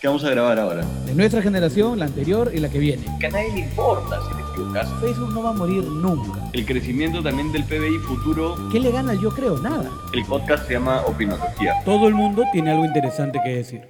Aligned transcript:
¿Qué 0.00 0.06
vamos 0.06 0.24
a 0.24 0.30
grabar 0.30 0.58
ahora? 0.58 0.82
De 1.04 1.14
nuestra 1.14 1.42
generación, 1.42 1.98
la 1.98 2.06
anterior 2.06 2.50
y 2.54 2.58
la 2.58 2.70
que 2.70 2.78
viene. 2.78 3.04
Que 3.20 3.26
a 3.26 3.30
nadie 3.30 3.52
le 3.52 3.60
importa 3.60 4.18
si 4.22 4.34
te 4.34 4.50
equivocas. 4.50 4.90
Facebook 4.98 5.34
no 5.34 5.42
va 5.42 5.50
a 5.50 5.52
morir 5.52 5.84
nunca. 5.84 6.40
El 6.54 6.64
crecimiento 6.64 7.22
también 7.22 7.52
del 7.52 7.64
PBI 7.64 7.98
futuro. 7.98 8.56
¿Qué 8.72 8.80
le 8.80 8.92
gana 8.92 9.12
yo 9.12 9.28
creo? 9.28 9.58
Nada. 9.58 9.90
El 10.14 10.24
podcast 10.24 10.66
se 10.66 10.72
llama 10.72 11.02
Opinología. 11.02 11.74
Todo 11.84 12.08
el 12.08 12.14
mundo 12.14 12.44
tiene 12.50 12.70
algo 12.70 12.86
interesante 12.86 13.40
que 13.44 13.56
decir. 13.56 13.82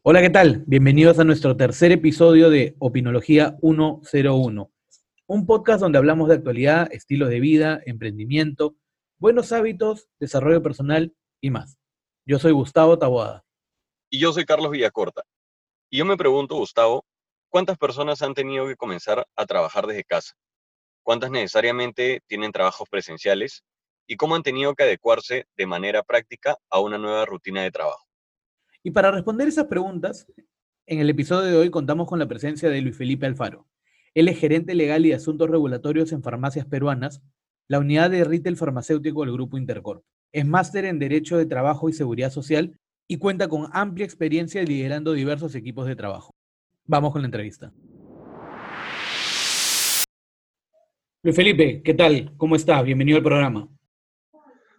Hola, 0.00 0.22
¿qué 0.22 0.30
tal? 0.30 0.64
Bienvenidos 0.66 1.18
a 1.18 1.24
nuestro 1.24 1.58
tercer 1.58 1.92
episodio 1.92 2.48
de 2.48 2.76
Opinología 2.78 3.58
101. 3.60 4.70
Un 5.26 5.44
podcast 5.44 5.82
donde 5.82 5.98
hablamos 5.98 6.30
de 6.30 6.36
actualidad, 6.36 6.88
estilos 6.92 7.28
de 7.28 7.40
vida, 7.40 7.80
emprendimiento, 7.84 8.74
buenos 9.18 9.52
hábitos, 9.52 10.08
desarrollo 10.18 10.62
personal 10.62 11.14
y 11.42 11.50
más. 11.50 11.76
Yo 12.24 12.38
soy 12.38 12.52
Gustavo 12.52 12.98
Taboada. 12.98 13.44
Y 14.10 14.18
yo 14.20 14.32
soy 14.32 14.46
Carlos 14.46 14.70
Villacorta. 14.70 15.22
Y 15.90 15.98
yo 15.98 16.06
me 16.06 16.16
pregunto, 16.16 16.54
Gustavo, 16.54 17.04
¿cuántas 17.50 17.76
personas 17.76 18.22
han 18.22 18.32
tenido 18.32 18.66
que 18.66 18.76
comenzar 18.76 19.26
a 19.36 19.46
trabajar 19.46 19.86
desde 19.86 20.04
casa? 20.04 20.34
¿Cuántas 21.02 21.30
necesariamente 21.30 22.22
tienen 22.26 22.52
trabajos 22.52 22.88
presenciales? 22.88 23.64
¿Y 24.06 24.16
cómo 24.16 24.34
han 24.34 24.42
tenido 24.42 24.74
que 24.74 24.84
adecuarse 24.84 25.46
de 25.56 25.66
manera 25.66 26.02
práctica 26.02 26.56
a 26.70 26.80
una 26.80 26.96
nueva 26.96 27.26
rutina 27.26 27.62
de 27.62 27.70
trabajo? 27.70 28.06
Y 28.82 28.92
para 28.92 29.10
responder 29.10 29.48
esas 29.48 29.66
preguntas, 29.66 30.26
en 30.86 31.00
el 31.00 31.10
episodio 31.10 31.50
de 31.50 31.56
hoy 31.56 31.70
contamos 31.70 32.08
con 32.08 32.18
la 32.18 32.28
presencia 32.28 32.70
de 32.70 32.80
Luis 32.80 32.96
Felipe 32.96 33.26
Alfaro. 33.26 33.66
Él 34.14 34.28
es 34.28 34.38
gerente 34.38 34.74
legal 34.74 35.04
y 35.04 35.10
de 35.10 35.16
asuntos 35.16 35.50
regulatorios 35.50 36.12
en 36.12 36.22
farmacias 36.22 36.64
peruanas, 36.64 37.20
la 37.68 37.78
unidad 37.78 38.10
de 38.10 38.24
retail 38.24 38.56
farmacéutico 38.56 39.22
del 39.22 39.34
Grupo 39.34 39.58
Intercorp. 39.58 40.02
Es 40.32 40.46
máster 40.46 40.86
en 40.86 40.98
Derecho 40.98 41.36
de 41.36 41.44
Trabajo 41.44 41.90
y 41.90 41.92
Seguridad 41.92 42.30
Social 42.30 42.78
y 43.08 43.16
cuenta 43.16 43.48
con 43.48 43.68
amplia 43.72 44.04
experiencia 44.04 44.62
liderando 44.62 45.14
diversos 45.14 45.54
equipos 45.54 45.86
de 45.86 45.96
trabajo. 45.96 46.30
Vamos 46.84 47.12
con 47.12 47.22
la 47.22 47.26
entrevista. 47.26 47.72
Luis 51.22 51.34
Felipe, 51.34 51.82
¿qué 51.82 51.94
tal? 51.94 52.34
¿Cómo 52.36 52.54
estás? 52.54 52.84
Bienvenido 52.84 53.16
al 53.16 53.24
programa. 53.24 53.68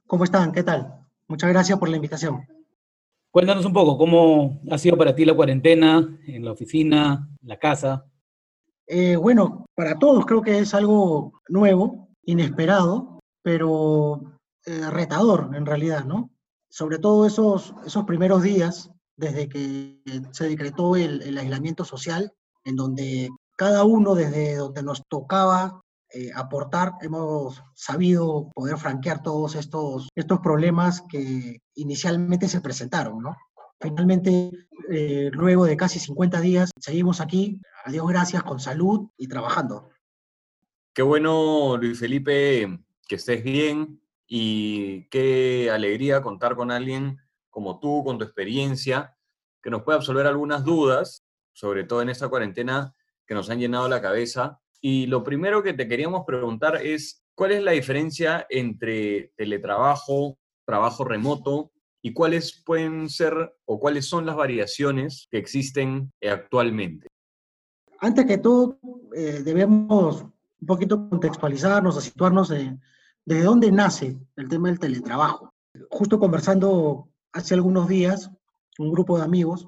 ¿Cómo 0.06 0.24
están? 0.24 0.52
¿Qué 0.52 0.64
tal? 0.64 1.06
Muchas 1.28 1.50
gracias 1.50 1.78
por 1.78 1.90
la 1.90 1.96
invitación. 1.96 2.48
Cuéntanos 3.32 3.66
un 3.66 3.74
poco, 3.74 3.98
¿cómo 3.98 4.62
ha 4.72 4.78
sido 4.78 4.98
para 4.98 5.14
ti 5.14 5.26
la 5.26 5.36
cuarentena, 5.36 6.18
en 6.26 6.46
la 6.46 6.52
oficina, 6.52 7.30
en 7.42 7.48
la 7.48 7.58
casa? 7.58 8.06
Eh, 8.88 9.16
bueno, 9.16 9.66
para 9.76 10.00
todos 10.00 10.26
creo 10.26 10.42
que 10.42 10.60
es 10.60 10.74
algo 10.74 11.42
nuevo, 11.48 12.10
inesperado, 12.24 13.20
pero 13.44 14.40
eh, 14.66 14.90
retador 14.90 15.52
en 15.54 15.66
realidad, 15.66 16.06
¿no? 16.06 16.32
Sobre 16.70 17.00
todo 17.00 17.26
esos, 17.26 17.74
esos 17.86 18.06
primeros 18.06 18.44
días, 18.44 18.92
desde 19.18 19.50
que 19.50 20.02
se 20.32 20.48
decretó 20.48 20.96
el, 20.96 21.38
aislamiento 21.38 21.84
social, 21.84 22.32
en 22.64 22.76
donde 22.76 23.30
cada 23.58 23.84
uno 23.84 24.16
desde 24.16 24.56
donde 24.56 24.84
nos 24.84 25.04
tocaba 25.08 25.82
eh, 26.14 26.30
aportar, 26.34 26.94
hemos 27.02 27.62
sabido 27.76 28.50
poder 28.54 28.78
franquear 28.78 29.22
todos 29.22 29.56
estos, 29.56 30.08
estos 30.16 30.40
problemas 30.40 31.04
que 31.10 31.60
inicialmente 31.76 32.48
se 32.48 32.62
presentaron, 32.62 33.22
¿no? 33.22 33.36
Finalmente, 33.82 34.52
eh, 34.90 35.30
luego 35.34 35.66
de 35.66 35.78
casi 35.78 36.00
50 36.00 36.42
días, 36.42 36.72
seguimos 36.80 37.22
aquí, 37.22 37.62
a 37.86 37.92
Dios 37.92 38.08
gracias, 38.08 38.44
con 38.44 38.60
salud 38.60 39.10
y 39.18 39.28
trabajando. 39.28 39.90
Qué 40.94 41.02
bueno, 41.02 41.78
Luis 41.78 42.00
Felipe, 42.00 42.80
que 43.08 43.16
estés 43.16 43.44
bien, 43.44 44.02
y 44.32 45.10
qué 45.10 45.72
alegría 45.72 46.22
contar 46.22 46.56
con 46.56 46.70
alguien 46.70 47.18
como 47.50 47.80
tú, 47.80 48.04
con 48.06 48.20
tu 48.20 48.24
experiencia, 48.24 49.18
que 49.62 49.72
nos 49.72 49.82
pueda 49.82 49.98
absolver 49.98 50.28
algunas 50.28 50.64
dudas, 50.64 51.26
sobre 51.52 51.84
todo 51.84 52.04
en 52.04 52.10
esta 52.10 52.30
cuarentena 52.30 52.94
que 53.26 53.34
nos 53.34 53.50
han 53.50 53.60
llenado 53.60 53.90
la 53.90 54.02
cabeza. 54.02 54.62
Y 54.80 55.08
lo 55.08 55.24
primero 55.24 55.64
que 55.64 55.74
te 55.74 55.88
queríamos 55.88 56.26
preguntar 56.26 56.78
es, 56.78 57.26
¿cuál 57.34 57.52
es 57.52 57.64
la 57.64 57.72
diferencia 57.72 58.46
entre 58.50 59.34
teletrabajo, 59.36 60.38
trabajo 60.64 61.04
remoto 61.04 61.72
y 62.02 62.14
cuáles 62.14 62.64
pueden 62.64 63.10
ser 63.10 63.56
o 63.66 63.80
cuáles 63.80 64.06
son 64.06 64.28
las 64.28 64.36
variaciones 64.36 65.28
que 65.32 65.40
existen 65.40 66.14
actualmente? 66.22 67.08
Antes 68.00 68.26
que 68.28 68.38
todo, 68.38 68.80
eh, 69.16 69.42
debemos 69.44 70.22
un 70.22 70.68
poquito 70.68 71.10
contextualizarnos 71.10 71.98
o 71.98 72.02
situarnos 72.02 72.52
en 72.52 72.80
¿De 73.30 73.44
dónde 73.44 73.72
nace 73.72 74.18
el 74.38 74.50
tema 74.50 74.70
del 74.70 74.80
teletrabajo? 74.80 75.54
Justo 75.92 76.18
conversando 76.18 77.12
hace 77.32 77.54
algunos 77.54 77.88
días, 77.88 78.32
un 78.80 78.92
grupo 78.92 79.20
de 79.20 79.24
amigos 79.24 79.68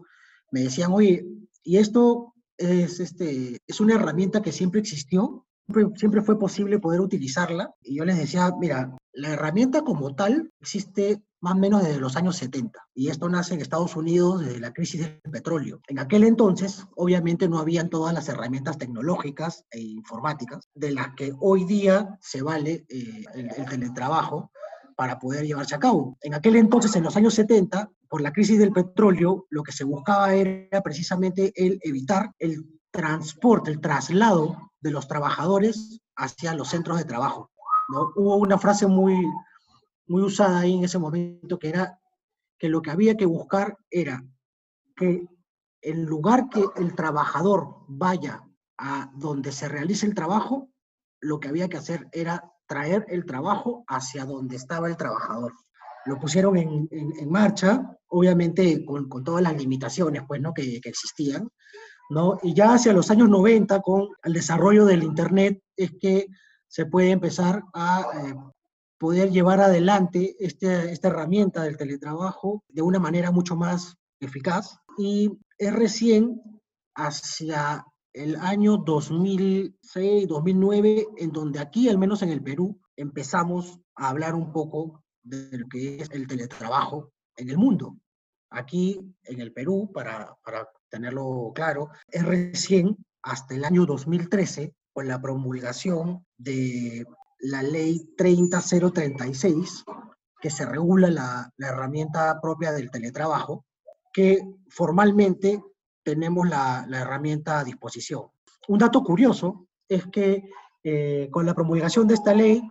me 0.49 0.61
decían, 0.61 0.91
oye, 0.91 1.27
¿y 1.61 1.77
esto 1.77 2.33
es, 2.57 2.99
este, 2.99 3.59
es 3.67 3.79
una 3.79 3.93
herramienta 3.93 4.41
que 4.41 4.51
siempre 4.51 4.81
existió? 4.81 5.45
Siempre, 5.95 6.21
fue 6.21 6.39
posible 6.39 6.79
poder 6.79 7.01
utilizarla. 7.01 7.73
Y 7.81 7.97
yo 7.97 8.05
les 8.05 8.17
decía, 8.17 8.51
mira, 8.59 8.95
la 9.13 9.29
herramienta 9.29 9.81
como 9.81 10.15
tal 10.15 10.51
existe 10.59 11.21
más 11.41 11.53
o 11.53 11.57
menos 11.57 11.83
desde 11.83 11.99
los 11.99 12.15
años 12.15 12.37
70. 12.37 12.79
Y 12.93 13.09
esto 13.09 13.27
nace 13.27 13.53
en 13.53 13.61
Estados 13.61 13.95
Unidos 13.95 14.45
desde 14.45 14.59
la 14.59 14.73
crisis 14.73 15.01
del 15.01 15.31
petróleo. 15.31 15.81
En 15.87 15.99
aquel 15.99 16.23
entonces, 16.23 16.85
obviamente, 16.95 17.49
no 17.49 17.57
habían 17.59 17.89
todas 17.89 18.13
las 18.13 18.29
herramientas 18.29 18.77
tecnológicas 18.77 19.65
e 19.71 19.79
informáticas 19.79 20.67
de 20.75 20.91
las 20.91 21.15
que 21.15 21.33
hoy 21.39 21.65
día 21.65 22.17
se 22.21 22.41
vale 22.41 22.85
eh, 22.89 23.25
el, 23.33 23.49
el 23.57 23.65
teletrabajo 23.65 24.51
para 24.95 25.17
poder 25.17 25.45
llevarse 25.45 25.73
a 25.73 25.79
cabo. 25.79 26.17
En 26.21 26.35
aquel 26.35 26.55
entonces, 26.57 26.95
en 26.95 27.03
los 27.03 27.17
años 27.17 27.33
70, 27.33 27.89
por 28.07 28.21
la 28.21 28.31
crisis 28.31 28.59
del 28.59 28.71
petróleo, 28.71 29.47
lo 29.49 29.63
que 29.63 29.71
se 29.71 29.83
buscaba 29.83 30.35
era 30.35 30.81
precisamente 30.81 31.51
el 31.55 31.79
evitar 31.81 32.31
el 32.37 32.79
transporte, 32.91 33.71
el 33.71 33.79
traslado 33.79 34.70
de 34.81 34.91
los 34.91 35.07
trabajadores 35.07 36.01
hacia 36.15 36.53
los 36.53 36.69
centros 36.69 36.97
de 36.97 37.05
trabajo. 37.05 37.51
¿no? 37.89 38.11
Hubo 38.15 38.35
una 38.35 38.57
frase 38.57 38.87
muy, 38.87 39.25
muy 40.07 40.23
usada 40.23 40.59
ahí 40.59 40.73
en 40.73 40.83
ese 40.83 40.99
momento, 40.99 41.57
que 41.57 41.69
era 41.69 41.99
que 42.57 42.69
lo 42.69 42.81
que 42.81 42.91
había 42.91 43.15
que 43.15 43.25
buscar 43.25 43.77
era 43.89 44.23
que 44.95 45.25
en 45.81 46.05
lugar 46.05 46.49
que 46.49 46.63
el 46.75 46.95
trabajador 46.95 47.75
vaya 47.87 48.43
a 48.77 49.11
donde 49.15 49.51
se 49.51 49.67
realice 49.67 50.05
el 50.05 50.15
trabajo, 50.15 50.69
lo 51.21 51.39
que 51.39 51.47
había 51.47 51.69
que 51.69 51.77
hacer 51.77 52.07
era 52.11 52.51
traer 52.67 53.05
el 53.09 53.25
trabajo 53.25 53.83
hacia 53.87 54.25
donde 54.25 54.55
estaba 54.55 54.87
el 54.87 54.97
trabajador. 54.97 55.53
Lo 56.05 56.17
pusieron 56.19 56.57
en, 56.57 57.29
marcha, 57.29 57.97
obviamente 58.07 58.83
con, 58.85 59.07
todas 59.23 59.43
las 59.43 59.55
limitaciones 59.55 60.23
pues, 60.27 60.41
¿no? 60.41 60.53
que, 60.53 60.79
existían, 60.83 61.49
¿no? 62.11 62.37
y 62.43 62.53
ya 62.53 62.73
hacia 62.73 62.91
los 62.91 63.09
años 63.09 63.29
90, 63.29 63.81
con 63.81 64.09
el 64.23 64.33
desarrollo 64.33 64.85
del 64.85 65.03
Internet, 65.03 65.63
es 65.77 65.91
que 65.97 66.27
se 66.67 66.85
puede 66.85 67.11
empezar 67.11 67.63
a 67.73 68.01
eh, 68.01 68.35
poder 68.97 69.31
llevar 69.31 69.61
adelante 69.61 70.35
este, 70.37 70.91
esta 70.91 71.07
herramienta 71.07 71.63
del 71.63 71.77
teletrabajo 71.77 72.65
de 72.67 72.81
una 72.81 72.99
manera 72.99 73.31
mucho 73.31 73.55
más 73.55 73.95
eficaz. 74.19 74.77
Y 74.97 75.39
es 75.57 75.73
recién 75.73 76.41
hacia 76.95 77.85
el 78.11 78.35
año 78.35 78.75
2006, 78.75 80.27
2009, 80.27 81.07
en 81.15 81.31
donde 81.31 81.59
aquí, 81.59 81.87
al 81.87 81.97
menos 81.97 82.21
en 82.23 82.29
el 82.29 82.43
Perú, 82.43 82.77
empezamos 82.97 83.79
a 83.95 84.09
hablar 84.09 84.35
un 84.35 84.51
poco 84.51 85.01
de 85.23 85.57
lo 85.57 85.67
que 85.69 86.01
es 86.01 86.09
el 86.11 86.27
teletrabajo 86.27 87.13
en 87.37 87.49
el 87.49 87.57
mundo. 87.57 87.95
Aquí 88.51 88.99
en 89.23 89.41
el 89.41 89.51
Perú, 89.53 89.91
para, 89.93 90.35
para 90.43 90.69
tenerlo 90.89 91.51
claro, 91.55 91.89
es 92.09 92.23
recién 92.23 92.97
hasta 93.23 93.55
el 93.55 93.65
año 93.65 93.85
2013, 93.85 94.73
con 94.93 95.07
la 95.07 95.21
promulgación 95.21 96.25
de 96.37 97.05
la 97.39 97.63
ley 97.63 98.13
30036, 98.17 99.83
que 100.41 100.49
se 100.49 100.65
regula 100.65 101.09
la, 101.09 101.53
herramienta 101.57 102.39
propia 102.41 102.71
del 102.71 102.91
teletrabajo, 102.91 103.65
que 104.13 104.41
formalmente 104.69 105.63
tenemos 106.03 106.47
la, 106.47 106.85
herramienta 106.91 107.59
a 107.59 107.63
disposición. 107.63 108.23
Un 108.67 108.79
dato 108.79 109.03
curioso 109.03 109.67
es 109.87 110.05
que 110.07 110.49
eh, 110.83 111.29
con 111.31 111.45
la 111.45 111.53
promulgación 111.53 112.07
de 112.07 112.15
esta 112.15 112.33
ley 112.33 112.61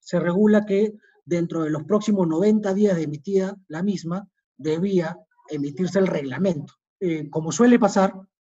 se 0.00 0.20
regula 0.20 0.64
que 0.64 0.94
dentro 1.24 1.64
de 1.64 1.70
los 1.70 1.84
próximos 1.84 2.28
90 2.28 2.72
días 2.74 2.96
de 2.96 3.02
emitida 3.02 3.56
la 3.68 3.82
misma, 3.82 4.28
debía 4.56 5.18
emitirse 5.48 5.98
el 5.98 6.06
reglamento. 6.06 6.74
Eh, 7.00 7.28
como 7.30 7.52
suele 7.52 7.78
pasar, 7.78 8.14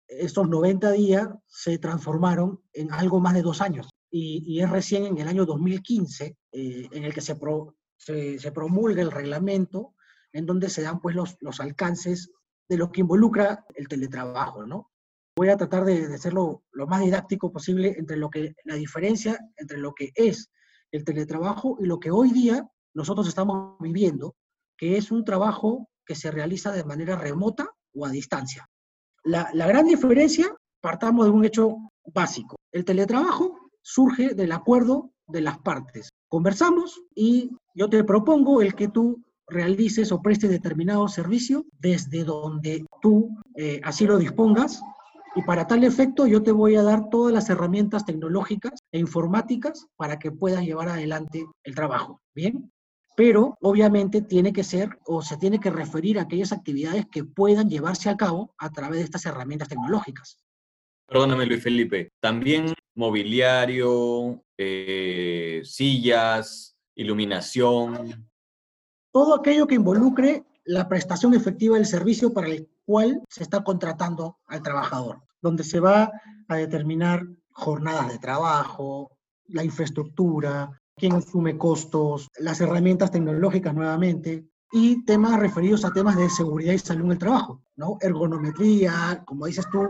estos 0.08 0.48
90 0.48 0.92
días 0.92 1.28
se 1.46 1.78
transformaron 1.78 2.60
en 2.72 2.92
algo 2.92 3.20
más 3.20 3.34
de 3.34 3.42
dos 3.42 3.60
años 3.60 3.88
y, 4.10 4.60
es 4.60 4.68
recién 4.68 5.06
en 5.06 5.18
el 5.18 5.28
año 5.28 5.46
2015 5.46 6.36
eh, 6.52 6.88
en 6.90 7.04
el 7.04 7.14
que 7.14 7.20
se, 7.20 7.36
se, 7.96 8.52
promulga 8.52 9.02
el 9.02 9.12
reglamento 9.12 9.94
en 10.32 10.46
donde 10.46 10.68
se 10.68 10.82
dan 10.82 11.00
pues 11.00 11.14
los, 11.14 11.36
los 11.40 11.60
alcances 11.60 12.32
de 12.68 12.76
lo 12.76 12.90
que 12.90 13.02
involucra 13.02 13.64
el 13.74 13.88
teletrabajo, 13.88 14.66
¿no? 14.66 14.90
Voy 15.36 15.48
a 15.48 15.56
tratar 15.56 15.84
de, 15.84 16.08
de 16.08 16.14
hacerlo 16.14 16.64
lo 16.72 16.86
más 16.86 17.02
didáctico 17.02 17.52
posible 17.52 17.94
entre 17.96 18.16
lo 18.16 18.30
que, 18.30 18.54
la 18.64 18.74
diferencia 18.74 19.38
entre 19.56 19.78
lo 19.78 19.94
que 19.94 20.10
es 20.14 20.50
el 20.90 21.04
teletrabajo 21.04 21.78
y 21.80 21.86
lo 21.86 22.00
que 22.00 22.10
hoy 22.10 22.32
día 22.32 22.68
nosotros 22.94 23.28
estamos 23.28 23.76
viviendo, 23.78 24.34
que 24.76 24.96
es 24.96 25.12
un 25.12 25.24
trabajo 25.24 25.89
que 26.04 26.14
se 26.14 26.30
realiza 26.30 26.72
de 26.72 26.84
manera 26.84 27.16
remota 27.16 27.70
o 27.94 28.06
a 28.06 28.10
distancia. 28.10 28.68
La, 29.24 29.50
gran 29.52 29.86
diferencia, 29.86 30.54
partamos 30.80 31.26
de 31.26 31.32
un 31.32 31.44
hecho 31.44 31.76
básico. 32.06 32.56
El 32.72 32.84
teletrabajo 32.84 33.58
surge 33.82 34.34
del 34.34 34.52
acuerdo 34.52 35.12
de 35.26 35.42
las 35.42 35.58
partes. 35.58 36.10
Conversamos 36.28 37.02
y 37.14 37.50
yo 37.74 37.88
te 37.88 38.02
propongo 38.04 38.62
el 38.62 38.74
que 38.74 38.88
tú 38.88 39.22
realices 39.46 40.12
o 40.12 40.22
prestes 40.22 40.50
determinado 40.50 41.08
servicio 41.08 41.66
desde 41.78 42.24
donde 42.24 42.84
tú 43.02 43.36
eh, 43.56 43.80
así 43.84 44.06
lo 44.06 44.18
dispongas. 44.18 44.80
Y 45.36 45.42
para 45.42 45.66
tal 45.66 45.84
efecto 45.84 46.26
yo 46.26 46.42
te 46.42 46.50
voy 46.50 46.76
a 46.76 46.82
dar 46.82 47.08
todas 47.08 47.32
las 47.32 47.50
herramientas 47.50 48.04
tecnológicas 48.04 48.80
e 48.90 48.98
informáticas 48.98 49.86
para 49.96 50.18
que 50.18 50.32
puedas 50.32 50.64
llevar 50.64 50.88
adelante 50.88 51.46
el 51.62 51.74
trabajo. 51.74 52.20
Bien, 52.34 52.72
pero 53.16 53.56
obviamente 53.60 54.22
tiene 54.22 54.52
que 54.52 54.64
ser 54.64 54.98
o 55.06 55.22
se 55.22 55.36
tiene 55.36 55.60
que 55.60 55.70
referir 55.70 56.18
a 56.18 56.22
aquellas 56.22 56.52
actividades 56.52 57.06
que 57.10 57.24
puedan 57.24 57.68
llevarse 57.68 58.08
a 58.08 58.16
cabo 58.16 58.54
a 58.58 58.70
través 58.70 58.98
de 58.98 59.04
estas 59.04 59.26
herramientas 59.26 59.68
tecnológicas. 59.68 60.38
Perdóname, 61.06 61.46
Luis 61.46 61.62
Felipe. 61.62 62.10
También 62.20 62.72
mobiliario, 62.94 64.44
eh, 64.56 65.60
sillas, 65.64 66.76
iluminación. 66.94 68.28
Todo 69.12 69.34
aquello 69.34 69.66
que 69.66 69.74
involucre 69.74 70.44
la 70.64 70.88
prestación 70.88 71.34
efectiva 71.34 71.76
del 71.76 71.86
servicio 71.86 72.32
para 72.32 72.48
el 72.48 72.68
cual 72.84 73.22
se 73.28 73.42
está 73.42 73.64
contratando 73.64 74.38
al 74.46 74.62
trabajador, 74.62 75.22
donde 75.40 75.64
se 75.64 75.80
va 75.80 76.12
a 76.46 76.56
determinar 76.56 77.26
jornadas 77.52 78.12
de 78.12 78.18
trabajo, 78.18 79.16
la 79.48 79.64
infraestructura, 79.64 80.80
quién 81.00 81.14
asume 81.14 81.56
costos, 81.56 82.28
las 82.38 82.60
herramientas 82.60 83.10
tecnológicas 83.10 83.74
nuevamente, 83.74 84.46
y 84.70 85.04
temas 85.04 85.40
referidos 85.40 85.84
a 85.84 85.92
temas 85.92 86.16
de 86.16 86.28
seguridad 86.30 86.74
y 86.74 86.78
salud 86.78 87.06
en 87.06 87.12
el 87.12 87.18
trabajo, 87.18 87.64
¿no? 87.76 87.96
Ergonometría, 88.00 89.24
como 89.26 89.46
dices 89.46 89.66
tú, 89.72 89.88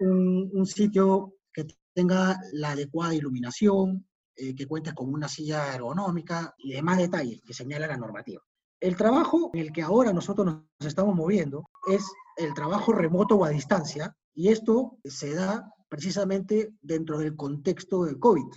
un, 0.00 0.64
sitio 0.64 1.34
que 1.52 1.66
tenga 1.92 2.38
la 2.52 2.70
adecuada 2.70 3.14
iluminación, 3.14 4.06
eh, 4.36 4.54
que 4.54 4.66
cuente 4.66 4.94
con 4.94 5.12
una 5.12 5.28
silla 5.28 5.74
ergonómica 5.74 6.54
y 6.56 6.72
demás 6.72 6.98
detalles 6.98 7.40
que 7.44 7.52
señala 7.52 7.88
la 7.88 7.96
normativa. 7.96 8.40
El 8.80 8.96
trabajo 8.96 9.50
en 9.52 9.60
el 9.60 9.72
que 9.72 9.82
ahora 9.82 10.12
nosotros 10.12 10.46
nos 10.46 10.64
estamos 10.80 11.14
moviendo 11.14 11.68
es 11.90 12.04
el 12.36 12.54
trabajo 12.54 12.92
remoto 12.92 13.34
o 13.34 13.44
a 13.44 13.50
distancia, 13.50 14.16
y 14.34 14.48
esto 14.48 14.98
se 15.04 15.34
da 15.34 15.74
precisamente 15.88 16.72
dentro 16.80 17.18
del 17.18 17.34
contexto 17.34 18.04
del 18.04 18.20
COVID. 18.20 18.54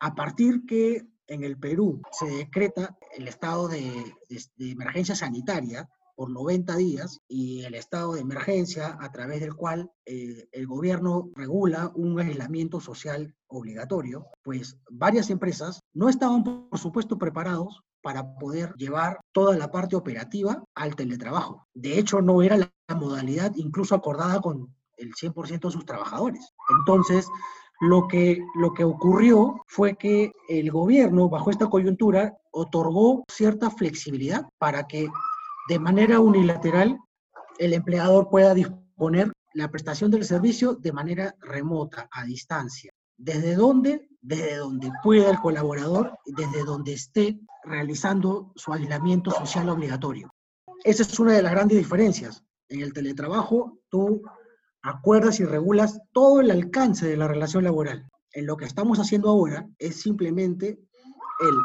A 0.00 0.14
partir 0.14 0.66
que 0.66 1.06
en 1.30 1.44
el 1.44 1.56
Perú 1.58 2.02
se 2.12 2.26
decreta 2.26 2.98
el 3.16 3.26
estado 3.28 3.68
de, 3.68 4.14
de 4.28 4.70
emergencia 4.70 5.14
sanitaria, 5.14 5.88
por 6.20 6.28
90 6.28 6.76
días 6.76 7.22
y 7.28 7.62
el 7.62 7.74
estado 7.74 8.12
de 8.12 8.20
emergencia 8.20 8.98
a 9.00 9.10
través 9.10 9.40
del 9.40 9.54
cual 9.54 9.90
eh, 10.04 10.50
el 10.52 10.66
gobierno 10.66 11.30
regula 11.34 11.90
un 11.94 12.20
aislamiento 12.20 12.78
social 12.78 13.34
obligatorio, 13.46 14.26
pues 14.42 14.76
varias 14.90 15.30
empresas 15.30 15.80
no 15.94 16.10
estaban, 16.10 16.44
por 16.44 16.78
supuesto, 16.78 17.16
preparados 17.16 17.80
para 18.02 18.34
poder 18.34 18.74
llevar 18.76 19.18
toda 19.32 19.56
la 19.56 19.70
parte 19.70 19.96
operativa 19.96 20.62
al 20.74 20.94
teletrabajo. 20.94 21.66
De 21.72 21.98
hecho, 21.98 22.20
no 22.20 22.42
era 22.42 22.58
la 22.58 22.94
modalidad 22.94 23.52
incluso 23.56 23.94
acordada 23.94 24.42
con 24.42 24.76
el 24.98 25.14
100% 25.14 25.68
de 25.68 25.70
sus 25.70 25.86
trabajadores. 25.86 26.52
Entonces, 26.80 27.30
lo 27.80 28.06
que, 28.06 28.44
lo 28.54 28.74
que 28.74 28.84
ocurrió 28.84 29.62
fue 29.66 29.96
que 29.96 30.32
el 30.48 30.70
gobierno, 30.70 31.28
bajo 31.28 31.50
esta 31.50 31.68
coyuntura, 31.68 32.36
otorgó 32.50 33.24
cierta 33.28 33.70
flexibilidad 33.70 34.46
para 34.58 34.86
que 34.86 35.08
de 35.68 35.78
manera 35.78 36.20
unilateral 36.20 36.98
el 37.58 37.72
empleador 37.72 38.28
pueda 38.28 38.54
disponer 38.54 39.32
la 39.54 39.70
prestación 39.70 40.10
del 40.10 40.24
servicio 40.24 40.74
de 40.74 40.92
manera 40.92 41.34
remota, 41.40 42.08
a 42.12 42.24
distancia. 42.24 42.92
¿Desde 43.16 43.54
dónde? 43.54 44.08
Desde 44.20 44.56
donde 44.56 44.90
pueda 45.02 45.30
el 45.30 45.40
colaborador, 45.40 46.18
desde 46.26 46.64
donde 46.64 46.92
esté 46.92 47.40
realizando 47.64 48.52
su 48.56 48.72
aislamiento 48.72 49.30
social 49.30 49.68
obligatorio. 49.68 50.30
Esa 50.84 51.02
es 51.02 51.18
una 51.18 51.32
de 51.32 51.42
las 51.42 51.52
grandes 51.52 51.78
diferencias. 51.78 52.44
En 52.68 52.80
el 52.82 52.92
teletrabajo, 52.92 53.80
tú 53.88 54.22
acuerdas 54.82 55.40
y 55.40 55.44
regulas 55.44 56.00
todo 56.12 56.40
el 56.40 56.50
alcance 56.50 57.06
de 57.06 57.16
la 57.16 57.28
relación 57.28 57.64
laboral. 57.64 58.08
En 58.32 58.46
lo 58.46 58.56
que 58.56 58.64
estamos 58.64 58.98
haciendo 58.98 59.28
ahora 59.28 59.68
es 59.78 60.00
simplemente 60.00 60.68
el, 61.40 61.56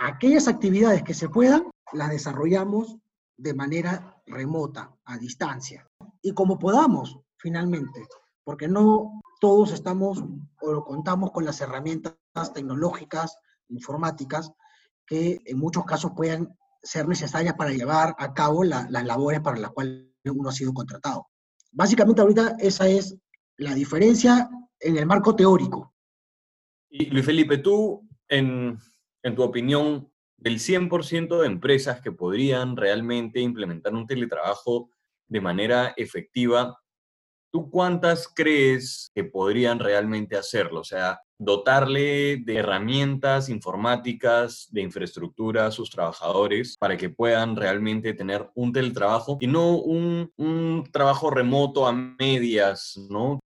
aquellas 0.00 0.48
actividades 0.48 1.02
que 1.02 1.14
se 1.14 1.28
puedan, 1.28 1.70
las 1.92 2.10
desarrollamos 2.10 2.98
de 3.36 3.54
manera 3.54 4.22
remota, 4.26 4.94
a 5.04 5.16
distancia. 5.16 5.86
Y 6.22 6.32
como 6.32 6.58
podamos, 6.58 7.18
finalmente, 7.38 8.06
porque 8.44 8.68
no 8.68 9.20
todos 9.40 9.72
estamos 9.72 10.22
o 10.60 10.84
contamos 10.84 11.30
con 11.32 11.44
las 11.44 11.60
herramientas 11.60 12.14
tecnológicas, 12.54 13.38
informáticas, 13.68 14.52
que 15.06 15.40
en 15.44 15.58
muchos 15.58 15.84
casos 15.84 16.12
puedan 16.14 16.56
ser 16.82 17.08
necesarias 17.08 17.54
para 17.54 17.70
llevar 17.70 18.14
a 18.18 18.32
cabo 18.34 18.62
las 18.62 18.90
labores 18.90 19.40
para 19.40 19.58
las 19.58 19.70
cuales 19.70 20.06
uno 20.24 20.50
ha 20.50 20.52
sido 20.52 20.72
contratado. 20.72 21.29
Básicamente 21.72 22.20
ahorita 22.20 22.56
esa 22.58 22.88
es 22.88 23.16
la 23.56 23.74
diferencia 23.74 24.48
en 24.78 24.96
el 24.96 25.06
marco 25.06 25.36
teórico. 25.36 25.94
Y 26.88 27.06
Luis 27.06 27.24
Felipe, 27.24 27.58
tú, 27.58 28.08
en, 28.28 28.78
en 29.22 29.34
tu 29.34 29.42
opinión, 29.42 30.10
del 30.36 30.58
100% 30.58 31.40
de 31.40 31.46
empresas 31.46 32.00
que 32.00 32.12
podrían 32.12 32.76
realmente 32.76 33.40
implementar 33.40 33.94
un 33.94 34.06
teletrabajo 34.06 34.90
de 35.28 35.40
manera 35.40 35.92
efectiva, 35.96 36.78
¿tú 37.52 37.70
cuántas 37.70 38.26
crees 38.34 39.10
que 39.14 39.24
podrían 39.24 39.78
realmente 39.78 40.36
hacerlo? 40.36 40.80
O 40.80 40.84
sea, 40.84 41.20
dotarle 41.40 42.36
de 42.36 42.56
herramientas 42.56 43.48
informáticas, 43.48 44.68
de 44.70 44.82
infraestructura 44.82 45.66
a 45.66 45.70
sus 45.70 45.88
trabajadores 45.88 46.76
para 46.78 46.98
que 46.98 47.08
puedan 47.08 47.56
realmente 47.56 48.12
tener 48.12 48.50
un 48.54 48.74
teletrabajo 48.74 49.38
y 49.40 49.46
no 49.46 49.78
un, 49.78 50.30
trabajo 50.92 51.30
remoto 51.30 51.86
a 51.86 51.92
medias, 51.92 53.00
¿no? 53.08 53.40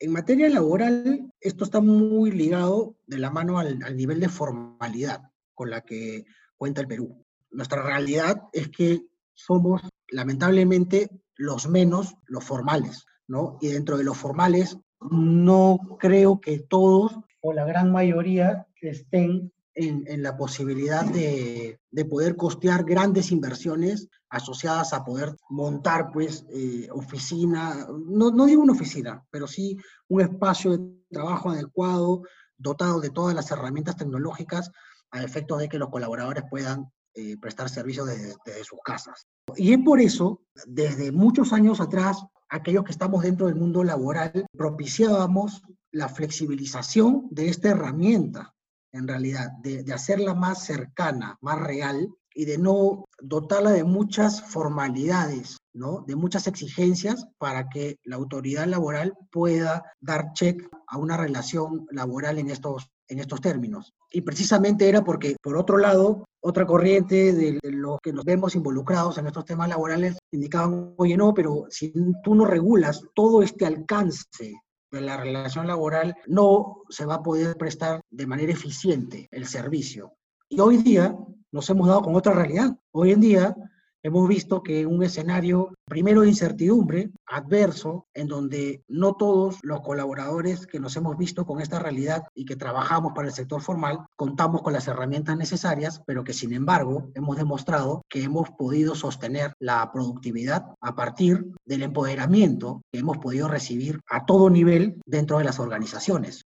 En 0.00 0.12
materia 0.12 0.48
laboral, 0.48 1.30
esto 1.40 1.64
está 1.64 1.80
muy 1.80 2.32
ligado 2.32 2.96
de 3.06 3.18
la 3.18 3.30
mano 3.30 3.58
al 3.58 3.96
nivel 3.96 4.18
de 4.18 4.28
formalidad 4.28 5.22
con 5.54 5.70
la 5.70 5.82
que 5.82 6.24
cuenta 6.56 6.80
el 6.80 6.88
Perú. 6.88 7.24
Nuestra 7.50 7.82
realidad 7.82 8.42
es 8.52 8.68
que 8.68 9.06
somos 9.34 9.82
lamentablemente 10.08 11.08
los 11.36 11.68
menos 11.68 12.16
los 12.26 12.44
formales, 12.44 13.06
¿no? 13.28 13.58
Y 13.60 13.68
dentro 13.68 13.96
de 13.96 14.04
los 14.04 14.16
formales 14.16 14.76
no 15.00 15.78
creo 16.00 16.40
que 16.40 16.58
todos 16.58 17.18
o 17.40 17.52
la 17.52 17.64
gran 17.64 17.92
mayoría 17.92 18.66
estén 18.80 19.52
en, 19.74 20.22
la 20.22 20.36
posibilidad 20.36 21.04
de, 21.04 21.78
poder 22.10 22.36
costear 22.36 22.84
grandes 22.84 23.30
inversiones 23.30 24.08
asociadas 24.28 24.92
a 24.92 25.04
poder 25.04 25.36
montar, 25.48 26.10
pues, 26.12 26.44
eh, 26.50 26.88
oficina, 26.92 27.86
no, 28.06 28.30
no 28.30 28.46
digo 28.46 28.62
una 28.62 28.72
oficina, 28.72 29.24
pero 29.30 29.46
sí 29.46 29.76
un 30.08 30.20
espacio 30.20 30.76
de 30.76 30.84
trabajo 31.10 31.50
adecuado, 31.50 32.22
dotado 32.56 33.00
de 33.00 33.10
todas 33.10 33.34
las 33.34 33.50
herramientas 33.50 33.96
tecnológicas 33.96 34.72
a 35.12 35.22
efectos 35.22 35.60
de 35.60 35.68
que 35.68 35.78
los 35.78 35.90
colaboradores 35.90 36.44
puedan 36.50 36.90
eh, 37.14 37.36
prestar 37.36 37.68
servicios 37.68 38.06
desde, 38.06 38.64
sus 38.64 38.78
casas. 38.84 39.26
Y 39.56 39.72
es 39.72 39.78
por 39.84 40.00
eso, 40.00 40.42
desde 40.66 41.10
muchos 41.10 41.52
años 41.52 41.80
atrás, 41.80 42.24
aquellos 42.48 42.84
que 42.84 42.92
estamos 42.92 43.22
dentro 43.22 43.46
del 43.46 43.56
mundo 43.56 43.84
laboral, 43.84 44.46
propiciábamos 44.56 45.62
la 45.92 46.08
flexibilización 46.08 47.28
de 47.30 47.48
esta 47.48 47.70
herramienta, 47.70 48.54
en 48.92 49.08
realidad, 49.08 49.52
de, 49.62 49.84
hacerla 49.92 50.34
más 50.34 50.64
cercana, 50.64 51.36
más 51.40 51.58
real, 51.60 52.08
y 52.34 52.44
de 52.44 52.58
no 52.58 53.04
dotarla 53.20 53.70
de 53.70 53.84
muchas 53.84 54.42
formalidades, 54.42 55.56
¿no? 55.72 56.04
de 56.06 56.14
muchas 56.14 56.46
exigencias 56.46 57.26
para 57.38 57.68
que 57.68 57.98
la 58.04 58.16
autoridad 58.16 58.66
laboral 58.66 59.14
pueda 59.32 59.82
dar 60.00 60.32
check 60.34 60.68
a 60.86 60.98
una 60.98 61.16
relación 61.16 61.86
laboral 61.90 62.38
en 62.38 62.50
estos, 62.50 62.88
en 63.08 63.18
estos 63.18 63.40
términos. 63.40 63.94
Y 64.10 64.20
precisamente 64.22 64.88
era 64.88 65.02
porque, 65.02 65.36
por 65.42 65.56
otro 65.56 65.78
lado, 65.78 66.24
otra 66.40 66.66
corriente 66.66 67.32
de, 67.32 67.58
los 67.62 67.98
que 68.00 68.12
nos 68.12 68.24
vemos 68.24 68.54
involucrados 68.54 69.18
en 69.18 69.26
estos 69.26 69.44
temas 69.44 69.68
laborales 69.68 70.18
indicaban, 70.32 70.94
oye, 70.96 71.16
no, 71.16 71.34
pero 71.34 71.66
si 71.70 71.92
tú 72.22 72.34
no 72.34 72.44
regulas 72.44 73.02
todo 73.14 73.42
este 73.42 73.66
alcance 73.66 74.60
de 74.90 75.00
la 75.00 75.16
relación 75.16 75.66
laboral, 75.66 76.14
no 76.26 76.82
se 76.88 77.04
va 77.04 77.16
a 77.16 77.22
poder 77.22 77.56
prestar 77.56 78.00
de 78.10 78.26
manera 78.26 78.52
eficiente 78.52 79.28
el 79.30 79.46
servicio. 79.46 80.14
Y 80.48 80.60
hoy 80.60 80.78
día 80.78 81.16
nos 81.52 81.68
hemos 81.70 81.88
dado 81.88 82.02
con 82.02 82.14
otra 82.14 82.32
realidad. 82.32 82.76
Hoy 82.92 83.12
en 83.12 83.20
día 83.20 83.54
hemos 84.02 84.28
visto 84.28 84.62
que 84.62 84.86
un 84.86 85.02
escenario, 85.02 85.74
primero 85.84 86.22
de 86.22 86.28
incertidumbre, 86.28 87.10
adverso, 87.26 88.06
en 88.14 88.28
donde 88.28 88.82
no 88.88 89.14
todos 89.14 89.58
los 89.62 89.80
colaboradores 89.80 90.66
que 90.66 90.80
nos 90.80 90.96
hemos 90.96 91.16
visto 91.16 91.46
con 91.46 91.60
esta 91.60 91.78
realidad 91.78 92.24
y 92.34 92.44
que 92.44 92.56
trabajamos 92.56 93.12
para 93.14 93.28
el 93.28 93.34
sector 93.34 93.60
formal, 93.60 94.06
contamos 94.16 94.62
con 94.62 94.72
las 94.72 94.88
herramientas 94.88 95.36
necesarias, 95.36 96.02
pero 96.06 96.24
que 96.24 96.32
sin 96.32 96.52
embargo 96.52 97.10
hemos 97.14 97.36
demostrado 97.36 98.02
que 98.08 98.22
hemos 98.22 98.50
podido 98.50 98.94
sostener 98.94 99.54
la 99.58 99.90
productividad 99.92 100.74
a 100.80 100.94
partir 100.94 101.52
del 101.64 101.82
empoderamiento 101.82 102.82
que 102.92 103.00
hemos 103.00 103.18
podido 103.18 103.48
recibir 103.48 104.00
a 104.08 104.24
todo 104.26 104.50
nivel 104.50 105.00
dentro 105.06 105.38
de 105.38 105.44
las 105.44 105.58
organizaciones. 105.58 106.47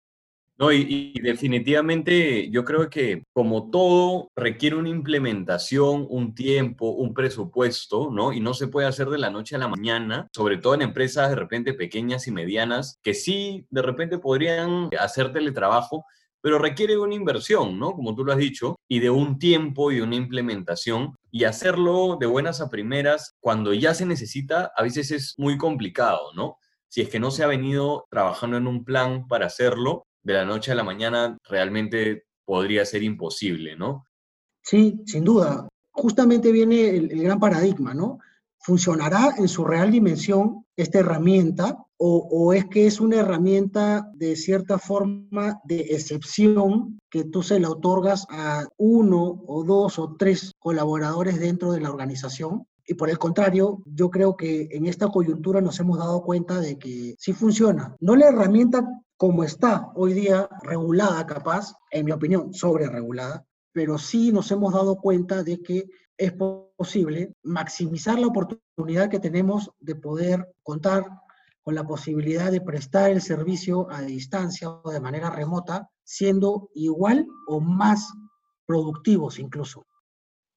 No, 0.62 0.70
y, 0.70 1.12
definitivamente 1.20 2.48
yo 2.50 2.64
creo 2.64 2.88
que 2.88 3.24
como 3.32 3.68
todo 3.68 4.28
requiere 4.36 4.76
una 4.76 4.90
implementación, 4.90 6.06
un 6.08 6.36
tiempo, 6.36 6.90
un 6.90 7.14
presupuesto, 7.14 8.12
¿no? 8.12 8.32
Y 8.32 8.38
no 8.38 8.54
se 8.54 8.68
puede 8.68 8.86
hacer 8.86 9.08
de 9.08 9.18
la 9.18 9.28
noche 9.28 9.56
a 9.56 9.58
la 9.58 9.66
mañana, 9.66 10.28
sobre 10.32 10.58
todo 10.58 10.74
en 10.74 10.82
empresas 10.82 11.30
de 11.30 11.34
repente 11.34 11.74
pequeñas 11.74 12.28
y 12.28 12.30
medianas, 12.30 13.00
que 13.02 13.12
sí 13.12 13.66
de 13.70 13.82
repente 13.82 14.18
podrían 14.18 14.88
hacer 15.00 15.32
teletrabajo, 15.32 16.04
pero 16.40 16.60
requiere 16.60 16.96
una 16.96 17.16
inversión, 17.16 17.76
¿no? 17.80 17.94
Como 17.94 18.14
tú 18.14 18.24
lo 18.24 18.30
has 18.30 18.38
dicho, 18.38 18.76
y 18.88 19.00
de 19.00 19.10
un 19.10 19.40
tiempo 19.40 19.90
y 19.90 20.00
una 20.00 20.14
implementación. 20.14 21.16
Y 21.32 21.42
hacerlo 21.42 22.18
de 22.20 22.26
buenas 22.26 22.60
a 22.60 22.70
primeras, 22.70 23.34
cuando 23.40 23.74
ya 23.74 23.94
se 23.94 24.06
necesita, 24.06 24.70
a 24.76 24.84
veces 24.84 25.10
es 25.10 25.34
muy 25.38 25.58
complicado, 25.58 26.32
¿no? 26.36 26.58
Si 26.86 27.00
es 27.00 27.08
que 27.08 27.18
no 27.18 27.32
se 27.32 27.42
ha 27.42 27.48
venido 27.48 28.06
trabajando 28.10 28.58
en 28.58 28.68
un 28.68 28.84
plan 28.84 29.26
para 29.26 29.46
hacerlo, 29.46 30.04
de 30.22 30.34
la 30.34 30.44
noche 30.44 30.72
a 30.72 30.74
la 30.74 30.84
mañana 30.84 31.36
realmente 31.48 32.24
podría 32.44 32.84
ser 32.84 33.02
imposible, 33.02 33.76
¿no? 33.76 34.06
Sí, 34.62 35.00
sin 35.06 35.24
duda. 35.24 35.68
Justamente 35.90 36.52
viene 36.52 36.90
el, 36.90 37.22
gran 37.22 37.40
paradigma, 37.40 37.94
¿no? 37.94 38.18
¿Funcionará 38.58 39.34
en 39.38 39.48
su 39.48 39.64
real 39.64 39.90
dimensión 39.90 40.64
esta 40.76 41.00
herramienta 41.00 41.76
o, 41.96 42.28
o, 42.30 42.52
es 42.52 42.66
que 42.66 42.86
es 42.86 43.00
una 43.00 43.16
herramienta 43.16 44.08
de 44.14 44.36
cierta 44.36 44.78
forma 44.78 45.60
de 45.64 45.80
excepción 45.90 46.98
que 47.10 47.24
tú 47.24 47.42
se 47.42 47.60
la 47.60 47.70
otorgas 47.70 48.26
a 48.30 48.66
uno 48.76 49.42
o 49.46 49.64
dos 49.64 49.98
o 49.98 50.16
tres 50.16 50.52
colaboradores 50.58 51.38
dentro 51.38 51.72
de 51.72 51.80
la 51.80 51.90
organización? 51.90 52.66
Y 52.86 52.94
por 52.94 53.10
el 53.10 53.18
contrario, 53.18 53.82
yo 53.86 54.10
creo 54.10 54.36
que 54.36 54.68
en 54.72 54.86
esta 54.86 55.08
coyuntura 55.08 55.60
nos 55.60 55.78
hemos 55.78 55.98
dado 55.98 56.22
cuenta 56.22 56.60
de 56.60 56.78
que 56.78 57.14
sí 57.18 57.32
funciona. 57.32 57.96
No 58.00 58.16
la 58.16 58.28
herramienta 58.28 58.86
como 59.22 59.44
está 59.44 59.92
hoy 59.94 60.14
día 60.14 60.48
regulada, 60.62 61.24
capaz, 61.24 61.76
en 61.92 62.06
mi 62.06 62.10
opinión, 62.10 62.52
sobre 62.52 62.88
regulada, 62.88 63.46
pero 63.70 63.96
sí 63.96 64.32
nos 64.32 64.50
hemos 64.50 64.74
dado 64.74 64.96
cuenta 64.96 65.44
de 65.44 65.62
que 65.62 65.84
es 66.16 66.32
posible 66.32 67.32
maximizar 67.44 68.18
la 68.18 68.26
oportunidad 68.26 69.08
que 69.08 69.20
tenemos 69.20 69.70
de 69.78 69.94
poder 69.94 70.52
contar 70.64 71.06
con 71.62 71.76
la 71.76 71.86
posibilidad 71.86 72.50
de 72.50 72.62
prestar 72.62 73.12
el 73.12 73.22
servicio 73.22 73.88
a 73.92 74.02
distancia 74.02 74.68
o 74.68 74.90
de 74.90 74.98
manera 74.98 75.30
remota, 75.30 75.88
siendo 76.02 76.70
igual 76.74 77.24
o 77.46 77.60
más 77.60 78.12
productivos 78.66 79.38
incluso. 79.38 79.86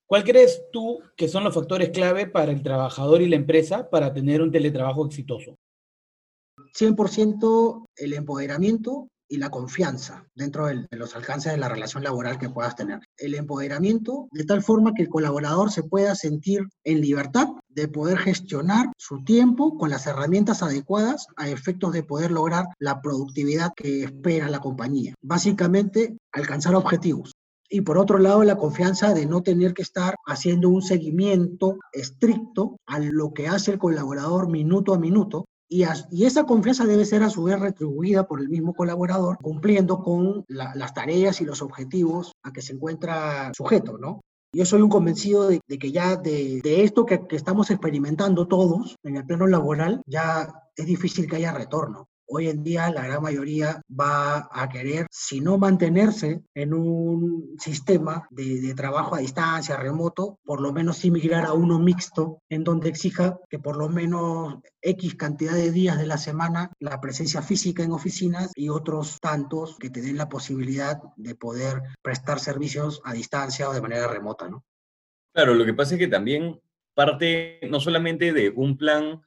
¿Cuál 0.08 0.24
crees 0.24 0.64
tú 0.74 1.02
que 1.16 1.28
son 1.28 1.44
los 1.44 1.54
factores 1.54 1.92
clave 1.92 2.26
para 2.26 2.52
el 2.52 2.64
trabajador 2.64 3.22
y 3.22 3.30
la 3.30 3.36
empresa 3.36 3.88
para 3.92 4.12
tener 4.12 4.42
un 4.42 4.52
teletrabajo 4.52 5.06
exitoso? 5.06 5.60
100% 6.78 7.86
el 7.96 8.14
empoderamiento 8.14 9.08
y 9.28 9.38
la 9.38 9.50
confianza 9.50 10.26
dentro 10.36 10.68
de, 10.68 10.88
los 10.92 11.16
alcances 11.16 11.52
de 11.52 11.58
la 11.58 11.70
relación 11.70 12.04
laboral 12.04 12.38
que 12.38 12.50
puedas 12.50 12.76
tener. 12.76 13.00
El 13.18 13.34
empoderamiento 13.36 14.28
de 14.32 14.44
tal 14.44 14.62
forma 14.62 14.94
que 14.94 15.04
el 15.04 15.10
colaborador 15.10 15.72
se 15.72 15.84
pueda 15.84 16.16
sentir 16.16 16.62
en 16.84 17.02
libertad 17.02 17.48
de 17.70 17.88
poder 17.88 18.18
gestionar 18.18 18.92
su 18.98 19.24
tiempo 19.24 19.78
con 19.78 19.90
las 19.90 20.06
herramientas 20.08 20.62
adecuadas 20.62 21.28
a 21.38 21.50
efectos 21.50 21.94
de 21.94 22.04
poder 22.04 22.32
lograr 22.32 22.66
la 22.80 23.02
productividad 23.02 23.74
que 23.76 24.04
espera 24.04 24.50
la 24.50 24.60
compañía. 24.60 25.16
Básicamente, 25.22 26.18
alcanzar 26.32 26.76
objetivos. 26.76 27.32
Y 27.68 27.82
por 27.82 27.98
otro 27.98 28.20
lado, 28.20 28.44
la 28.44 28.58
confianza 28.58 29.14
de 29.14 29.26
no 29.26 29.42
tener 29.42 29.74
que 29.74 29.82
estar 29.82 30.16
haciendo 30.28 30.70
un 30.70 30.84
seguimiento 30.84 31.80
estricto 31.92 32.78
a 32.86 33.00
lo 33.00 33.34
que 33.34 33.48
hace 33.48 33.72
el 33.72 33.80
colaborador 33.80 34.50
minuto 34.50 34.94
a 34.94 35.00
minuto, 35.00 35.46
y, 35.68 35.84
esa 36.24 36.46
confianza 36.46 36.86
debe 36.86 37.06
ser 37.06 37.24
a 37.24 37.30
su 37.30 37.44
vez 37.44 37.60
retribuida 37.60 38.28
por 38.28 38.42
el 38.42 38.50
mismo 38.50 38.74
colaborador, 38.74 39.38
cumpliendo 39.42 40.00
con 40.00 40.46
las 40.48 40.94
tareas 40.94 41.42
y 41.42 41.46
los 41.46 41.62
objetivos 41.62 42.34
a 42.44 42.52
que 42.52 42.62
se 42.62 42.74
encuentra 42.74 43.52
sujeto, 43.56 43.98
¿no? 43.98 44.22
Yo 44.54 44.66
soy 44.66 44.82
un 44.82 44.90
convencido 44.90 45.50
de, 45.50 45.60
que 45.60 45.92
ya 45.92 46.16
de, 46.16 46.62
esto 46.64 47.06
que, 47.06 47.22
estamos 47.32 47.72
experimentando 47.72 48.48
todos 48.48 48.96
en 49.04 49.18
el 49.18 49.26
plano 49.26 49.48
laboral, 49.48 50.02
ya 50.06 50.48
es 50.78 50.86
difícil 50.86 51.28
que 51.28 51.36
haya 51.36 51.52
retorno. 51.52 52.08
Hoy 52.28 52.50
en 52.50 52.64
día 52.64 52.90
la 52.90 53.06
gran 53.06 53.22
mayoría 53.22 53.82
va 53.88 54.50
a 54.52 54.68
querer, 54.70 55.08
si 55.12 55.42
no 55.42 55.58
mantenerse 55.58 56.42
en 56.54 56.74
un 56.74 57.56
sistema 57.60 58.28
de, 58.32 58.74
trabajo 58.76 59.16
a 59.16 59.20
distancia, 59.20 59.78
remoto, 59.78 60.40
por 60.44 60.62
lo 60.62 60.74
menos 60.74 60.98
sí 60.98 61.12
migrar 61.12 61.46
a 61.46 61.54
uno 61.54 61.80
mixto, 61.80 62.40
en 62.50 62.64
donde 62.64 62.90
exija 62.90 63.40
que 63.50 63.60
por 63.60 63.78
lo 63.78 63.90
menos 63.90 64.56
X 64.82 65.16
cantidad 65.16 65.54
de 65.54 65.72
días 65.72 65.98
de 65.98 66.08
la 66.08 66.18
semana 66.18 66.72
la 66.80 67.00
presencia 67.00 67.42
física 67.42 67.84
en 67.84 67.92
oficinas 67.92 68.52
y 68.56 68.70
otros 68.70 69.20
tantos 69.20 69.78
que 69.78 69.90
te 69.90 70.02
den 70.02 70.18
la 70.18 70.30
posibilidad 70.30 71.00
de 71.16 71.36
poder 71.36 71.82
prestar 72.02 72.40
servicios 72.40 73.02
a 73.04 73.14
distancia 73.14 73.70
o 73.70 73.74
de 73.74 73.82
manera 73.82 74.08
remota, 74.08 74.50
¿no? 74.50 74.64
Claro, 75.34 75.54
lo 75.54 75.66
que 75.66 75.74
pasa 75.74 75.96
es 75.96 76.00
que 76.00 76.08
también 76.08 76.62
parte 76.94 77.60
no 77.70 77.80
solamente 77.80 78.34
de 78.34 78.50
un 78.50 78.78
plan 78.78 79.22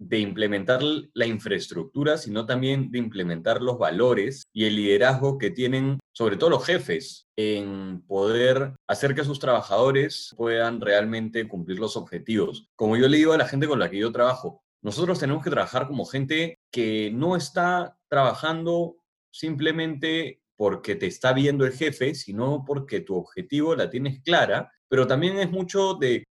de 0.00 0.18
implementar 0.18 0.80
la 1.12 1.26
infraestructura, 1.26 2.16
sino 2.16 2.46
también 2.46 2.90
de 2.90 2.98
implementar 2.98 3.60
los 3.60 3.78
valores 3.78 4.44
y 4.52 4.64
el 4.64 4.76
liderazgo 4.76 5.36
que 5.36 5.50
tienen, 5.50 6.00
sobre 6.12 6.36
todo 6.36 6.50
los 6.50 6.64
jefes, 6.64 7.26
en 7.36 8.02
poder 8.06 8.74
hacer 8.88 9.14
que 9.14 9.24
sus 9.24 9.38
trabajadores 9.38 10.34
puedan 10.36 10.80
realmente 10.80 11.46
cumplir 11.46 11.78
los 11.78 11.98
objetivos. 11.98 12.66
Como 12.76 12.96
yo 12.96 13.08
le 13.08 13.18
digo 13.18 13.34
a 13.34 13.38
la 13.38 13.46
gente 13.46 13.68
con 13.68 13.78
la 13.78 13.90
que 13.90 13.98
yo 13.98 14.10
trabajo, 14.10 14.62
nosotros 14.82 15.18
tenemos 15.20 15.44
que 15.44 15.50
trabajar 15.50 15.86
como 15.86 16.06
gente 16.06 16.58
que 16.72 17.10
no 17.12 17.36
está 17.36 17.98
trabajando 18.08 18.96
simplemente 19.30 20.40
porque 20.56 20.94
te 20.94 21.06
está 21.06 21.34
viendo 21.34 21.66
el 21.66 21.72
jefe, 21.72 22.14
sino 22.14 22.64
porque 22.66 23.00
tu 23.00 23.16
objetivo 23.16 23.76
la 23.76 23.90
tienes 23.90 24.22
clara, 24.22 24.72
pero 24.88 25.06
también 25.06 25.38
es 25.38 25.50
mucho 25.50 25.94
de 25.94 26.24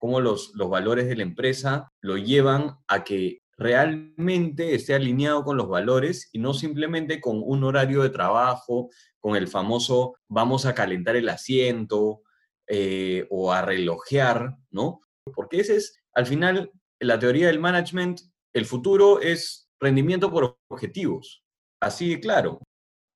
cómo 0.00 0.20
los, 0.20 0.52
los 0.54 0.70
valores 0.70 1.06
de 1.06 1.14
la 1.14 1.22
empresa 1.22 1.92
lo 2.00 2.16
llevan 2.16 2.78
a 2.88 3.04
que 3.04 3.42
realmente 3.56 4.74
esté 4.74 4.94
alineado 4.94 5.44
con 5.44 5.58
los 5.58 5.68
valores 5.68 6.30
y 6.32 6.38
no 6.38 6.54
simplemente 6.54 7.20
con 7.20 7.42
un 7.44 7.62
horario 7.62 8.02
de 8.02 8.08
trabajo, 8.08 8.88
con 9.20 9.36
el 9.36 9.46
famoso 9.46 10.14
vamos 10.26 10.64
a 10.64 10.74
calentar 10.74 11.16
el 11.16 11.28
asiento 11.28 12.22
eh, 12.66 13.26
o 13.28 13.52
a 13.52 13.60
relojear, 13.60 14.56
¿no? 14.70 15.02
Porque 15.34 15.60
ese 15.60 15.76
es, 15.76 16.00
al 16.14 16.26
final, 16.26 16.72
la 16.98 17.18
teoría 17.18 17.48
del 17.48 17.60
management, 17.60 18.22
el 18.54 18.64
futuro 18.64 19.20
es 19.20 19.68
rendimiento 19.78 20.30
por 20.30 20.56
objetivos. 20.68 21.44
Así 21.78 22.08
de 22.08 22.20
claro. 22.20 22.60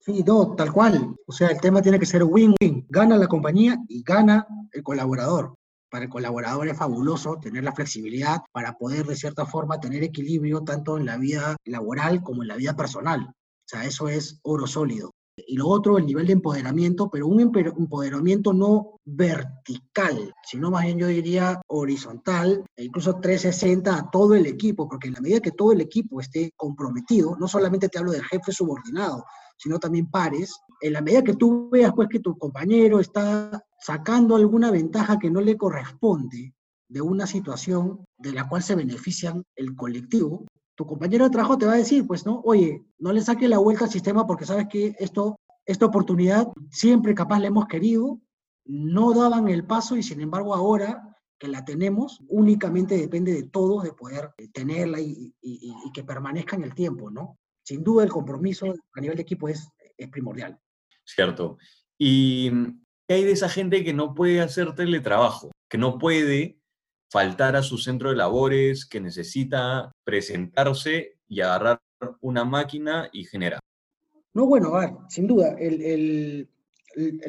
Sí, 0.01 0.23
no, 0.23 0.55
tal 0.55 0.71
cual. 0.71 1.17
O 1.27 1.33
sea, 1.33 1.49
el 1.49 1.61
tema 1.63 1.81
tiene 1.81 1.99
que 1.99 2.05
ser 2.05 2.23
win-win. 2.23 2.85
Gana 2.91 3.17
la 3.17 3.27
compañía 3.27 3.79
y 3.89 4.03
gana 4.03 4.47
el 4.73 4.83
colaborador 4.83 5.55
para 5.95 6.07
el 6.07 6.11
colaborador 6.11 6.67
es 6.67 6.77
fabuloso 6.77 7.39
tener 7.41 7.63
la 7.63 7.73
flexibilidad 7.73 8.41
para 8.51 8.73
poder 8.73 9.07
de 9.07 9.15
cierta 9.15 9.47
forma 9.47 9.79
tener 9.79 10.03
equilibrio 10.03 10.63
tanto 10.63 10.99
en 10.99 11.07
la 11.07 11.17
vida 11.19 11.55
laboral 11.67 12.21
como 12.25 12.43
en 12.43 12.49
la 12.49 12.57
vida 12.57 12.75
personal. 12.75 13.21
O 13.29 13.65
sea, 13.65 13.85
eso 13.85 14.09
es 14.09 14.41
oro 14.43 14.67
sólido. 14.67 15.13
Y 15.37 15.57
lo 15.57 15.69
otro, 15.69 15.97
el 15.97 16.07
nivel 16.07 16.27
de 16.27 16.33
empoderamiento, 16.33 17.09
pero 17.09 17.29
un 17.29 17.41
empoderamiento 17.41 18.53
no 18.53 18.99
vertical, 19.05 20.35
sino 20.43 20.73
más 20.73 20.83
bien 20.83 20.99
yo 20.99 21.07
diría 21.07 21.61
horizontal 21.69 22.65
e 22.75 22.83
incluso 22.87 23.21
360 23.21 23.97
a 23.97 24.11
todo 24.11 24.35
el 24.35 24.47
equipo, 24.47 24.89
porque 24.89 25.07
en 25.07 25.15
la 25.15 25.21
medida 25.21 25.39
que 25.39 25.53
todo 25.53 25.71
el 25.71 25.81
equipo 25.81 26.21
esté 26.21 26.51
comprometido, 26.57 27.37
no 27.39 27.47
solamente 27.47 27.89
te 27.89 28.01
hablo 28.01 28.11
del 28.11 28.25
jefe 28.25 28.51
subordinado, 28.51 29.25
sino 29.57 29.79
también 29.79 30.11
pares, 30.11 30.59
en 30.81 30.93
la 30.93 31.01
medida 31.01 31.23
que 31.23 31.35
tú 31.35 31.69
veas 31.71 31.93
pues 31.95 32.09
que 32.09 32.19
tu 32.19 32.37
compañero 32.37 32.99
está 32.99 33.63
sacando 33.85 34.35
alguna 34.35 34.71
ventaja 34.71 35.19
que 35.19 35.31
no 35.31 35.43
le 35.43 35.59
corresponde 35.59 36.55
de 36.89 37.03
una 37.03 37.27
situación 37.27 38.07
de 38.17 38.33
la 38.33 38.49
cual 38.49 38.63
se 38.63 38.75
benefician 38.75 39.45
el 39.57 39.77
colectivo, 39.77 40.47
tu 40.75 40.87
compañero 40.87 41.27
de 41.27 41.31
trabajo 41.31 41.59
te 41.59 41.67
va 41.67 41.75
a 41.75 41.77
decir, 41.85 42.07
pues 42.07 42.25
no, 42.25 42.41
oye, 42.47 42.83
no 42.99 43.13
le 43.13 43.21
saque 43.21 43.47
la 43.47 43.59
vuelta 43.59 43.85
al 43.85 43.91
sistema 43.91 44.27
porque 44.27 44.47
sabes 44.47 44.69
que 44.71 44.97
esto, 44.99 45.37
esta 45.67 45.85
oportunidad 45.85 46.49
siempre 46.71 47.15
capaz 47.15 47.41
la 47.41 47.49
hemos 47.49 47.67
querido, 47.67 48.23
no 48.65 49.13
daban 49.13 49.49
el 49.49 49.67
paso 49.67 49.97
y 49.97 50.03
sin 50.03 50.23
embargo 50.23 50.55
ahora 50.55 51.15
que 51.39 51.49
la 51.49 51.63
tenemos, 51.63 52.23
únicamente 52.29 52.97
depende 52.97 53.35
de 53.35 53.43
todos 53.43 53.83
de 53.83 53.93
poder 53.93 54.33
tenerla 54.55 54.99
y, 54.99 55.35
y 55.43 55.93
que 55.93 56.05
permanezca 56.05 56.57
en 56.57 56.63
el 56.63 56.75
tiempo, 56.75 57.11
¿no? 57.11 57.39
Sin 57.63 57.85
duda 57.85 58.03
el 58.03 58.11
compromiso 58.11 58.73
a 58.95 59.01
nivel 59.03 59.17
de 59.17 59.23
equipo 59.25 59.47
es, 59.47 59.69
es 59.99 60.09
primordial. 60.09 60.59
Cierto. 61.05 61.59
¿Y 61.99 62.51
qué 63.07 63.15
hay 63.15 63.25
de 63.25 63.33
esa 63.33 63.49
gente 63.49 63.85
que 63.85 63.93
no 63.93 64.15
puede 64.15 64.41
hacer 64.41 64.75
teletrabajo? 64.75 65.51
Que 65.69 65.79
no 65.79 65.99
puede 65.99 66.59
faltar 67.11 67.57
a 67.57 67.63
su 67.63 67.79
centro 67.79 68.11
de 68.11 68.17
labores, 68.17 68.87
que 68.87 69.01
necesita 69.01 69.93
presentarse 70.05 71.19
y 71.29 71.41
agarrar 71.41 71.81
una 72.21 72.45
máquina 72.45 73.09
y 73.13 73.25
generar? 73.25 73.61
No, 74.33 74.47
bueno, 74.47 74.75
a 74.75 74.81
ver, 74.81 74.91
sin 75.09 75.27
duda, 75.27 75.55
el, 75.59 76.49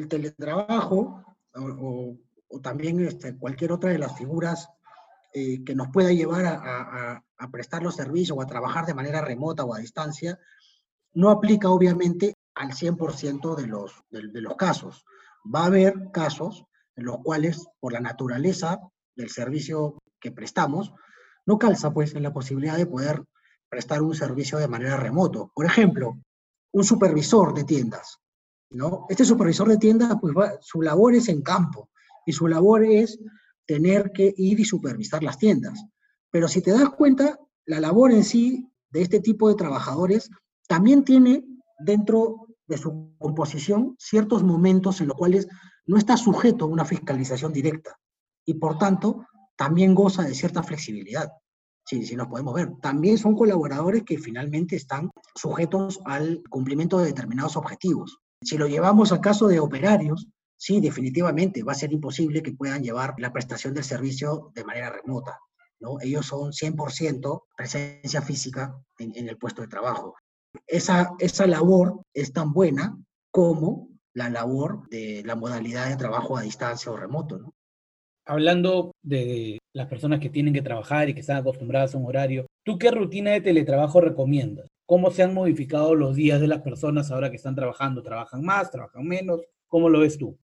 teletrabajo 0.08 1.24
o, 1.54 2.16
también 2.62 3.00
este, 3.06 3.36
cualquier 3.36 3.72
otra 3.72 3.90
de 3.90 3.98
las 3.98 4.16
figuras 4.16 4.68
eh, 5.32 5.62
que 5.64 5.74
nos 5.74 5.88
pueda 5.88 6.10
llevar 6.12 6.46
a, 6.46 7.22
prestar 7.52 7.82
los 7.82 7.94
servicios 7.94 8.36
o 8.36 8.42
a 8.42 8.46
trabajar 8.46 8.86
de 8.86 8.94
manera 8.94 9.20
remota 9.20 9.64
o 9.64 9.74
a 9.74 9.78
distancia, 9.78 10.38
no 11.14 11.30
aplica 11.30 11.70
obviamente 11.70 12.34
al 12.54 12.70
100% 12.72 13.54
de 13.54 14.30
de 14.32 14.40
los 14.40 14.56
casos. 14.56 15.04
Va 15.54 15.62
a 15.62 15.66
haber 15.66 16.10
casos 16.12 16.64
en 16.96 17.04
los 17.04 17.18
cuales, 17.18 17.66
por 17.80 17.92
la 17.92 18.00
naturaleza 18.00 18.80
del 19.14 19.30
servicio 19.30 19.98
que 20.20 20.32
prestamos, 20.32 20.92
no 21.46 21.58
calza 21.58 21.92
pues 21.92 22.14
en 22.14 22.22
la 22.22 22.32
posibilidad 22.32 22.76
de 22.76 22.86
poder 22.86 23.22
prestar 23.68 24.02
un 24.02 24.14
servicio 24.14 24.58
de 24.58 24.68
manera 24.68 24.96
remoto. 24.96 25.50
Por 25.54 25.66
ejemplo, 25.66 26.18
un 26.72 26.84
supervisor 26.84 27.54
de 27.54 27.64
tiendas, 27.64 28.18
¿no? 28.70 29.06
Este 29.08 29.24
supervisor 29.24 29.68
de 29.68 29.78
tiendas, 29.78 30.16
pues 30.20 30.34
su 30.60 30.82
labor 30.82 31.14
es 31.14 31.28
en 31.28 31.42
campo 31.42 31.90
y 32.24 32.32
su 32.32 32.48
labor 32.48 32.84
es 32.84 33.18
tener 33.66 34.12
que 34.12 34.34
ir 34.36 34.60
y 34.60 34.64
supervisar 34.64 35.22
las 35.22 35.38
tiendas. 35.38 35.84
Pero 36.30 36.48
si 36.48 36.62
te 36.62 36.72
das 36.72 36.90
cuenta, 36.90 37.38
la 37.66 37.80
labor 37.80 38.12
en 38.12 38.24
sí 38.24 38.68
de 38.90 39.02
este 39.02 39.20
tipo 39.20 39.48
de 39.48 39.54
trabajadores 39.54 40.30
también 40.68 41.04
tiene 41.04 41.44
dentro 41.78 42.45
de 42.66 42.78
su 42.78 43.14
composición 43.18 43.96
ciertos 43.98 44.42
momentos 44.42 45.00
en 45.00 45.08
los 45.08 45.16
cuales 45.16 45.48
no 45.86 45.96
está 45.96 46.16
sujeto 46.16 46.64
a 46.64 46.68
una 46.68 46.84
fiscalización 46.84 47.52
directa 47.52 47.98
y 48.44 48.54
por 48.54 48.78
tanto 48.78 49.26
también 49.56 49.94
goza 49.94 50.22
de 50.22 50.34
cierta 50.34 50.62
flexibilidad. 50.62 51.30
Sí, 51.84 52.04
sí, 52.04 52.16
nos 52.16 52.26
podemos 52.26 52.54
ver. 52.54 52.72
También 52.82 53.16
son 53.16 53.36
colaboradores 53.36 54.02
que 54.02 54.18
finalmente 54.18 54.74
están 54.74 55.10
sujetos 55.36 56.00
al 56.04 56.42
cumplimiento 56.50 56.98
de 56.98 57.06
determinados 57.06 57.56
objetivos. 57.56 58.18
Si 58.42 58.58
lo 58.58 58.66
llevamos 58.66 59.12
al 59.12 59.20
caso 59.20 59.46
de 59.46 59.60
operarios, 59.60 60.26
sí, 60.56 60.80
definitivamente 60.80 61.62
va 61.62 61.72
a 61.72 61.76
ser 61.76 61.92
imposible 61.92 62.42
que 62.42 62.52
puedan 62.52 62.82
llevar 62.82 63.14
la 63.18 63.32
prestación 63.32 63.72
del 63.72 63.84
servicio 63.84 64.50
de 64.54 64.64
manera 64.64 64.90
remota. 64.90 65.38
¿no? 65.78 66.00
Ellos 66.00 66.26
son 66.26 66.50
100% 66.50 67.42
presencia 67.56 68.20
física 68.20 68.76
en, 68.98 69.16
en, 69.16 69.28
el 69.28 69.38
puesto 69.38 69.62
de 69.62 69.68
trabajo. 69.68 70.16
Esa, 70.66 71.14
esa 71.18 71.46
labor 71.46 72.02
es 72.14 72.32
tan 72.32 72.52
buena 72.52 72.98
como 73.30 73.88
la 74.14 74.30
labor 74.30 74.88
de 74.88 75.22
la 75.26 75.36
modalidad 75.36 75.88
de 75.88 75.96
trabajo 75.96 76.36
a 76.36 76.42
distancia 76.42 76.90
o 76.90 76.96
remoto. 76.96 77.38
¿no? 77.38 77.54
Hablando 78.24 78.92
de 79.02 79.58
las 79.74 79.88
personas 79.88 80.20
que 80.20 80.30
tienen 80.30 80.54
que 80.54 80.62
trabajar 80.62 81.08
y 81.08 81.14
que 81.14 81.20
están 81.20 81.36
acostumbradas 81.36 81.94
a 81.94 81.98
un 81.98 82.06
horario, 82.06 82.46
¿tú 82.64 82.78
qué 82.78 82.90
rutina 82.90 83.32
de 83.32 83.42
teletrabajo 83.42 84.00
recomiendas? 84.00 84.68
¿Cómo 84.86 85.10
se 85.10 85.22
han 85.22 85.34
modificado 85.34 85.94
los 85.94 86.16
días 86.16 86.40
de 86.40 86.46
las 86.46 86.62
personas 86.62 87.10
ahora 87.10 87.30
que 87.30 87.36
están 87.36 87.54
trabajando? 87.54 88.02
¿Trabajan 88.02 88.42
más? 88.42 88.70
¿Trabajan 88.70 89.04
menos? 89.06 89.42
¿Cómo 89.68 89.90
lo 89.90 90.00
ves 90.00 90.16
tú? 90.16 90.38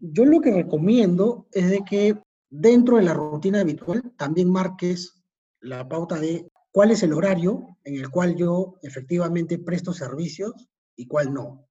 Yo 0.00 0.24
lo 0.24 0.40
que 0.40 0.52
recomiendo 0.52 1.46
es 1.52 1.70
de 1.70 1.84
que 1.84 2.18
dentro 2.50 2.96
de 2.96 3.04
la 3.04 3.14
rutina 3.14 3.60
habitual 3.60 4.02
también 4.16 4.50
marques 4.50 5.22
la 5.60 5.88
pauta 5.88 6.18
de 6.18 6.47
cuál 6.72 6.90
es 6.90 7.02
el 7.02 7.12
horario 7.12 7.76
en 7.84 7.96
el 7.96 8.10
cual 8.10 8.36
yo 8.36 8.78
efectivamente 8.82 9.58
presto 9.58 9.92
servicios 9.92 10.68
y 10.96 11.06
cuál 11.06 11.32
no. 11.32 11.68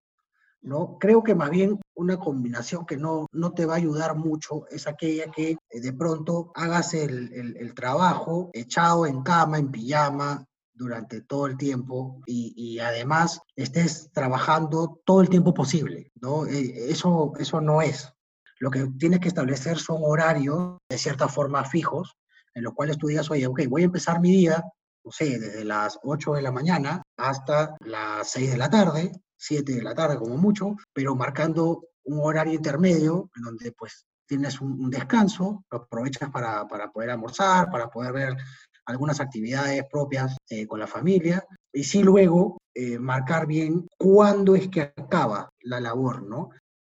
¿no? 0.61 0.97
Creo 0.99 1.23
que 1.23 1.35
más 1.35 1.49
bien 1.49 1.79
una 1.95 2.17
combinación 2.17 2.85
que 2.85 2.97
no, 2.97 3.27
no 3.31 3.53
te 3.53 3.65
va 3.65 3.75
a 3.75 3.77
ayudar 3.77 4.15
mucho 4.15 4.67
es 4.69 4.87
aquella 4.87 5.31
que 5.31 5.57
eh, 5.69 5.81
de 5.81 5.93
pronto 5.93 6.51
hagas 6.55 6.93
el, 6.93 7.33
el, 7.33 7.73
trabajo 7.73 8.49
echado 8.53 9.05
en 9.05 9.21
cama, 9.21 9.59
en 9.59 9.71
pijama, 9.71 10.45
durante 10.73 11.21
todo 11.21 11.47
el 11.47 11.57
tiempo 11.57 12.21
y, 12.27 12.53
y, 12.55 12.79
además 12.79 13.41
estés 13.55 14.11
trabajando 14.13 15.01
todo 15.05 15.21
el 15.21 15.29
tiempo 15.29 15.53
posible, 15.53 16.11
¿no? 16.21 16.45
Eh, 16.45 16.91
eso, 16.91 17.33
eso 17.39 17.59
no 17.59 17.81
es. 17.81 18.13
Lo 18.59 18.69
que 18.69 18.87
tienes 18.97 19.19
que 19.19 19.27
establecer 19.27 19.79
son 19.79 20.01
horarios 20.03 20.77
de 20.87 20.97
cierta 20.97 21.27
forma 21.27 21.65
fijos, 21.65 22.15
en 22.53 22.63
los 22.63 22.73
cuales 22.73 22.97
tú 22.97 23.07
digas, 23.07 23.29
oye, 23.31 23.47
ok, 23.47 23.61
voy 23.67 23.83
a 23.83 23.85
empezar 23.85 24.19
mi 24.19 24.31
día, 24.31 24.63
no 25.07 25.11
sé, 25.13 25.39
desde 25.39 25.63
las 25.63 25.97
8 26.03 26.33
de 26.33 26.41
la 26.41 26.51
mañana 26.51 27.01
hasta 27.15 27.77
las 27.79 28.29
6 28.29 28.51
de 28.51 28.57
la 28.57 28.69
tarde, 28.69 29.13
7 29.37 29.75
de 29.75 29.81
la 29.81 29.95
tarde 29.95 30.17
como 30.17 30.35
mucho, 30.35 30.75
pero 30.91 31.15
marcando 31.15 31.85
un 32.03 32.19
horario 32.21 32.55
intermedio 32.55 33.29
en 33.37 33.43
donde 33.43 33.71
pues 33.71 34.05
tienes 34.27 34.59
un, 34.59 34.89
descanso, 34.89 35.63
lo 35.71 35.77
aprovechas 35.77 36.29
para, 36.29 36.67
para, 36.67 36.91
poder 36.91 37.11
almorzar, 37.11 37.71
para 37.71 37.89
poder 37.89 38.11
ver 38.11 38.37
algunas 38.85 39.21
actividades 39.21 39.85
propias 39.89 40.35
eh, 40.49 40.67
con 40.67 40.81
la 40.81 40.87
familia, 40.87 41.41
y 41.71 41.85
sí 41.85 42.03
luego 42.03 42.57
eh, 42.75 42.99
marcar 42.99 43.47
bien 43.47 43.87
cuándo 43.97 44.55
es 44.55 44.67
que 44.67 44.81
acaba 44.81 45.47
la 45.61 45.79
labor, 45.79 46.23
¿no? 46.23 46.49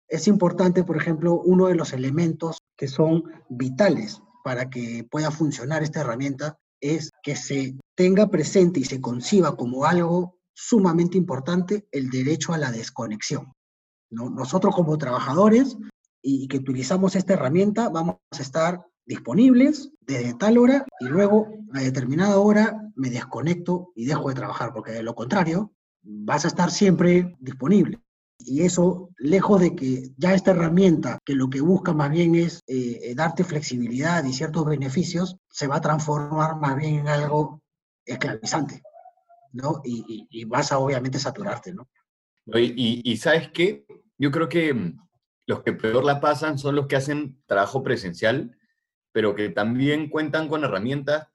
Es 0.09 0.28
importante, 0.28 0.83
por 0.83 0.96
ejemplo, 0.96 1.35
uno 1.35 1.66
de 1.66 1.74
los 1.74 1.92
elementos 1.92 2.56
que 2.74 2.88
son 2.88 3.24
vitales 3.50 4.22
para 4.42 4.70
que 4.70 5.06
pueda 5.11 5.30
funcionar 5.30 5.83
esta 5.83 6.00
herramienta 6.00 6.56
es 6.80 7.10
que 7.22 7.36
se 7.36 7.76
tenga 7.96 8.28
presente 8.28 8.80
y 8.80 8.84
se 8.84 9.00
conciba 9.00 9.56
como 9.56 9.84
algo 9.84 10.38
sumamente 10.54 11.16
importante 11.16 11.86
el 11.92 12.10
derecho 12.10 12.52
a 12.52 12.58
la 12.58 12.70
desconexión. 12.70 13.52
¿no? 14.10 14.30
Nosotros 14.30 14.74
como 14.74 14.98
trabajadores 14.98 15.76
y 16.22 16.48
que 16.48 16.58
utilizamos 16.58 17.14
esta 17.16 17.34
herramienta 17.34 17.88
vamos 17.88 18.16
a 18.32 18.42
estar 18.42 18.84
disponibles 19.06 19.90
desde 20.00 20.34
tal 20.34 20.58
hora 20.58 20.84
y 21.00 21.06
luego 21.06 21.48
a 21.72 21.80
determinada 21.80 22.38
hora 22.38 22.90
me 22.94 23.10
desconecto 23.10 23.92
y 23.94 24.04
dejo 24.04 24.28
de 24.28 24.34
trabajar, 24.34 24.72
porque 24.72 24.92
de 24.92 25.02
lo 25.02 25.14
contrario 25.14 25.72
vas 26.02 26.44
a 26.44 26.48
estar 26.48 26.70
siempre 26.70 27.36
disponible. 27.40 28.00
Y 28.38 28.62
eso, 28.62 29.11
lejos 29.18 29.61
de 29.61 29.74
que 29.74 30.11
ya 30.16 30.35
esta 30.35 30.53
herramienta, 30.53 31.18
que 31.24 31.35
lo 31.35 31.51
que 31.51 31.61
busca 31.61 31.92
más 31.92 32.11
bien 32.11 32.35
es 32.37 32.62
eh, 32.66 33.12
darte 33.16 33.44
flexibilidad 33.44 34.24
y 34.24 34.33
ciertos 34.33 34.64
beneficios, 34.64 35.37
se 35.51 35.66
va 35.66 35.77
a 35.77 35.81
transformar 35.81 36.57
más 36.57 36.77
bien 36.77 37.01
en 37.01 37.09
algo 37.09 37.61
esclavizante. 38.05 38.83
¿no? 39.53 39.81
Y, 39.85 40.44
vas 40.44 40.72
a 40.72 40.79
obviamente 40.79 41.18
saturarte, 41.18 41.72
¿no? 41.72 41.88
Y, 42.55 43.16
¿sabes 43.16 43.51
qué? 43.51 43.87
Yo 44.16 44.31
creo 44.31 44.48
que 44.48 44.72
mm, 44.72 44.98
los 45.46 45.62
que 45.62 45.72
peor 45.72 46.05
la 46.05 46.20
pasan 46.20 46.59
son 46.59 46.77
los 46.77 46.87
que 46.87 46.96
hacen 46.96 47.42
trabajo 47.46 47.83
presencial, 47.83 48.57
pero 49.12 49.35
que 49.35 49.51
también 49.51 50.09
cuentan 50.09 50.48
con 50.48 50.64
herramientas 50.64 51.29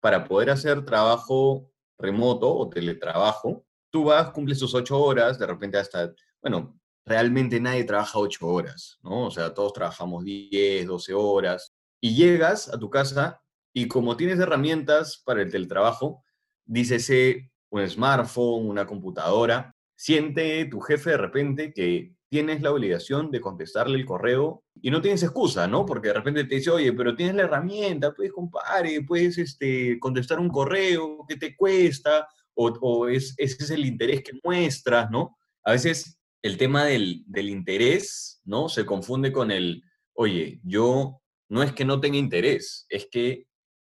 para 0.00 0.24
poder 0.24 0.50
hacer 0.50 0.84
trabajo 0.84 1.70
remoto 1.98 2.54
o 2.54 2.68
teletrabajo. 2.68 3.64
Tú 3.90 4.04
vas, 4.04 4.30
cumples 4.30 4.58
tus 4.58 4.74
ocho 4.74 5.00
horas, 5.00 5.38
de 5.38 5.46
repente 5.46 5.78
hasta, 5.78 6.12
bueno, 6.42 6.78
realmente 7.04 7.60
nadie 7.60 7.84
trabaja 7.84 8.18
ocho 8.18 8.46
horas, 8.46 8.98
¿no? 9.02 9.26
O 9.26 9.30
sea, 9.30 9.54
todos 9.54 9.72
trabajamos 9.72 10.24
10, 10.24 10.86
12 10.86 11.14
horas, 11.14 11.72
y 12.00 12.14
llegas 12.14 12.68
a 12.72 12.78
tu 12.78 12.90
casa 12.90 13.40
y 13.72 13.88
como 13.88 14.16
tienes 14.16 14.38
herramientas 14.38 15.22
para 15.24 15.42
el 15.42 15.50
teletrabajo, 15.50 16.24
dícese 16.64 17.50
un 17.70 17.88
smartphone, 17.88 18.68
una 18.68 18.86
computadora, 18.86 19.74
siente 19.96 20.64
tu 20.66 20.80
jefe 20.80 21.10
de 21.10 21.16
repente 21.16 21.72
que 21.72 22.14
tienes 22.28 22.60
la 22.62 22.72
obligación 22.72 23.30
de 23.30 23.40
contestarle 23.40 23.98
el 23.98 24.04
correo 24.04 24.64
y 24.80 24.90
no 24.90 25.00
tienes 25.00 25.22
excusa, 25.22 25.66
¿no? 25.66 25.86
Porque 25.86 26.08
de 26.08 26.14
repente 26.14 26.44
te 26.44 26.56
dice, 26.56 26.70
oye, 26.70 26.92
pero 26.92 27.14
tienes 27.14 27.36
la 27.36 27.42
herramienta, 27.42 28.12
puedes 28.12 28.32
compadre, 28.32 29.02
puedes 29.02 29.38
este, 29.38 29.98
contestar 30.00 30.38
un 30.38 30.48
correo, 30.48 31.24
¿qué 31.28 31.36
te 31.36 31.56
cuesta? 31.56 32.26
O, 32.54 33.08
es, 33.08 33.34
ese 33.36 33.64
es 33.64 33.70
el 33.70 33.84
interés 33.84 34.22
que 34.22 34.38
muestras, 34.42 35.10
¿no? 35.10 35.36
A 35.64 35.72
veces 35.72 36.15
el 36.46 36.56
tema 36.56 36.84
del, 36.84 37.24
del 37.26 37.48
interés, 37.48 38.40
¿no? 38.44 38.68
Se 38.68 38.86
confunde 38.86 39.32
con 39.32 39.50
el, 39.50 39.82
oye, 40.14 40.60
yo 40.62 41.20
no 41.48 41.62
es 41.62 41.72
que 41.72 41.84
no 41.84 42.00
tenga 42.00 42.16
interés, 42.16 42.86
es 42.88 43.08
que 43.10 43.46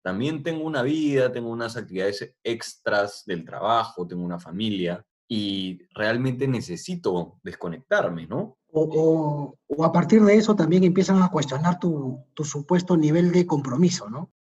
también 0.03 0.43
tengo 0.43 0.63
una 0.63 0.83
vida, 0.83 1.31
tengo 1.31 1.49
unas 1.49 1.75
actividades 1.75 2.33
extras 2.43 3.23
del 3.25 3.43
trabajo, 3.43 4.07
tengo 4.07 4.23
una 4.23 4.39
familia 4.39 5.05
y 5.27 5.79
realmente 5.93 6.47
necesito 6.47 7.39
desconectarme, 7.43 8.25
¿no? 8.25 8.57
O, 8.71 9.57
a 9.83 9.91
partir 9.91 10.23
de 10.23 10.35
eso 10.35 10.55
también 10.55 10.83
empiezan 10.83 11.21
a 11.21 11.29
cuestionar 11.29 11.79
tu, 11.79 12.23
supuesto 12.43 12.95
nivel 12.95 13.31
de 13.31 13.45
compromiso, 13.45 14.09
¿no? 14.09 14.31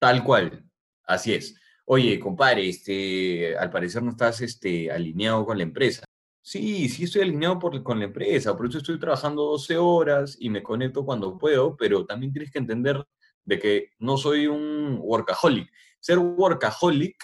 Tal 0.00 0.24
cual, 0.24 0.64
así 1.04 1.34
es. 1.34 1.54
Oye, 1.84 2.18
compadre, 2.18 2.68
este, 2.68 3.56
al 3.56 3.70
parecer 3.70 4.02
no 4.02 4.10
estás 4.10 4.40
este, 4.40 4.90
alineado 4.90 5.44
con 5.44 5.58
la 5.58 5.64
empresa. 5.64 6.04
Sí, 6.44 6.88
sí 6.88 7.04
estoy 7.04 7.22
alineado 7.22 7.60
con 7.60 8.00
la 8.00 8.06
empresa, 8.06 8.56
por 8.56 8.66
eso 8.66 8.78
estoy 8.78 8.98
trabajando 8.98 9.44
12 9.44 9.76
horas 9.78 10.36
y 10.40 10.50
me 10.50 10.62
conecto 10.62 11.04
cuando 11.04 11.38
puedo, 11.38 11.76
pero 11.76 12.04
también 12.04 12.32
tienes 12.32 12.50
que 12.50 12.58
entender 12.58 13.02
de 13.44 13.58
que 13.60 13.90
no 14.00 14.16
soy 14.16 14.48
un 14.48 14.98
workaholic. 15.00 15.70
Ser 16.00 16.18
workaholic 16.18 17.16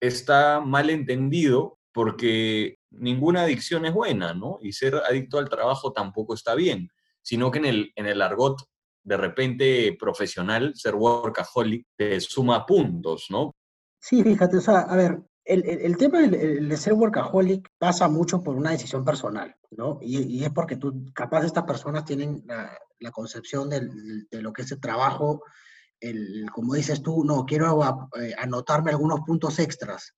está 0.00 0.60
mal 0.60 0.88
entendido 0.88 1.78
porque 1.92 2.78
ninguna 2.90 3.42
adicción 3.42 3.84
es 3.84 3.92
buena, 3.92 4.32
¿no? 4.32 4.58
Y 4.62 4.72
ser 4.72 4.96
adicto 4.96 5.38
al 5.38 5.50
trabajo 5.50 5.92
tampoco 5.92 6.32
está 6.32 6.54
bien, 6.54 6.90
sino 7.20 7.50
que 7.50 7.58
en 7.58 7.64
el, 7.66 7.92
en 7.94 8.06
el 8.06 8.22
argot 8.22 8.58
de 9.02 9.16
repente 9.16 9.96
profesional, 9.98 10.72
ser 10.74 10.94
workaholic, 10.94 11.86
te 11.94 12.20
suma 12.20 12.64
puntos, 12.64 13.26
¿no? 13.30 13.54
Sí, 14.00 14.22
fíjate, 14.22 14.56
o 14.56 14.60
sea, 14.60 14.80
a 14.80 14.96
ver, 14.96 15.20
el, 15.46 15.96
tema 15.96 16.20
de, 16.20 16.76
ser 16.76 16.94
workaholic 16.94 17.68
pasa 17.78 18.08
mucho 18.08 18.42
por 18.42 18.56
una 18.56 18.72
decisión 18.72 19.04
personal, 19.04 19.54
¿no? 19.70 19.98
Y, 20.02 20.42
es 20.44 20.50
porque 20.50 20.76
tú, 20.76 21.06
capaz 21.14 21.44
estas 21.44 21.64
personas 21.64 22.04
tienen 22.04 22.44
la, 22.46 23.10
concepción 23.12 23.70
de 23.70 23.88
lo 24.40 24.52
que 24.52 24.62
es 24.62 24.72
el 24.72 24.80
trabajo, 24.80 25.42
el, 26.00 26.46
como 26.52 26.74
dices 26.74 27.02
tú, 27.02 27.24
no, 27.24 27.44
quiero 27.44 27.82
eh, 28.20 28.34
anotarme 28.38 28.90
algunos 28.90 29.20
puntos 29.20 29.58
extras, 29.58 30.14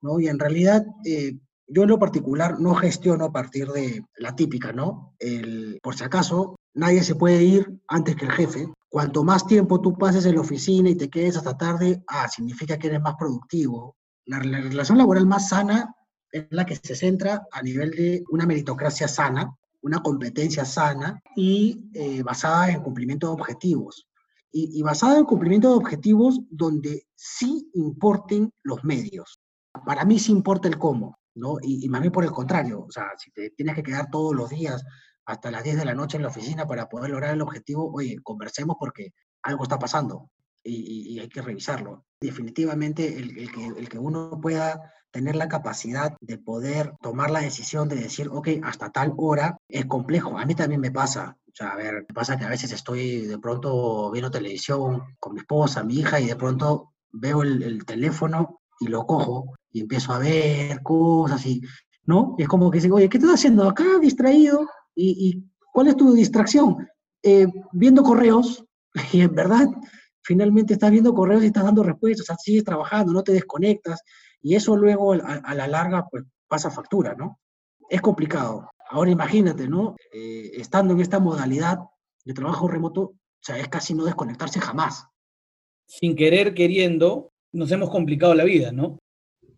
¿no? 0.00 0.20
Y 0.20 0.28
en 0.28 0.38
realidad, 0.38 0.84
eh, 1.04 1.38
yo 1.66 1.82
en 1.82 1.88
lo 1.88 1.98
particular 1.98 2.58
no 2.60 2.74
gestiono 2.74 3.26
a 3.26 3.32
partir 3.32 3.68
de 3.68 4.02
la 4.16 4.34
típica, 4.34 4.72
¿no? 4.72 5.14
El, 5.18 5.78
por 5.82 5.96
si 5.96 6.04
acaso, 6.04 6.56
nadie 6.74 7.02
se 7.02 7.14
puede 7.14 7.42
ir 7.42 7.80
antes 7.88 8.16
que 8.16 8.24
el 8.24 8.32
jefe. 8.32 8.68
Cuanto 8.88 9.22
más 9.22 9.46
tiempo 9.46 9.80
tú 9.80 9.96
pases 9.98 10.24
en 10.24 10.36
la 10.36 10.40
oficina 10.40 10.88
y 10.88 10.96
te 10.96 11.10
quedes 11.10 11.36
hasta 11.36 11.58
tarde, 11.58 12.02
ah, 12.06 12.28
significa 12.28 12.78
que 12.78 12.86
eres 12.86 13.02
más 13.02 13.16
productivo, 13.18 13.96
la, 14.28 14.38
relación 14.38 14.98
laboral 14.98 15.26
más 15.26 15.48
sana 15.48 15.94
es 16.30 16.46
la 16.50 16.66
que 16.66 16.76
se 16.76 16.94
centra 16.94 17.46
a 17.50 17.62
nivel 17.62 17.90
de 17.90 18.22
una 18.30 18.46
meritocracia 18.46 19.08
sana, 19.08 19.56
una 19.80 20.00
competencia 20.02 20.64
sana 20.64 21.20
y 21.34 21.88
eh, 21.94 22.22
basada 22.22 22.70
en 22.70 22.82
cumplimiento 22.82 23.28
de 23.28 23.32
objetivos. 23.32 24.06
Y, 24.50 24.82
basada 24.82 25.18
en 25.18 25.26
cumplimiento 25.26 25.68
de 25.68 25.76
objetivos 25.76 26.40
donde 26.50 27.06
sí 27.14 27.70
importen 27.74 28.52
los 28.62 28.82
medios. 28.82 29.40
Para 29.84 30.06
mí 30.06 30.18
sí 30.18 30.32
importa 30.32 30.68
el 30.68 30.78
cómo, 30.78 31.18
¿no? 31.34 31.58
Y, 31.60 31.84
y 31.84 31.88
más 31.90 32.00
bien 32.00 32.12
por 32.12 32.24
el 32.24 32.32
contrario, 32.32 32.80
o 32.80 32.90
sea, 32.90 33.10
si 33.18 33.30
te 33.30 33.50
tienes 33.50 33.76
que 33.76 33.82
quedar 33.82 34.10
todos 34.10 34.34
los 34.34 34.48
días 34.48 34.82
hasta 35.26 35.50
las 35.50 35.62
10 35.62 35.76
de 35.76 35.84
la 35.84 35.94
noche 35.94 36.16
en 36.16 36.22
la 36.22 36.30
oficina 36.30 36.66
para 36.66 36.88
poder 36.88 37.10
lograr 37.10 37.34
el 37.34 37.42
objetivo, 37.42 37.92
oye, 37.92 38.16
conversemos 38.22 38.76
porque 38.80 39.12
algo 39.42 39.64
está 39.64 39.78
pasando 39.78 40.30
y, 40.68 41.18
hay 41.18 41.28
que 41.28 41.42
revisarlo. 41.42 42.04
Definitivamente 42.20 43.18
el, 43.18 43.50
que, 43.52 43.66
el 43.66 43.88
que 43.88 43.98
uno 43.98 44.38
pueda 44.40 44.92
tener 45.10 45.36
la 45.36 45.48
capacidad 45.48 46.16
de 46.20 46.38
poder 46.38 46.94
tomar 47.00 47.30
la 47.30 47.40
decisión 47.40 47.88
de 47.88 47.96
decir, 47.96 48.28
ok, 48.30 48.48
hasta 48.62 48.90
tal 48.90 49.14
hora, 49.16 49.58
es 49.68 49.86
complejo. 49.86 50.38
A 50.38 50.44
mí 50.44 50.54
también 50.54 50.80
me 50.80 50.90
pasa. 50.90 51.36
O 51.46 51.50
sea, 51.54 51.70
a 51.70 51.76
ver, 51.76 52.04
me 52.08 52.14
pasa 52.14 52.36
que 52.36 52.44
a 52.44 52.50
veces 52.50 52.72
estoy 52.72 53.22
de 53.22 53.38
pronto 53.38 54.10
viendo 54.10 54.30
televisión 54.30 55.02
con 55.18 55.34
mi 55.34 55.40
esposa, 55.40 55.82
mi 55.82 55.96
hija, 55.96 56.20
y 56.20 56.26
de 56.26 56.36
pronto 56.36 56.92
veo 57.10 57.42
el, 57.42 57.84
teléfono 57.84 58.60
y 58.80 58.88
lo 58.88 59.06
cojo 59.06 59.54
y 59.72 59.80
empiezo 59.80 60.12
a 60.12 60.18
ver 60.18 60.82
cosas 60.82 61.44
y, 61.46 61.62
¿no? 62.04 62.36
Es 62.38 62.46
como 62.46 62.70
que 62.70 62.80
digo, 62.80 62.96
oye, 62.96 63.08
¿qué 63.08 63.18
estás 63.18 63.34
haciendo 63.34 63.68
acá 63.68 63.98
distraído? 64.00 64.68
¿Y, 64.94 65.44
cuál 65.72 65.88
es 65.88 65.96
tu 65.96 66.12
distracción? 66.12 66.88
Eh, 67.22 67.46
viendo 67.72 68.02
correos, 68.02 68.64
y 69.12 69.22
en 69.22 69.34
verdad 69.34 69.68
finalmente 70.22 70.74
estás 70.74 70.90
viendo 70.90 71.14
correos 71.14 71.42
y 71.42 71.46
estás 71.46 71.64
dando 71.64 71.82
respuestas, 71.82 72.36
sigues 72.42 72.64
trabajando, 72.64 73.12
no 73.12 73.22
te 73.22 73.32
desconectas, 73.32 74.02
y 74.40 74.54
eso 74.54 74.76
luego 74.76 75.12
a, 75.12 75.54
la 75.54 75.66
larga 75.66 76.06
pues 76.10 76.24
pasa 76.46 76.70
factura, 76.70 77.14
¿no? 77.14 77.38
Es 77.88 78.00
complicado. 78.00 78.70
Ahora 78.90 79.10
imagínate, 79.10 79.68
¿no? 79.68 79.96
Eh, 80.12 80.52
estando 80.54 80.94
en 80.94 81.00
esta 81.00 81.18
modalidad 81.18 81.78
de 82.24 82.34
trabajo 82.34 82.68
remoto, 82.68 83.02
o 83.02 83.16
sea, 83.40 83.58
es 83.58 83.68
casi 83.68 83.94
no 83.94 84.04
desconectarse 84.04 84.60
jamás. 84.60 85.06
Sin 85.86 86.16
querer, 86.16 86.54
queriendo, 86.54 87.30
nos 87.52 87.70
hemos 87.70 87.90
complicado 87.90 88.34
la 88.34 88.44
vida, 88.44 88.72
¿no? 88.72 88.98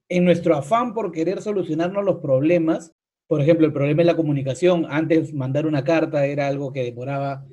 En 0.08 0.24
nuestro 0.24 0.56
afán 0.56 0.94
por 0.94 1.12
querer 1.12 1.42
solucionarnos 1.42 2.04
los 2.04 2.20
problemas, 2.20 2.92
por 3.28 3.40
ejemplo, 3.40 3.66
el 3.66 3.72
problema 3.72 4.02
de 4.02 4.06
la 4.06 4.16
comunicación, 4.16 4.86
antes 4.90 5.32
mandar 5.32 5.66
una 5.66 5.84
carta 5.84 6.26
era 6.26 6.48
algo 6.48 6.72
que 6.72 6.82
demoraba 6.82 7.44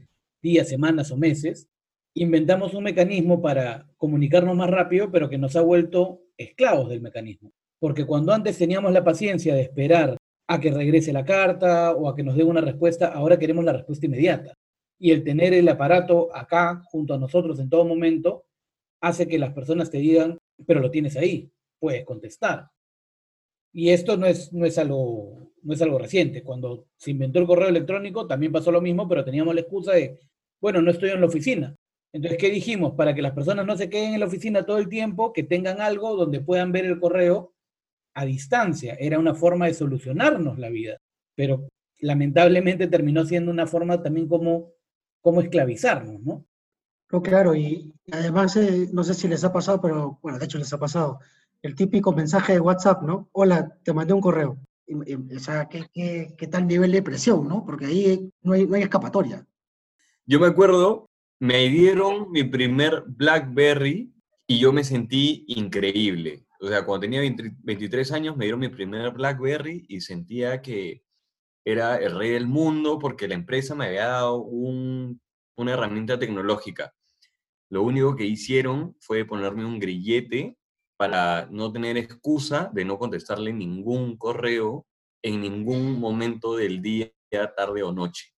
días, 0.41 0.69
semanas 0.69 1.11
o 1.11 1.17
meses, 1.17 1.67
inventamos 2.21 2.73
un 2.73 2.83
mecanismo 2.83 3.41
para 3.41 3.87
comunicarnos 3.97 4.55
más 4.55 4.69
rápido, 4.69 5.11
pero 5.11 5.29
que 5.29 5.37
nos 5.37 5.55
ha 5.55 5.61
vuelto 5.61 6.21
esclavos 6.37 6.89
del 6.89 7.01
mecanismo. 7.01 7.51
Porque 7.79 8.05
cuando 8.05 8.33
antes 8.33 8.57
teníamos 8.57 8.91
la 8.91 9.03
paciencia 9.03 9.53
de 9.53 9.61
esperar 9.61 10.17
a 10.47 10.59
que 10.59 10.71
regrese 10.71 11.13
la 11.13 11.25
carta 11.25 11.91
o 11.93 12.07
a 12.07 12.15
que 12.15 12.23
nos 12.23 12.35
dé 12.35 12.43
una 12.43 12.61
respuesta, 12.61 13.07
ahora 13.07 13.37
queremos 13.37 13.65
la 13.65 13.73
respuesta 13.73 14.05
inmediata. 14.05 14.53
Y 14.99 15.11
el 15.11 15.23
tener 15.23 15.53
el 15.53 15.69
aparato 15.69 16.35
acá, 16.35 16.81
junto 16.85 17.13
a 17.13 17.19
nosotros 17.19 17.59
en 17.59 17.69
todo 17.69 17.85
momento, 17.85 18.45
hace 19.01 19.27
que 19.27 19.37
las 19.37 19.53
personas 19.53 19.91
te 19.91 19.99
digan, 19.99 20.37
pero 20.65 20.79
lo 20.79 20.89
tienes 20.89 21.15
ahí, 21.17 21.51
puedes 21.79 22.03
contestar. 22.03 22.69
Y 23.73 23.89
esto 23.89 24.17
no 24.17 24.25
es, 24.25 24.51
no 24.53 24.65
es, 24.65 24.77
algo, 24.79 25.51
no 25.61 25.73
es 25.73 25.81
algo 25.81 25.99
reciente. 25.99 26.41
Cuando 26.41 26.87
se 26.97 27.11
inventó 27.11 27.37
el 27.37 27.45
correo 27.45 27.67
electrónico 27.67 28.25
también 28.25 28.51
pasó 28.51 28.71
lo 28.71 28.81
mismo, 28.81 29.07
pero 29.07 29.23
teníamos 29.23 29.53
la 29.53 29.61
excusa 29.61 29.91
de, 29.91 30.19
bueno, 30.59 30.81
no 30.81 30.89
estoy 30.89 31.11
en 31.11 31.21
la 31.21 31.27
oficina. 31.27 31.75
Entonces, 32.17 32.39
¿qué 32.39 32.49
dijimos? 32.49 32.95
Para 32.95 33.13
que 33.13 33.21
las 33.21 33.33
personas 33.33 33.63
no 33.67 33.77
se 33.77 33.91
queden 33.91 34.15
en 34.15 34.19
la 34.19 34.25
oficina 34.25 34.65
todo 34.65 34.79
el 34.79 34.89
tiempo, 34.89 35.31
que 35.33 35.43
tengan 35.43 35.79
algo 35.79 36.15
donde 36.15 36.39
puedan 36.39 36.71
ver 36.71 36.85
el 36.85 36.99
correo 36.99 37.53
a 38.15 38.25
distancia. 38.25 38.95
Era 38.99 39.19
una 39.19 39.35
forma 39.35 39.67
de 39.67 39.75
solucionarnos 39.75 40.57
la 40.57 40.69
vida, 40.69 40.97
pero 41.35 41.67
lamentablemente 41.99 42.87
terminó 42.87 43.23
siendo 43.23 43.51
una 43.51 43.67
forma 43.67 44.01
también 44.01 44.27
como, 44.27 44.71
como 45.21 45.41
esclavizarnos, 45.41 46.19
¿no? 46.23 46.43
No, 47.11 47.21
claro, 47.21 47.53
y 47.53 47.93
además, 48.11 48.57
eh, 48.57 48.89
no 48.91 49.03
sé 49.03 49.13
si 49.13 49.27
les 49.27 49.43
ha 49.43 49.53
pasado, 49.53 49.79
pero 49.79 50.17
bueno, 50.23 50.39
de 50.39 50.45
hecho 50.45 50.57
les 50.57 50.73
ha 50.73 50.79
pasado, 50.79 51.19
el 51.61 51.75
típico 51.75 52.13
mensaje 52.13 52.53
de 52.53 52.59
WhatsApp, 52.59 53.03
¿no? 53.03 53.29
Hola, 53.31 53.77
te 53.83 53.93
mandé 53.93 54.15
un 54.15 54.21
correo. 54.21 54.57
o 54.87 55.39
sea, 55.39 55.69
¿qué, 55.69 55.85
qué, 55.93 56.33
qué 56.35 56.47
tal 56.47 56.65
nivel 56.65 56.91
de 56.91 57.03
presión, 57.03 57.47
¿no? 57.47 57.63
Porque 57.63 57.85
ahí 57.85 58.31
no 58.41 58.53
hay, 58.53 58.65
no 58.65 58.75
hay 58.75 58.81
escapatoria. 58.81 59.45
Yo 60.25 60.39
me 60.39 60.47
acuerdo 60.47 61.06
me 61.39 61.67
dieron 61.69 62.31
mi 62.31 62.43
primer 62.43 63.03
BlackBerry 63.05 64.11
y 64.47 64.59
yo 64.59 64.73
me 64.73 64.83
sentí 64.83 65.45
increíble. 65.47 66.45
O 66.59 66.67
sea, 66.67 66.85
cuando 66.85 67.01
tenía 67.01 67.21
23 67.21 68.11
años 68.11 68.35
me 68.35 68.45
dieron 68.45 68.59
mi 68.59 68.69
primer 68.69 69.11
BlackBerry 69.11 69.85
y 69.87 70.01
sentía 70.01 70.61
que 70.61 71.03
era 71.65 71.97
el 71.97 72.17
rey 72.17 72.31
del 72.31 72.47
mundo 72.47 72.97
porque 72.97 73.27
la 73.27 73.35
empresa 73.35 73.75
me 73.75 73.85
había 73.85 74.07
dado 74.07 74.37
una 74.41 75.73
herramienta 75.73 76.17
tecnológica. 76.17 76.93
Lo 77.69 77.83
único 77.83 78.15
que 78.15 78.25
hicieron 78.25 78.95
fue 78.99 79.25
ponerme 79.25 79.65
un 79.65 79.77
grillete 79.77 80.57
para 80.97 81.47
no 81.51 81.71
tener 81.71 81.97
excusa 81.97 82.71
de 82.73 82.85
no 82.85 82.97
contestarle 82.97 83.53
ningún 83.53 84.17
correo 84.17 84.87
en 85.21 85.41
ningún 85.41 85.99
momento 85.99 86.55
del 86.55 86.81
día, 86.81 87.11
tarde 87.55 87.83
o 87.83 87.91
noche 87.91 88.36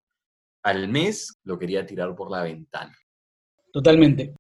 al 0.69 0.89
mes 0.89 1.39
lo 1.45 1.59
quería 1.59 1.87
tirar 1.87 2.15
por 2.15 2.31
la 2.31 2.43
ventana. 2.43 2.95
Totalmente. 3.73 4.35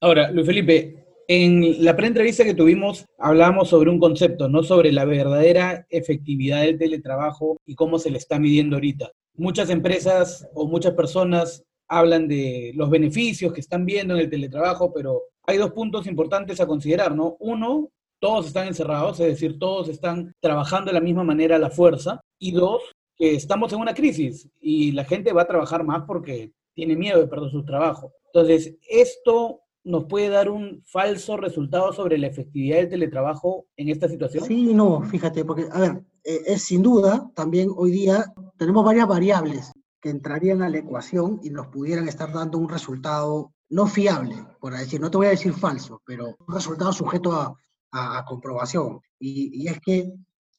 Ahora, 0.00 0.30
Luis 0.30 0.46
Felipe, 0.46 1.06
en 1.28 1.84
la 1.84 1.94
pre-entrevista 1.94 2.44
que 2.44 2.54
tuvimos 2.54 3.04
hablamos 3.18 3.68
sobre 3.68 3.90
un 3.90 3.98
concepto, 3.98 4.48
no 4.48 4.62
sobre 4.62 4.90
la 4.90 5.04
verdadera 5.04 5.86
efectividad 5.90 6.62
del 6.62 6.78
teletrabajo 6.78 7.58
y 7.66 7.74
cómo 7.74 7.98
se 7.98 8.10
le 8.10 8.18
está 8.18 8.38
midiendo 8.38 8.76
ahorita. 8.76 9.10
Muchas 9.36 9.68
empresas 9.68 10.48
o 10.54 10.66
muchas 10.66 10.94
personas 10.94 11.62
hablan 11.88 12.26
de 12.26 12.72
los 12.74 12.88
beneficios 12.88 13.52
que 13.52 13.60
están 13.60 13.84
viendo 13.84 14.14
en 14.14 14.20
el 14.20 14.30
teletrabajo, 14.30 14.92
pero 14.94 15.24
hay 15.46 15.58
dos 15.58 15.72
puntos 15.72 16.06
importantes 16.06 16.58
a 16.60 16.66
considerar, 16.66 17.14
¿no? 17.14 17.36
Uno, 17.38 17.90
todos 18.18 18.46
están 18.46 18.66
encerrados, 18.66 19.20
es 19.20 19.26
decir, 19.26 19.58
todos 19.58 19.90
están 19.90 20.32
trabajando 20.40 20.90
de 20.90 20.94
la 20.94 21.04
misma 21.04 21.24
manera 21.24 21.56
a 21.56 21.58
la 21.58 21.70
fuerza. 21.70 22.20
Y 22.38 22.52
dos, 22.52 22.82
que 23.16 23.34
estamos 23.34 23.72
en 23.72 23.80
una 23.80 23.94
crisis 23.94 24.48
y 24.60 24.92
la 24.92 25.04
gente 25.04 25.32
va 25.32 25.42
a 25.42 25.46
trabajar 25.46 25.84
más 25.84 26.02
porque 26.06 26.52
tiene 26.74 26.96
miedo 26.96 27.20
de 27.20 27.28
perder 27.28 27.50
su 27.50 27.64
trabajo. 27.64 28.12
Entonces, 28.32 28.76
esto 28.88 29.60
nos 29.84 30.06
puede 30.06 30.30
dar 30.30 30.48
un 30.48 30.82
falso 30.86 31.36
resultado 31.36 31.92
sobre 31.92 32.18
la 32.18 32.26
efectividad 32.26 32.78
del 32.78 32.88
teletrabajo 32.88 33.66
en 33.76 33.90
esta 33.90 34.08
situación? 34.08 34.44
Sí, 34.44 34.72
no, 34.74 35.02
fíjate, 35.02 35.44
porque, 35.44 35.66
a 35.70 35.78
ver, 35.78 36.04
eh, 36.24 36.40
es 36.46 36.62
sin 36.62 36.82
duda, 36.82 37.30
también 37.34 37.70
hoy 37.76 37.90
día 37.90 38.24
tenemos 38.56 38.84
varias 38.84 39.06
variables 39.06 39.72
que 40.00 40.08
entrarían 40.08 40.62
a 40.62 40.70
la 40.70 40.78
ecuación 40.78 41.38
y 41.42 41.50
nos 41.50 41.66
pudieran 41.68 42.08
estar 42.08 42.32
dando 42.32 42.58
un 42.58 42.68
resultado 42.68 43.52
no 43.68 43.86
fiable, 43.86 44.36
por 44.60 44.74
decir, 44.76 45.00
no 45.00 45.10
te 45.10 45.18
voy 45.18 45.26
a 45.26 45.30
decir 45.30 45.52
falso, 45.52 46.00
pero 46.06 46.34
un 46.46 46.54
resultado 46.54 46.92
sujeto 46.92 47.32
a, 47.32 48.24
comprobación. 48.26 49.00
y, 49.20 49.68
es 49.68 49.78
que, 49.80 50.12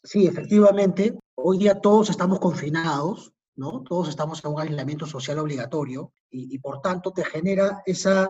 sí, 0.05 0.27
efectivamente, 0.27 1.17
hoy 1.35 1.57
día 1.57 1.81
todos 1.81 2.09
estamos 2.09 2.39
confinados, 2.39 3.33
¿no? 3.55 3.83
Todos 3.83 4.09
estamos 4.09 4.43
en 4.43 4.51
un 4.51 4.61
aislamiento 4.61 5.05
social 5.05 5.39
obligatorio 5.39 6.11
y, 6.29 6.57
por 6.59 6.81
tanto 6.81 7.11
te 7.11 7.23
genera 7.23 7.81
esa, 7.85 8.29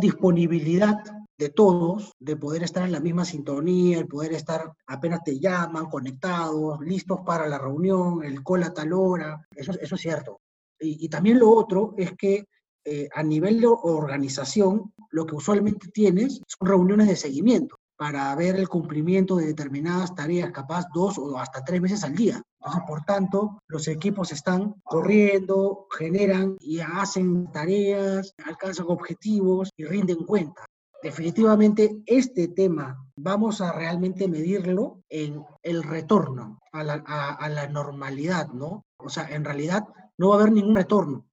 disponibilidad 0.00 0.96
de 1.38 1.48
todos 1.48 2.12
de 2.20 2.36
poder 2.36 2.62
estar 2.62 2.84
en 2.84 2.92
la 2.92 3.00
misma 3.00 3.24
sintonía, 3.24 3.98
el 3.98 4.06
poder 4.06 4.32
estar 4.32 4.70
apenas 4.86 5.24
te 5.24 5.40
llaman, 5.40 5.86
conectados, 5.86 6.80
listos 6.80 7.20
para 7.26 7.48
la 7.48 7.58
reunión, 7.58 8.22
el 8.22 8.44
call 8.44 8.62
a 8.64 8.72
tal 8.72 8.92
hora, 8.92 9.46
eso, 9.54 9.72
eso 9.72 9.94
es 9.94 10.00
cierto. 10.00 10.40
Y, 10.78 11.08
también 11.08 11.38
lo 11.38 11.50
otro 11.50 11.94
es 11.96 12.12
que 12.16 12.44
eh, 12.84 13.08
a 13.14 13.22
nivel 13.22 13.60
de 13.60 13.68
organización, 13.68 14.92
lo 15.10 15.26
que 15.26 15.36
usualmente 15.36 15.88
tienes 15.88 16.42
son 16.46 16.68
reuniones 16.68 17.06
de 17.06 17.16
seguimiento 17.16 17.76
para 18.02 18.34
ver 18.34 18.56
el 18.56 18.68
cumplimiento 18.68 19.36
de 19.36 19.46
determinadas 19.46 20.12
tareas, 20.12 20.50
capaz 20.50 20.86
dos 20.92 21.18
o 21.18 21.38
hasta 21.38 21.64
tres 21.64 21.80
veces 21.80 22.02
al 22.02 22.16
día. 22.16 22.42
Por 22.84 23.04
tanto, 23.04 23.60
los 23.68 23.86
equipos 23.86 24.32
están 24.32 24.74
corriendo, 24.82 25.86
generan 25.96 26.56
y 26.58 26.80
hacen 26.80 27.52
tareas, 27.52 28.34
alcanzan 28.44 28.86
objetivos 28.88 29.70
y 29.76 29.84
rinden 29.84 30.24
cuenta. 30.24 30.66
Definitivamente 31.00 32.02
este 32.04 32.48
tema 32.48 33.00
vamos 33.14 33.60
a 33.60 33.70
realmente 33.70 34.26
medirlo 34.26 35.04
en 35.08 35.44
el 35.62 35.84
retorno 35.84 36.58
a 36.72 36.82
la, 36.82 37.68
normalidad, 37.68 38.48
¿no? 38.48 38.84
O 38.98 39.10
sea, 39.10 39.28
en 39.28 39.44
realidad 39.44 39.84
no 40.18 40.30
va 40.30 40.34
a 40.34 40.38
haber 40.40 40.52
ningún 40.52 40.74
retorno, 40.74 41.28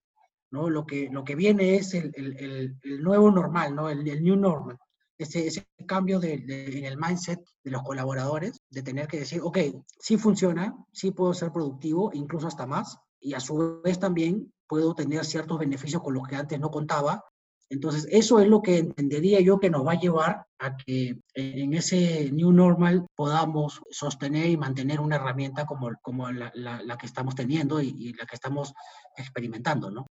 ¿no? 0.51 0.69
Lo 0.69 0.85
que, 0.85 1.09
viene 1.35 1.77
es 1.77 1.95
el, 1.95 2.77
nuevo 3.01 3.31
normal, 3.31 3.73
¿no? 3.73 3.89
El, 3.89 4.03
new 4.23 4.35
normal. 4.35 4.77
Ese, 5.19 5.47
ese 5.47 5.67
cambio 5.85 6.19
de, 6.19 6.33
en 6.77 6.85
el 6.85 6.97
mindset 6.97 7.41
de 7.63 7.71
los 7.71 7.83
colaboradores, 7.83 8.61
de 8.69 8.81
tener 8.81 9.07
que 9.07 9.19
decir, 9.19 9.41
ok, 9.43 9.57
sí 9.99 10.17
funciona, 10.17 10.73
sí 10.93 11.11
puedo 11.11 11.33
ser 11.33 11.51
productivo, 11.51 12.09
incluso 12.13 12.47
hasta 12.47 12.65
más, 12.65 12.97
y 13.19 13.33
a 13.33 13.41
su 13.41 13.81
vez 13.83 13.99
también 13.99 14.53
puedo 14.65 14.95
tener 14.95 15.25
ciertos 15.25 15.59
beneficios 15.59 16.01
con 16.01 16.13
los 16.13 16.25
que 16.25 16.37
antes 16.37 16.57
no 16.57 16.71
contaba. 16.71 17.25
Entonces, 17.69 18.07
eso 18.09 18.39
es 18.39 18.47
lo 18.47 18.61
que 18.61 18.77
entendería 18.77 19.41
yo 19.41 19.59
que 19.59 19.69
nos 19.69 19.85
va 19.85 19.91
a 19.91 19.99
llevar 19.99 20.45
a 20.57 20.77
que 20.77 21.19
en 21.35 21.73
ese 21.73 22.31
new 22.31 22.51
normal 22.51 23.05
podamos 23.13 23.81
sostener 23.91 24.47
y 24.47 24.57
mantener 24.57 25.01
una 25.01 25.17
herramienta 25.17 25.65
como, 25.65 25.91
como 26.01 26.31
la, 26.31 26.51
la, 26.55 26.97
que 26.97 27.05
estamos 27.05 27.35
teniendo 27.35 27.81
y, 27.81 27.89
y, 27.89 28.13
la 28.13 28.25
que 28.25 28.35
estamos 28.35 28.73
experimentando, 29.17 29.91
¿no? 29.91 30.07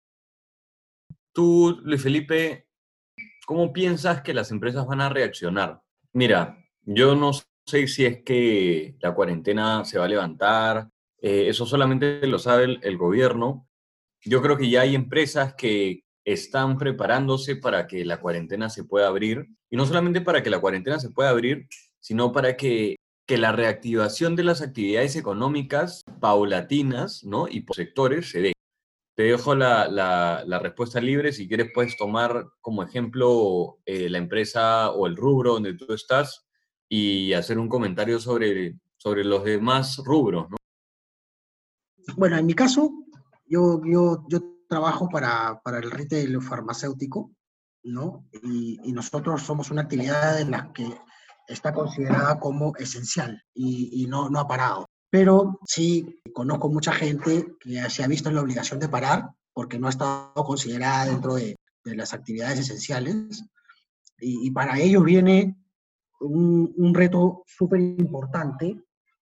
Tú, 1.32 1.80
Luis 1.84 2.02
Felipe, 2.02 2.68
¿cómo 3.46 3.74
piensas 3.74 4.22
que 4.22 4.34
las 4.34 4.52
empresas 4.52 4.86
van 4.86 5.02
a 5.02 5.10
reaccionar? 5.10 5.82
Mira, 6.14 6.58
yo 6.82 7.16
no 7.16 7.32
sé 7.66 7.88
si 7.88 8.06
es 8.06 8.24
que 8.24 8.96
la 9.00 9.14
cuarentena 9.14 9.86
se 9.86 9.98
va 9.98 10.06
a 10.06 10.10
levantar, 10.10 10.90
eh, 11.22 11.48
eso 11.48 11.66
solamente 11.66 12.26
lo 12.28 12.38
sabe 12.38 12.80
el, 12.82 12.98
gobierno. 12.98 13.68
Yo 14.22 14.42
creo 14.42 14.58
que 14.58 14.70
ya 14.70 14.82
hay 14.82 14.96
empresas 14.96 15.56
que 15.56 16.04
están 16.26 16.78
preparándose 16.78 17.56
para 17.56 17.88
que 17.88 18.06
la 18.06 18.20
cuarentena 18.20 18.70
se 18.70 18.84
pueda 18.84 19.08
abrir, 19.08 19.48
y 19.70 19.78
no 19.78 19.86
solamente 19.86 20.22
para 20.22 20.44
que 20.44 20.50
la 20.50 20.60
cuarentena 20.60 21.00
se 21.00 21.10
pueda 21.12 21.30
abrir, 21.30 21.68
sino 22.00 22.32
para 22.32 22.56
que, 22.58 22.98
que 23.26 23.38
la 23.38 23.52
reactivación 23.52 24.36
de 24.36 24.44
las 24.44 24.62
actividades 24.62 25.16
económicas 25.16 26.04
paulatinas 26.20 27.24
¿no? 27.24 27.48
y 27.50 27.62
por 27.62 27.76
sectores 27.76 28.30
se 28.30 28.42
dé. 28.42 28.53
Te 29.16 29.24
dejo 29.24 29.54
la, 29.54 29.88
la, 29.88 30.60
respuesta 30.60 31.00
libre. 31.00 31.32
Si 31.32 31.48
quieres, 31.48 31.72
puedes 31.74 31.96
tomar 31.98 32.48
como 32.62 32.82
ejemplo 32.82 33.80
eh, 33.86 34.10
la 34.10 34.18
empresa 34.18 34.90
o 34.92 35.06
el 35.06 35.16
rubro 35.16 35.54
donde 35.54 35.76
tú 35.76 35.94
estás 35.94 36.48
y 36.90 37.34
hacer 37.34 37.60
un 37.60 37.70
comentario 37.70 38.20
sobre, 38.20 38.80
sobre 38.98 39.24
los 39.24 39.44
demás 39.44 39.98
rubros. 40.04 40.50
¿no? 40.50 40.58
Bueno, 42.16 42.38
en 42.38 42.46
mi 42.46 42.56
caso, 42.56 42.92
yo, 43.46 43.82
yo, 43.86 44.26
yo 44.30 44.40
trabajo 44.68 45.08
para, 45.10 45.62
para 45.64 45.78
el 45.78 45.92
retail 45.92 46.42
farmacéutico, 46.42 47.32
¿no? 47.84 48.28
Y, 48.44 48.80
y, 48.84 48.92
nosotros 48.94 49.44
somos 49.44 49.70
una 49.70 49.84
actividad 49.84 50.42
en 50.42 50.52
la 50.52 50.72
que 50.74 50.88
está 51.48 51.72
considerada 51.74 52.40
como 52.40 52.76
esencial 52.78 53.44
y, 53.54 54.04
y 54.04 54.08
no, 54.08 54.30
no 54.30 54.40
ha 54.40 54.48
parado 54.48 54.88
pero 55.14 55.60
sí 55.68 56.20
conozco 56.34 56.70
mucha 56.70 56.92
gente 56.92 57.56
que 57.60 57.88
se 57.92 58.04
ha 58.04 58.08
visto 58.08 58.30
en 58.30 58.36
la 58.36 58.42
obligación 58.42 58.80
de 58.80 58.90
parar 58.90 59.30
porque 59.54 59.78
no 59.78 59.86
ha 59.86 59.92
estado 59.92 60.34
considerada 60.34 61.06
dentro 61.06 61.36
de, 61.36 61.56
las 61.84 62.16
actividades 62.16 62.58
esenciales. 62.62 63.44
Y, 64.20 64.50
para 64.50 64.80
ellos 64.80 65.04
viene 65.04 65.56
un, 66.20 66.74
un 66.78 66.96
reto 66.96 67.44
súper 67.46 67.80
importante 67.80 68.82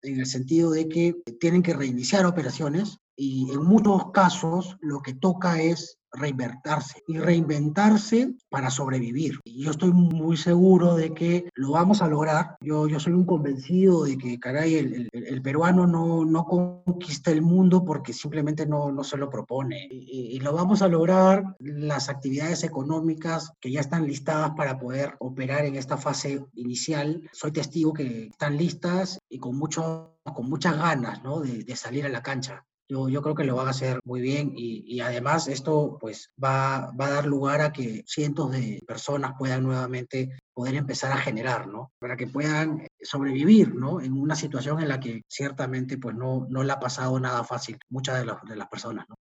en 0.01 0.19
el 0.19 0.25
sentido 0.25 0.71
de 0.71 0.89
que 0.89 1.13
tienen 1.39 1.63
que 1.63 1.73
reiniciar 1.73 2.25
operaciones 2.25 2.97
y 3.15 3.49
en 3.49 3.63
muchos 3.63 4.11
casos 4.11 4.75
lo 4.81 5.01
que 5.01 5.13
toca 5.13 5.61
es 5.61 5.97
reinventarse 6.11 7.03
y 7.07 7.17
reinventarse 7.17 8.33
para 8.49 8.69
sobrevivir. 8.69 9.39
Y 9.43 9.63
yo 9.63 9.71
estoy 9.71 9.91
muy 9.91 10.37
seguro 10.37 10.95
de 10.95 11.13
que 11.13 11.49
lo 11.55 11.71
vamos 11.71 12.01
a 12.01 12.07
lograr. 12.07 12.57
Yo, 12.61 12.87
yo 12.87 12.99
soy 12.99 13.13
un 13.13 13.25
convencido 13.25 14.03
de 14.03 14.17
que, 14.17 14.39
caray, 14.39 14.75
el, 14.75 15.09
el, 15.11 15.41
peruano 15.41 15.87
no, 15.87 16.25
no, 16.25 16.45
conquista 16.45 17.31
el 17.31 17.41
mundo 17.41 17.83
porque 17.83 18.13
simplemente 18.13 18.65
no, 18.65 18.91
no 18.91 19.03
se 19.03 19.17
lo 19.17 19.29
propone. 19.29 19.87
Y, 19.89 20.35
y, 20.35 20.39
lo 20.39 20.53
vamos 20.53 20.81
a 20.81 20.87
lograr 20.87 21.55
las 21.59 22.09
actividades 22.09 22.63
económicas 22.63 23.51
que 23.59 23.71
ya 23.71 23.81
están 23.81 24.07
listadas 24.07 24.51
para 24.55 24.79
poder 24.79 25.15
operar 25.19 25.65
en 25.65 25.75
esta 25.75 25.97
fase 25.97 26.45
inicial. 26.53 27.29
Soy 27.31 27.51
testigo 27.51 27.93
que 27.93 28.27
están 28.27 28.57
listas 28.57 29.19
y 29.29 29.39
con, 29.39 29.57
mucho, 29.57 30.17
con 30.33 30.49
muchas 30.49 30.77
ganas 30.77 31.23
¿no? 31.23 31.39
de, 31.39 31.63
de 31.63 31.75
salir 31.75 32.05
a 32.05 32.09
la 32.09 32.23
cancha. 32.23 32.65
Yo, 32.89 33.21
creo 33.21 33.35
que 33.35 33.43
lo 33.43 33.55
van 33.55 33.67
a 33.67 33.69
hacer 33.69 33.99
muy 34.03 34.19
bien 34.19 34.51
y, 34.55 34.99
además 34.99 35.47
esto 35.47 35.99
pues 36.01 36.31
va, 36.43 36.91
va, 36.99 37.05
a 37.05 37.11
dar 37.11 37.25
lugar 37.27 37.61
a 37.61 37.71
que 37.71 38.03
cientos 38.07 38.51
de 38.51 38.81
personas 38.87 39.33
puedan 39.37 39.61
nuevamente 39.61 40.31
poder 40.55 40.73
empezar 40.73 41.11
a 41.11 41.17
generar, 41.17 41.67
¿no? 41.67 41.91
Para 41.99 42.17
que 42.17 42.25
puedan 42.25 42.87
sobrevivir, 42.99 43.75
¿no? 43.75 44.01
En 44.01 44.13
una 44.13 44.35
situación 44.35 44.81
en 44.81 44.87
la 44.87 44.99
que 44.99 45.21
ciertamente 45.27 45.99
pues 45.99 46.15
no, 46.15 46.47
no 46.49 46.63
le 46.63 46.71
ha 46.71 46.79
pasado 46.79 47.19
nada 47.19 47.43
fácil 47.43 47.77
muchas 47.89 48.25
de, 48.25 48.33
de 48.49 48.55
las 48.55 48.67
personas, 48.69 49.05
¿no? 49.07 49.13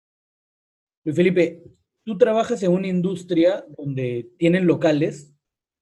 Luis 1.05 1.17
Felipe, 1.17 1.65
tú 2.05 2.17
trabajas 2.17 2.63
en 2.63 2.71
una 2.71 2.87
industria 2.87 3.67
donde 3.77 4.31
tienen 4.39 4.69
locales 4.69 5.35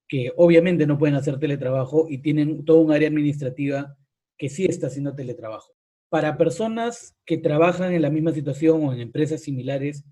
que 0.07 0.33
obviamente 0.37 0.87
no 0.87 0.97
pueden 0.97 1.15
hacer 1.15 1.37
teletrabajo 1.37 2.07
y 2.09 2.17
tienen 2.17 2.65
todo 2.65 2.79
un 2.79 2.91
área 2.91 3.09
administrativa 3.09 3.95
que 4.39 4.49
sí 4.49 4.65
está 4.65 4.87
haciendo 4.87 5.13
teletrabajo 5.13 5.74
para 6.09 6.37
personas 6.37 7.15
que 7.25 7.37
trabajan 7.37 7.93
en 7.93 8.01
la 8.01 8.09
misma 8.09 8.31
situación 8.31 8.85
o 8.85 8.93
en 8.93 8.99
empresas 8.99 9.41
similares, 9.41 10.05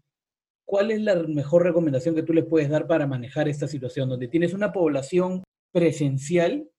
¿cuál 0.65 0.91
es 0.91 1.01
la 1.01 1.15
mejor 1.23 1.63
recomendación 1.63 2.15
que 2.15 2.23
tú 2.23 2.33
les 2.33 2.45
puedes 2.45 2.69
dar 2.69 2.87
para 2.87 3.07
manejar 3.07 3.47
esta 3.47 3.67
situación 3.67 4.09
donde 4.09 4.27
tienes 4.27 4.53
una 4.53 4.71
población 4.71 5.43
presencial 5.71 6.69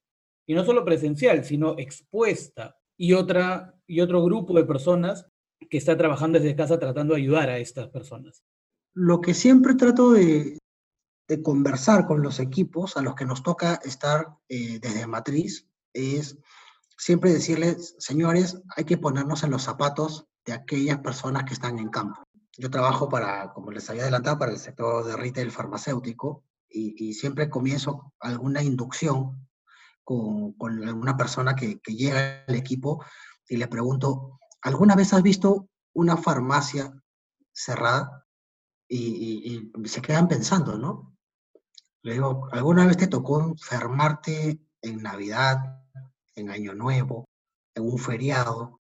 y 0.47 0.55
no 0.55 0.65
solo 0.65 0.85
presencial, 0.85 1.45
sino 1.45 1.79
expuesta 1.79 2.77
y 2.97 3.15
otra 3.15 3.75
y 3.87 4.01
otro 4.01 4.23
grupo 4.23 4.55
de 4.55 4.65
personas 4.65 5.27
que 5.71 5.79
está 5.79 5.97
trabajando 5.97 6.39
desde 6.39 6.57
casa 6.57 6.79
tratando 6.79 7.15
de 7.15 7.21
ayudar 7.21 7.49
a 7.51 7.59
estas 7.59 7.89
personas? 7.89 8.45
Lo 8.95 9.21
que 9.21 9.35
siempre 9.35 9.75
trato 9.75 10.13
de, 10.13 10.59
conversar 11.43 12.07
con 12.07 12.23
los 12.23 12.39
equipos 12.39 12.97
a 12.97 13.03
los 13.03 13.15
que 13.15 13.25
nos 13.25 13.43
toca 13.43 13.81
estar 13.85 14.37
eh, 14.49 14.79
desde 14.79 15.07
matriz 15.07 15.67
es 15.93 16.39
siempre 16.97 17.33
decirles, 17.33 17.95
señores, 17.99 18.61
hay 18.77 18.85
que 18.85 18.99
ponernos 18.99 19.43
en 19.43 19.51
los 19.51 19.63
zapatos 19.63 20.27
de 20.45 20.53
aquellas 20.53 20.99
personas 20.99 21.45
que 21.45 21.55
están 21.55 21.79
en 21.79 21.89
campo. 21.89 22.23
Yo 22.57 22.71
trabajo 22.71 23.09
para, 23.09 23.53
como 23.53 23.71
les 23.71 23.89
había 23.91 24.03
adelantado, 24.03 24.39
para 24.39 24.53
el 24.53 24.59
sector 24.59 25.05
de 25.05 25.17
retail 25.17 25.51
farmacéutico 25.51 26.45
y, 26.69 27.13
siempre 27.15 27.49
comienzo 27.49 28.13
alguna 28.19 28.63
inducción 28.63 29.49
con, 30.03 30.53
con 30.55 30.83
alguna 30.87 31.17
persona 31.17 31.55
que, 31.55 31.81
llega 31.87 32.45
al 32.47 32.55
equipo 32.55 33.05
y 33.49 33.57
le 33.57 33.69
pregunto, 33.69 34.41
¿alguna 34.63 34.97
vez 34.97 35.13
has 35.13 35.23
visto 35.23 35.69
una 35.93 36.17
farmacia 36.17 36.93
cerrada? 37.53 38.27
Y, 38.89 39.71
y 39.75 39.89
se 39.89 40.03
quedan 40.03 40.29
pensando, 40.29 40.77
¿no? 40.79 41.17
Le 42.03 42.15
digo, 42.15 42.49
¿alguna 42.53 42.87
vez 42.87 42.99
te 42.99 43.07
tocó 43.07 43.41
enfermarte 43.41 44.61
en 44.83 45.03
Navidad, 45.03 45.84
en 46.37 46.51
Año 46.51 46.75
Nuevo, 46.75 47.29
en 47.75 47.85
un 47.85 47.99
feriado. 47.99 48.81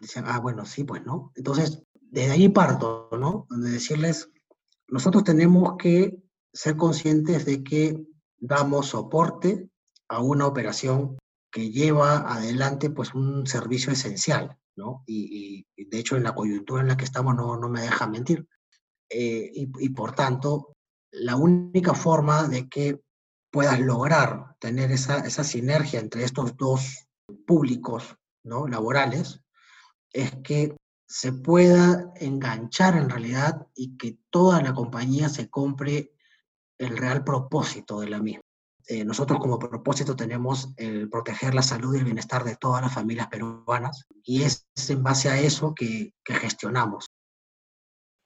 Dicen, 0.00 0.24
ah, 0.26 0.40
bueno, 0.40 0.64
sí, 0.64 0.84
pues, 0.84 1.04
¿no? 1.04 1.32
Entonces, 1.34 1.82
desde 2.00 2.32
ahí 2.32 2.48
parto, 2.48 3.08
¿no? 3.12 3.46
De 3.50 3.70
decirles, 3.70 4.28
nosotros 4.88 5.24
tenemos 5.24 5.76
que 5.78 6.18
ser 6.52 6.76
conscientes 6.76 7.44
de 7.46 7.62
que 7.62 8.04
damos 8.38 8.88
soporte 8.88 9.68
a 10.08 10.20
una 10.20 10.46
operación 10.46 11.16
que 11.50 11.70
lleva 11.70 12.32
adelante 12.32 12.90
pues 12.90 13.14
un 13.14 13.46
servicio 13.46 13.92
esencial, 13.92 14.56
¿no? 14.76 15.02
Y, 15.06 15.66
de 15.76 15.98
hecho 15.98 16.16
en 16.16 16.24
la 16.24 16.34
coyuntura 16.34 16.82
en 16.82 16.88
la 16.88 16.96
que 16.96 17.04
estamos 17.04 17.34
no, 17.34 17.56
no 17.56 17.68
me 17.68 17.82
deja 17.82 18.06
mentir. 18.06 18.46
Eh, 19.08 19.50
y, 19.54 19.70
y, 19.78 19.88
por 19.90 20.12
tanto, 20.14 20.74
la 21.10 21.36
única 21.36 21.94
forma 21.94 22.48
de 22.48 22.68
que 22.68 23.00
puedas 23.52 23.78
lograr 23.78 24.56
tener 24.58 24.90
esa, 24.90 25.18
esa 25.18 25.44
sinergia 25.44 26.00
entre 26.00 26.24
estos 26.24 26.56
dos 26.56 27.06
públicos 27.46 28.16
¿no? 28.42 28.66
laborales, 28.66 29.40
es 30.12 30.34
que 30.42 30.74
se 31.06 31.32
pueda 31.32 32.12
enganchar 32.16 32.96
en 32.96 33.10
realidad 33.10 33.66
y 33.74 33.96
que 33.98 34.16
toda 34.30 34.62
la 34.62 34.72
compañía 34.72 35.28
se 35.28 35.50
compre 35.50 36.14
el 36.78 36.96
real 36.96 37.22
propósito 37.22 38.00
de 38.00 38.08
la 38.08 38.20
misma. 38.20 38.42
Eh, 38.88 39.04
nosotros 39.04 39.38
como 39.38 39.58
propósito 39.58 40.16
tenemos 40.16 40.72
el 40.76 41.08
proteger 41.08 41.54
la 41.54 41.62
salud 41.62 41.94
y 41.94 41.98
el 41.98 42.04
bienestar 42.04 42.42
de 42.42 42.56
todas 42.56 42.82
las 42.82 42.92
familias 42.92 43.28
peruanas 43.28 44.06
y 44.24 44.42
es 44.42 44.66
en 44.88 45.02
base 45.02 45.28
a 45.28 45.38
eso 45.38 45.74
que, 45.74 46.14
que 46.24 46.34
gestionamos. 46.34 47.06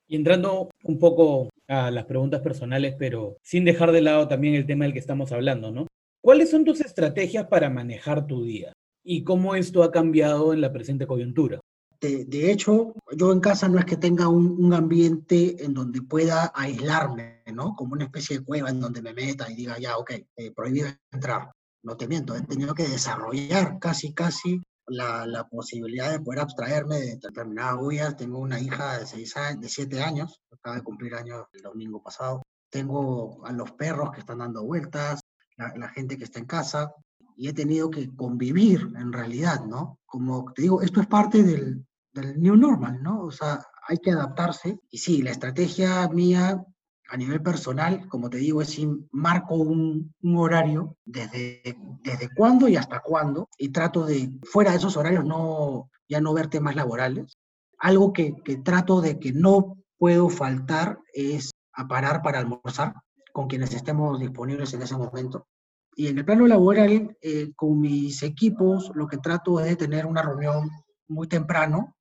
Y 0.07 0.17
entrando 0.17 0.71
un 0.85 0.99
poco 0.99 1.51
a 1.68 1.90
las 1.90 2.05
preguntas 2.05 2.40
personales, 2.40 2.94
pero 2.98 3.37
sin 3.42 3.64
dejar 3.64 3.92
de 3.92 4.02
lado 4.02 4.29
también 4.29 4.55
el 4.55 4.66
tema 4.66 4.85
del 4.85 4.92
que 4.92 5.00
estamos 5.00 5.33
hablando, 5.33 5.70
¿no? 5.70 5.87
¿Cuáles 6.22 6.50
son 6.50 6.64
tus 6.64 6.81
estrategias 6.81 7.46
para 7.46 7.70
manejar 7.70 8.26
tu 8.26 8.44
día? 8.44 8.72
¿Y 9.05 9.22
cómo 9.22 9.55
esto 9.55 9.83
ha 9.83 9.92
cambiado 9.92 10.52
en 10.52 10.61
la 10.61 10.72
presente 10.72 11.07
coyuntura? 11.07 11.61
De, 12.00 12.50
hecho, 12.52 12.94
yo 13.16 13.33
en 13.33 13.40
casa 13.40 13.68
no 13.68 13.79
es 13.79 13.85
que 13.85 13.96
tenga 13.96 14.29
un, 14.29 14.72
ambiente 14.74 15.64
en 15.64 15.72
donde 15.72 16.02
pueda 16.02 16.52
aislarme, 16.55 17.42
¿no? 17.52 17.74
Como 17.74 17.94
una 17.94 18.05
especie 18.05 18.38
de 18.38 18.44
cueva 18.44 18.70
en 18.70 18.81
donde 18.81 19.02
me 19.02 19.14
meta 19.14 19.50
y 19.50 19.55
diga, 19.55 19.79
ya, 19.79 19.96
ok, 19.96 20.11
eh, 20.37 20.52
prohibido 20.55 20.88
entrar. 21.11 21.50
No 21.83 21.96
te 21.96 22.07
miento, 22.07 22.37
he 22.37 22.42
tenido 22.42 22.74
que 22.74 22.87
desarrollar 22.87 23.79
casi, 23.79 24.12
casi 24.12 24.61
la, 24.87 25.27
la, 25.27 25.49
posibilidad 25.49 26.11
de 26.11 26.20
poder 26.20 26.40
abstraerme 26.40 26.96
de 26.96 27.16
determinadas 27.16 27.77
huellas. 27.81 28.16
Tengo 28.16 28.38
una 28.38 28.61
hija 28.61 28.99
de, 28.99 29.07
seis 29.07 29.37
años, 29.37 29.61
de 29.61 29.68
siete 29.68 30.03
años, 30.03 30.40
acaba 30.51 30.77
de 30.77 30.83
cumplir 30.83 31.14
años 31.14 31.46
el 31.53 31.62
domingo 31.62 32.03
pasado. 32.03 32.42
Tengo 32.70 33.44
a 33.44 33.53
los 33.53 33.72
perros 33.72 34.11
que 34.12 34.20
están 34.20 34.38
dando 34.38 34.64
vueltas, 34.64 35.20
la, 35.57 35.72
la 35.77 35.88
gente 35.88 36.16
que 36.16 36.25
está 36.25 36.38
en 36.38 36.46
casa, 36.46 36.92
y 37.37 37.49
he 37.49 37.53
tenido 37.53 37.90
que 37.90 38.14
convivir 38.14 38.92
en 38.96 39.12
realidad, 39.12 39.64
¿no? 39.64 40.01
Como 40.07 40.53
te 40.53 40.62
digo, 40.62 40.81
esto 40.81 41.01
es 41.01 41.07
parte 41.07 41.42
del, 41.42 41.87
del 42.12 42.40
new 42.40 42.57
normal, 42.57 43.03
¿no? 43.03 43.25
O 43.25 43.31
sea, 43.31 43.62
hay 43.87 43.99
que 43.99 44.11
adaptarse. 44.11 44.81
Y 44.90 44.99
sí, 44.99 45.22
la 45.22 45.31
estrategia 45.31 46.09
mía 46.09 46.64
a 47.09 47.16
nivel 47.16 47.42
personal, 47.42 48.09
como 48.09 48.29
te 48.31 48.38
digo, 48.38 48.62
es 48.62 48.79
marco 49.12 49.55
un, 49.55 50.14
horario 50.37 50.97
desde, 51.05 51.62
desde 52.03 52.29
cuándo 52.35 52.69
y 52.69 52.77
hasta 52.77 53.01
cuándo, 53.01 53.49
y 53.59 53.69
trato 53.69 54.05
de, 54.05 54.31
fuera 54.45 54.73
de 54.73 54.79
esos 54.79 54.97
horarios, 54.97 55.25
no, 55.25 55.90
ya 56.09 56.21
no 56.21 56.35
ver 56.35 56.49
temas 56.49 56.77
laborales. 56.77 57.37
Algo 57.79 58.12
que, 58.12 58.35
que 58.45 58.57
trato 58.57 59.01
de 59.01 59.19
que 59.19 59.33
no 59.33 59.77
puedo 59.99 60.29
faltar 60.29 60.99
es 61.12 61.51
a 61.73 61.87
parar 61.87 62.23
para 62.23 62.38
almorzar 62.38 62.95
con 63.33 63.49
quienes 63.49 63.75
estemos 63.75 64.19
disponibles 64.19 64.73
en 64.75 64.83
ese 64.83 64.97
momento. 64.97 65.47
Y 65.95 66.09
en 66.09 66.19
el 66.19 66.25
plano 66.25 66.47
laboral, 66.47 67.16
eh, 67.21 67.53
con 67.55 67.81
mis 67.81 68.23
equipos, 68.23 68.90
lo 68.95 69.07
que 69.07 69.19
trato 69.19 69.61
es 69.61 69.79
tener 69.79 70.07
una 70.07 70.23
reunión 70.23 70.71
muy 71.09 71.27
temprano, 71.27 71.97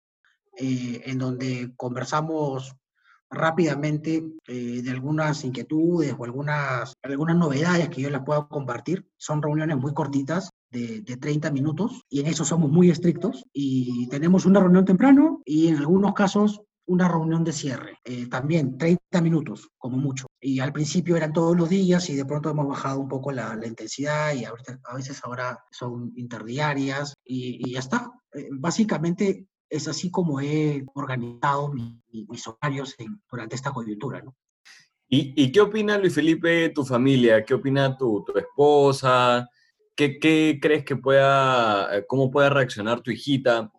eh, 0.58 1.02
en 1.06 1.18
donde 1.18 1.74
conversamos 1.76 2.76
rápidamente 3.30 4.24
eh, 4.48 4.82
de 4.82 4.92
algunas 4.92 5.44
inquietudes 5.44 6.16
o 6.18 6.24
algunas, 6.26 6.94
algunas 7.04 7.36
novedades 7.36 7.90
que 7.90 8.02
yo 8.02 8.10
les 8.10 8.22
puedo 8.22 8.48
compartir. 8.48 9.08
Son 9.18 9.42
reuniones 9.42 9.78
muy 9.78 9.94
cortitas, 9.94 10.50
de, 10.72 11.02
de, 11.02 11.18
30 11.18 11.52
minutos, 11.52 12.02
y 12.10 12.20
en 12.20 12.28
eso 12.28 12.44
somos 12.44 12.70
muy 12.70 12.90
estrictos. 12.90 13.46
Y 13.54 14.08
tenemos 14.10 14.46
una 14.46 14.60
reunión 14.60 14.86
temprano 14.86 15.42
y 15.46 15.68
en 15.68 15.78
algunos 15.78 16.14
casos 16.14 16.62
una 16.88 17.08
reunión 17.08 17.44
de 17.44 17.52
cierre, 17.52 17.98
eh, 18.04 18.28
también 18.28 18.78
30 18.78 19.22
minutos 19.22 19.70
como 19.78 19.98
mucho. 19.98 20.28
Y 20.40 20.60
al 20.60 20.72
principio 20.72 21.16
eran 21.16 21.34
todos 21.34 21.58
los 21.58 21.70
días 21.70 22.10
y 22.10 22.16
de 22.16 22.26
pronto 22.26 22.50
hemos 22.50 22.68
bajado 22.68 23.00
un 23.00 23.08
poco 23.08 23.32
la, 23.32 23.60
intensidad 23.66 24.34
y 24.34 24.46
a 24.46 24.54
veces 24.94 25.20
ahora 25.24 25.64
son 25.72 26.14
interdiarias 26.16 27.16
y, 27.24 27.68
y 27.68 27.74
ya 27.74 27.80
está. 27.80 28.12
básicamente 28.52 29.48
es 29.70 29.88
así 29.88 30.12
como 30.12 30.40
he 30.42 30.86
organizado 30.94 31.72
mis 31.74 32.48
horarios 32.48 32.96
durante 33.30 33.56
esta 33.56 33.72
coyuntura. 33.72 34.22
¿no? 34.22 34.36
¿Y, 35.08 35.34
¿Y, 35.42 35.52
qué 35.52 35.62
opina 35.62 35.98
Luis 35.98 36.16
Felipe, 36.16 36.70
tu 36.70 36.84
familia? 36.84 37.44
¿Qué 37.46 37.54
opina 37.54 37.96
tu, 37.98 38.26
esposa? 38.36 39.50
¿Qué, 39.96 40.20
¿Qué, 40.20 40.60
crees 40.62 40.84
que 40.84 40.96
pueda, 40.96 41.96
eh, 41.96 42.06
cómo 42.08 42.32
pueda 42.32 42.50
reaccionar 42.50 43.02
tu 43.02 43.12
hijita? 43.12 43.72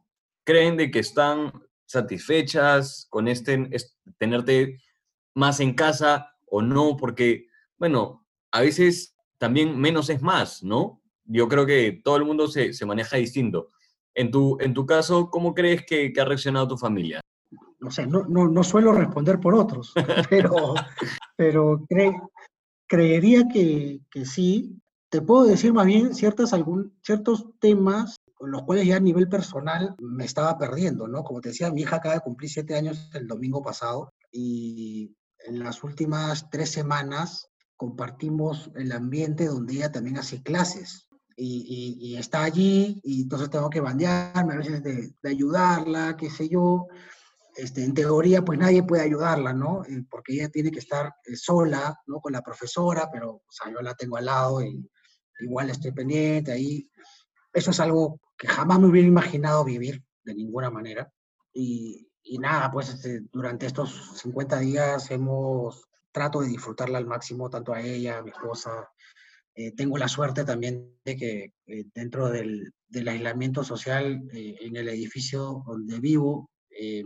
¿Creen 0.45 0.77
de 0.77 0.91
que 0.91 1.01
están 1.01 1.53
satisfechas 1.85 3.07
con 3.11 3.29
este, 3.29 3.69
tenerte 4.19 4.81
más 5.35 5.61
en 5.61 5.75
casa 5.75 6.33
o 6.47 6.63
no? 6.63 6.97
Porque, 6.97 7.47
bueno, 7.77 8.25
a 8.53 8.61
veces 8.61 9.17
también 9.39 9.79
menos 9.79 10.09
es 10.11 10.23
más, 10.23 10.63
¿no? 10.63 11.03
Yo 11.25 11.49
creo 11.49 11.67
que 11.67 12.01
todo 12.05 12.17
el 12.17 12.25
mundo 12.25 12.47
se, 12.47 12.73
se 12.73 12.87
maneja 12.87 13.17
distinto. 13.17 13.71
En 14.17 14.31
tu, 14.31 14.57
en 14.61 14.73
tu 14.73 14.87
caso, 14.87 15.31
¿cómo 15.31 15.55
crees 15.55 15.85
que, 15.85 16.13
ha 16.19 16.25
reaccionado 16.25 16.69
tu 16.69 16.79
familia? 16.79 17.21
No 17.79 17.91
sé, 17.91 18.07
no, 18.07 18.25
no, 18.25 18.49
no 18.49 18.65
suelo 18.65 18.93
responder 18.93 19.39
por 19.39 19.55
otros, 19.55 19.93
pero, 20.31 20.75
pero 21.37 21.87
creería 22.89 23.47
que, 23.53 24.01
que, 24.11 24.25
sí. 24.25 24.81
Te 25.11 25.21
puedo 25.21 25.45
decir 25.45 25.73
más 25.73 25.87
bien 25.87 26.15
ciertas, 26.15 26.53
algún, 26.53 26.99
ciertos 27.03 27.47
temas 27.61 28.17
con 28.35 28.51
los 28.51 28.63
cuales 28.63 28.87
ya 28.87 28.97
a 28.97 29.01
nivel 29.01 29.29
personal 29.29 29.95
me 29.99 30.25
estaba 30.25 30.59
perdiendo, 30.59 31.07
¿no? 31.07 31.23
Como 31.23 31.41
te 31.41 31.51
decía, 31.51 31.71
mi 31.71 31.83
hija 31.83 31.97
acaba 31.97 32.17
de 32.17 32.21
cumplir 32.23 32.51
siete 32.51 32.75
años 32.75 33.11
el 33.15 33.27
domingo 33.27 33.63
pasado 33.63 34.13
y 34.33 35.15
en 35.47 35.61
las 35.61 35.85
últimas 35.85 36.51
tres 36.51 36.71
semanas 36.71 37.51
compartimos 37.77 38.71
el 38.75 38.93
ambiente 38.93 39.47
donde 39.47 39.75
ella 39.75 39.93
también 39.93 40.19
hace 40.19 40.43
clases 40.43 41.06
y, 41.37 42.17
está 42.17 42.45
allí 42.45 43.01
y 43.05 43.23
entonces 43.23 43.51
tengo 43.51 43.69
que 43.69 43.81
bandearme 43.81 44.55
a 44.55 44.59
veces 44.59 44.83
de, 44.83 45.13
ayudarla, 45.25 46.17
qué 46.17 46.31
sé 46.31 46.49
yo. 46.49 46.89
Este, 47.55 47.85
en 47.85 47.95
teoría, 47.95 48.45
pues 48.45 48.59
nadie 48.59 48.83
puede 48.83 49.03
ayudarla, 49.03 49.53
¿no? 49.53 49.83
Eh, 49.85 50.05
porque 50.11 50.35
ella 50.35 50.51
tiene 50.51 50.71
que 50.71 50.79
estar 50.79 51.15
eh, 51.25 51.37
sola, 51.37 51.99
¿no? 52.07 52.21
Con 52.21 52.33
la 52.33 52.43
profesora, 52.43 53.09
pero 53.11 53.31
o 53.31 53.51
sea, 53.51 53.73
yo 53.73 53.81
la 53.81 53.95
tengo 53.95 54.17
al 54.19 54.27
lado 54.27 54.63
y 54.63 54.87
igual 55.41 55.71
estoy 55.71 55.93
pendiente 55.93 56.53
ahí. 56.53 56.91
Eso 57.53 57.71
es 57.71 57.81
algo 57.81 58.21
que 58.37 58.47
jamás 58.47 58.79
me 58.79 58.89
hubiera 58.89 59.09
imaginado 59.09 59.65
vivir 59.65 60.05
de 60.23 60.35
ninguna 60.35 60.71
manera. 60.71 61.11
Y, 61.53 62.11
y 62.23 62.39
nada, 62.39 62.71
pues 62.71 62.91
este, 62.91 63.23
durante 63.33 63.67
estos 63.67 64.19
50 64.21 64.59
días 64.59 65.11
hemos 65.11 65.89
trato 66.13 66.41
de 66.41 66.49
disfrutarla 66.49 66.99
al 66.99 67.07
máximo, 67.07 67.49
tanto 67.49 67.73
a 67.73 67.81
ella, 67.81 68.19
a 68.19 68.23
mi 68.23 68.31
esposa, 68.31 68.91
eh, 69.59 69.73
tengo 69.73 69.97
la 69.97 70.07
suerte 70.07 70.45
también 70.45 70.99
de 71.03 71.17
que 71.17 71.55
eh, 71.67 71.85
dentro 71.95 72.29
del, 72.29 72.75
aislamiento 72.93 73.65
social 73.65 74.29
eh, 74.33 74.59
en 74.61 74.77
el 74.77 74.89
edificio 74.89 75.63
donde 75.67 75.99
vivo, 75.99 76.51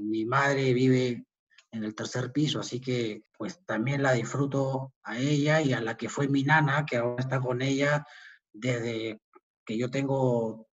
mi 0.00 0.24
madre 0.24 0.74
vive 0.74 1.24
en 1.70 1.84
el 1.84 1.94
tercer 1.94 2.32
piso, 2.32 2.58
así 2.58 2.80
que 2.80 3.22
pues 3.38 3.64
también 3.64 4.02
la 4.02 4.14
disfruto 4.14 4.92
a 5.04 5.16
ella 5.16 5.60
y 5.60 5.72
a 5.72 5.80
la 5.80 5.96
que 5.96 6.08
fue 6.08 6.26
mi 6.26 6.42
nana, 6.42 6.84
que 6.84 6.96
ahora 6.96 7.22
está 7.22 7.38
con 7.38 7.62
ella 7.62 8.04
desde 8.52 9.20
que 9.64 9.78
yo 9.78 9.88
tengo 9.88 10.66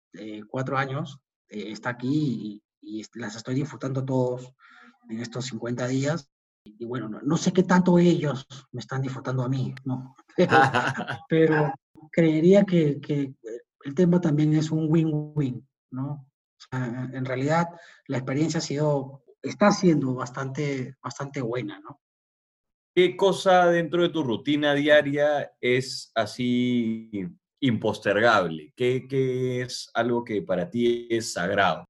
cuatro 0.49 0.79
años, 0.79 1.19
está 1.47 1.91
aquí 1.91 2.63
y, 2.81 3.01
y, 3.01 3.05
las 3.19 3.37
estoy 3.37 3.55
disfrutando 3.55 4.03
todos 4.03 4.51
en 5.11 5.21
estos 5.21 5.45
50 5.45 5.87
días 5.89 6.31
y 6.79 6.85
bueno, 6.85 7.09
no, 7.09 7.37
sé 7.37 7.53
qué 7.53 7.63
tanto 7.63 7.99
ellos 7.99 8.47
me 8.73 8.81
están 8.81 9.03
disfrutando 9.03 9.43
a 9.43 9.49
mí, 9.49 9.75
¿no? 9.85 10.17
Pero, 11.29 11.73
creería 12.11 12.65
que, 12.65 13.01
que, 13.01 13.35
el 13.85 13.95
tema 13.95 14.21
también 14.21 14.55
es 14.55 14.71
un 14.71 14.87
win-win, 14.91 15.67
¿no? 15.91 16.27
en 16.73 17.25
realidad 17.25 17.69
la 18.09 18.17
experiencia 18.17 18.59
ha 18.59 18.63
sido, 18.63 19.23
está 19.41 19.71
siendo 19.71 20.15
bastante, 20.15 20.97
bastante 21.01 21.41
buena, 21.41 21.79
¿no? 21.79 22.01
¿Qué 22.95 23.15
cosa 23.15 23.67
dentro 23.67 24.03
de 24.03 24.09
tu 24.09 24.23
rutina 24.23 24.75
diaria 24.75 25.53
es 25.61 26.11
así 26.15 27.29
impostergable? 27.61 28.73
¿Qué, 28.75 29.07
qué 29.07 29.61
es 29.61 29.91
algo 29.93 30.25
que 30.25 30.43
para 30.43 30.71
ti 30.71 31.07
es 31.11 31.33
sagrado? 31.33 31.85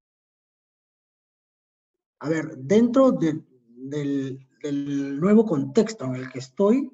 A 2.19 2.29
ver, 2.29 2.57
dentro 2.57 3.11
de, 3.11 3.41
del, 3.69 4.46
del 4.61 5.19
nuevo 5.19 5.45
contexto 5.45 6.05
en 6.05 6.15
el 6.15 6.31
que 6.31 6.39
estoy, 6.39 6.91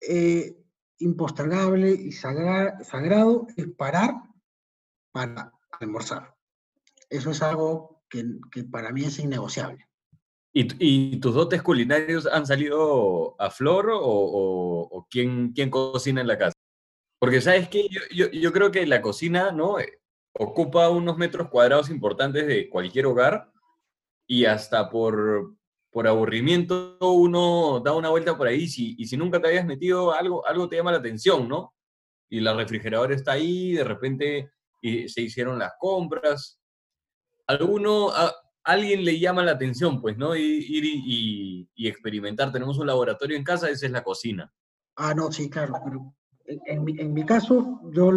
eh, 0.00 0.56
impostergable 0.98 1.90
y 1.90 2.12
sagrado 2.12 3.46
es 3.56 3.68
parar 3.76 4.14
para 5.12 5.52
almorzar. 5.80 6.34
Eso 7.08 7.30
es 7.30 7.42
algo 7.42 8.02
que, 8.08 8.24
que 8.50 8.64
para 8.64 8.92
mí 8.92 9.04
es 9.04 9.18
innegociable. 9.18 9.86
¿Y, 10.52 10.68
¿Y, 10.78 11.20
tus 11.20 11.34
dotes 11.34 11.62
culinarios 11.62 12.26
han 12.26 12.46
salido 12.46 13.38
a 13.38 13.50
flor 13.50 13.90
o, 13.90 14.00
o, 14.00 14.88
o 14.90 15.06
quién, 15.10 15.52
quién, 15.52 15.68
cocina 15.68 16.22
en 16.22 16.26
la 16.26 16.38
casa? 16.38 16.54
Porque 17.18 17.42
sabes 17.42 17.68
que 17.68 17.88
yo, 17.88 18.00
yo, 18.14 18.30
yo, 18.30 18.52
creo 18.52 18.70
que 18.70 18.86
la 18.86 19.02
cocina 19.02 19.52
no 19.52 19.76
ocupa 20.32 20.88
unos 20.88 21.18
metros 21.18 21.48
cuadrados 21.50 21.90
importantes 21.90 22.46
de 22.46 22.70
cualquier 22.70 23.06
hogar 23.06 23.52
y 24.26 24.46
hasta 24.46 24.88
por, 24.88 25.55
por 25.96 26.06
aburrimiento 26.06 26.98
uno 27.00 27.80
da 27.80 27.94
una 27.94 28.10
vuelta 28.10 28.36
por 28.36 28.46
ahí 28.46 28.64
y 28.64 29.06
si 29.06 29.16
nunca 29.16 29.40
te 29.40 29.48
habías 29.48 29.64
metido 29.64 30.12
algo, 30.12 30.46
algo 30.46 30.68
te 30.68 30.76
llama 30.76 30.92
la 30.92 30.98
atención, 30.98 31.48
¿no? 31.48 31.72
Y 32.28 32.40
la 32.40 32.52
refrigeradora 32.52 33.14
está 33.14 33.32
ahí, 33.32 33.72
de 33.72 33.82
repente 33.82 34.50
y 34.82 35.08
se 35.08 35.22
hicieron 35.22 35.58
las 35.58 35.72
compras. 35.80 36.60
Alguno, 37.46 38.10
alguien 38.62 39.06
le 39.06 39.18
llama 39.18 39.42
la 39.42 39.52
atención, 39.52 40.02
pues, 40.02 40.18
¿no? 40.18 40.36
Ir 40.36 40.84
y, 40.84 41.66
y, 41.74 41.88
experimentar. 41.88 42.52
Tenemos 42.52 42.76
un 42.76 42.88
laboratorio 42.88 43.34
en 43.34 43.42
casa, 43.42 43.70
esa 43.70 43.86
es 43.86 43.92
la 43.92 44.04
cocina. 44.04 44.52
Ah, 44.96 45.14
no, 45.14 45.32
sí, 45.32 45.48
claro. 45.48 45.72
Pero 45.82 46.14
en, 46.66 46.84
mi, 46.84 47.00
en 47.00 47.14
mi 47.14 47.24
caso, 47.24 47.80
yo 47.90 48.12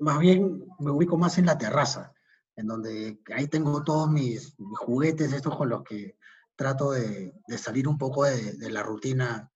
más 0.00 0.18
bien 0.18 0.64
me 0.80 0.90
ubico 0.90 1.16
más 1.16 1.38
en 1.38 1.46
la 1.46 1.56
terraza, 1.56 2.12
en 2.56 2.66
donde 2.66 3.20
ahí 3.36 3.46
tengo 3.46 3.84
todos 3.84 4.10
mis, 4.10 4.58
mis 4.58 4.78
juguetes, 4.78 5.32
estos 5.32 5.56
con 5.56 5.68
los 5.68 5.84
que 5.84 6.17
trato 6.58 6.90
de, 6.90 7.32
salir 7.56 7.86
un 7.86 7.96
poco 7.96 8.24
de, 8.24 8.70
la 8.70 8.82
rutina. 8.82 9.48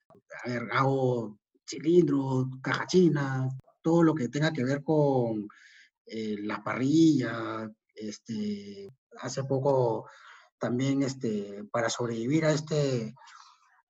A 0.44 0.48
ver, 0.48 0.68
hago 0.72 1.36
cilindros, 1.68 2.46
caja 2.62 2.86
china, 2.86 3.48
todo 3.82 4.04
lo 4.04 4.14
que 4.14 4.28
tenga 4.28 4.52
que 4.52 4.64
ver 4.64 4.82
con 4.84 5.48
eh, 6.06 6.36
las 6.42 6.60
parrillas. 6.60 7.68
Este, 7.94 8.88
hace 9.20 9.42
poco 9.44 10.08
también 10.58 11.02
este, 11.02 11.64
para 11.72 11.90
sobrevivir 11.90 12.44
a 12.44 12.52
este, 12.52 13.14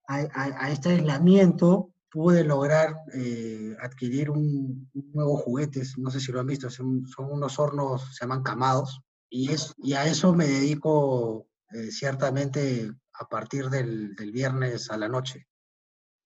a, 0.09 0.71
este 0.71 0.89
aislamiento, 0.91 1.93
pude 2.11 2.45
lograr 2.45 2.97
eh, 3.15 3.77
adquirir 3.81 4.31
un, 4.31 4.91
nuevo 5.13 5.37
juguete, 5.37 5.83
no 5.99 6.11
sé 6.11 6.19
si 6.19 6.33
lo 6.33 6.41
han 6.41 6.47
visto, 6.47 6.71
son, 6.71 7.05
unos 7.19 7.59
hornos, 7.59 8.15
se 8.17 8.25
llaman 8.25 8.43
camados, 8.43 9.01
y, 9.31 9.51
es, 9.53 9.75
y 9.79 9.93
a 9.95 10.07
eso 10.07 10.35
me 10.35 10.47
dedico 10.47 11.47
eh, 11.73 11.91
ciertamente 11.91 12.93
a 13.23 13.29
partir 13.29 13.67
del, 13.67 14.15
del 14.15 14.33
viernes 14.33 14.91
a 14.91 14.97
la 14.97 15.09
noche. 15.09 15.47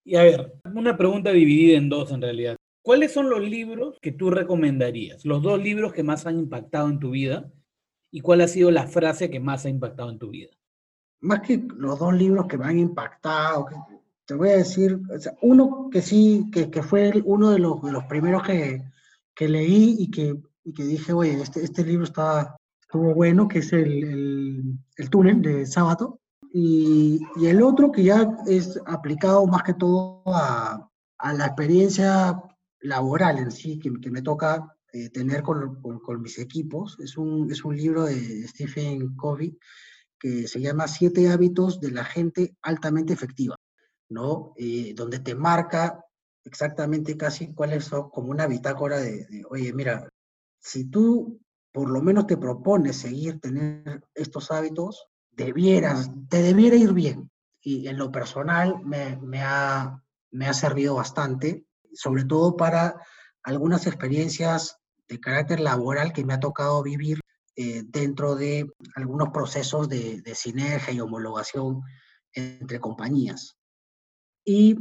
Y 0.04 0.16
a 0.16 0.22
ver, 0.22 0.54
una 0.74 0.96
pregunta 0.96 1.30
dividida 1.30 1.76
en 1.76 1.88
dos 1.88 2.12
en 2.12 2.22
realidad. 2.22 2.56
¿Cuáles 2.82 3.12
son 3.12 3.28
los 3.28 3.40
libros 3.40 3.98
que 4.00 4.12
tú 4.12 4.30
recomendarías? 4.30 5.24
Los 5.24 5.42
dos 5.42 5.60
libros 5.60 5.92
que 5.92 6.04
más 6.04 6.24
han 6.26 6.38
impactado 6.38 6.88
en 6.88 7.00
tu 7.00 7.10
vida 7.10 7.50
y 8.12 8.20
cuál 8.20 8.40
ha 8.40 8.48
sido 8.48 8.70
la 8.70 8.86
frase 8.86 9.28
que 9.28 9.40
más 9.40 9.66
ha 9.66 9.68
impactado 9.68 10.08
en 10.10 10.18
tu 10.18 10.30
vida. 10.30 10.50
Más 11.20 11.40
que 11.40 11.66
los 11.76 11.98
dos 11.98 12.14
libros 12.14 12.46
que 12.46 12.56
me 12.56 12.66
han 12.66 12.78
impactado, 12.78 13.66
te 14.24 14.34
voy 14.34 14.50
a 14.50 14.58
decir, 14.58 15.00
uno 15.42 15.88
que 15.90 16.00
sí, 16.00 16.48
que, 16.52 16.70
que, 16.70 16.82
fue 16.82 17.12
uno 17.24 17.50
de 17.50 17.58
los, 17.58 17.82
de 17.82 17.90
los 17.90 18.04
primeros 18.04 18.44
que, 18.44 18.84
que 19.34 19.48
leí 19.48 19.96
y 19.98 20.10
que, 20.10 20.36
y 20.64 20.72
que, 20.72 20.84
dije, 20.84 21.12
oye, 21.12 21.42
este, 21.42 21.64
este 21.64 21.84
libro 21.84 22.04
está, 22.04 22.56
estuvo 22.80 23.14
bueno, 23.14 23.48
que 23.48 23.58
es 23.58 23.72
el, 23.72 24.04
el, 24.04 24.62
el 24.96 25.10
túnel 25.10 25.42
de 25.42 25.66
Sábato. 25.66 26.20
Y, 26.58 27.20
y, 27.36 27.48
el 27.48 27.60
otro 27.60 27.92
que 27.92 28.02
ya 28.02 28.34
es 28.46 28.80
aplicado 28.86 29.46
más 29.46 29.62
que 29.62 29.74
todo 29.74 30.22
a, 30.24 30.90
a 31.18 31.32
la 31.34 31.46
experiencia 31.48 32.42
laboral 32.80 33.36
en 33.36 33.50
sí, 33.50 33.78
que, 33.78 33.92
que 34.00 34.10
me 34.10 34.22
toca 34.22 34.74
eh, 34.94 35.10
tener 35.10 35.42
con, 35.42 35.82
con, 35.82 36.22
mis 36.22 36.38
equipos. 36.38 36.96
Es 36.98 37.18
un, 37.18 37.52
es 37.52 37.62
un 37.62 37.76
libro 37.76 38.04
de 38.04 38.48
Stephen 38.48 39.14
Covey 39.16 39.58
que 40.18 40.48
se 40.48 40.62
llama 40.62 40.88
Siete 40.88 41.28
hábitos 41.28 41.78
de 41.78 41.90
la 41.90 42.06
gente 42.06 42.56
altamente 42.62 43.12
efectiva, 43.12 43.56
¿no? 44.08 44.54
Eh, 44.56 44.94
donde 44.96 45.18
te 45.18 45.34
marca 45.34 46.02
exactamente 46.42 47.18
casi 47.18 47.52
cuáles 47.52 47.84
son 47.84 48.08
como 48.08 48.30
una 48.30 48.46
bitácora 48.46 48.98
de, 48.98 49.26
de, 49.26 49.44
oye, 49.50 49.74
mira, 49.74 50.08
si 50.58 50.88
tú 50.88 51.38
por 51.70 51.90
lo 51.90 52.00
menos 52.00 52.26
te 52.26 52.38
propones 52.38 52.96
seguir 52.96 53.40
tener 53.42 54.02
estos 54.14 54.50
hábitos, 54.50 55.06
debieras, 55.36 56.10
te 56.28 56.42
debiera 56.42 56.76
ir 56.76 56.92
bien. 56.92 57.30
Y 57.60 57.88
en 57.88 57.98
lo 57.98 58.10
personal 58.10 58.80
me, 58.84 59.42
ha, 59.42 60.02
me 60.30 60.46
ha 60.48 60.54
servido 60.54 60.96
bastante, 60.96 61.64
sobre 61.92 62.24
todo 62.24 62.56
para 62.56 63.00
algunas 63.42 63.86
experiencias 63.86 64.78
de 65.08 65.20
carácter 65.20 65.60
laboral 65.60 66.12
que 66.12 66.24
me 66.24 66.34
ha 66.34 66.40
tocado 66.40 66.82
vivir 66.82 67.20
eh, 67.56 67.82
dentro 67.86 68.34
de 68.34 68.70
algunos 68.94 69.30
procesos 69.30 69.88
de, 69.88 70.20
de, 70.20 70.34
sinergia 70.34 70.92
y 70.92 71.00
homologación 71.00 71.82
entre 72.32 72.80
compañías. 72.80 73.56
Y 74.44 74.76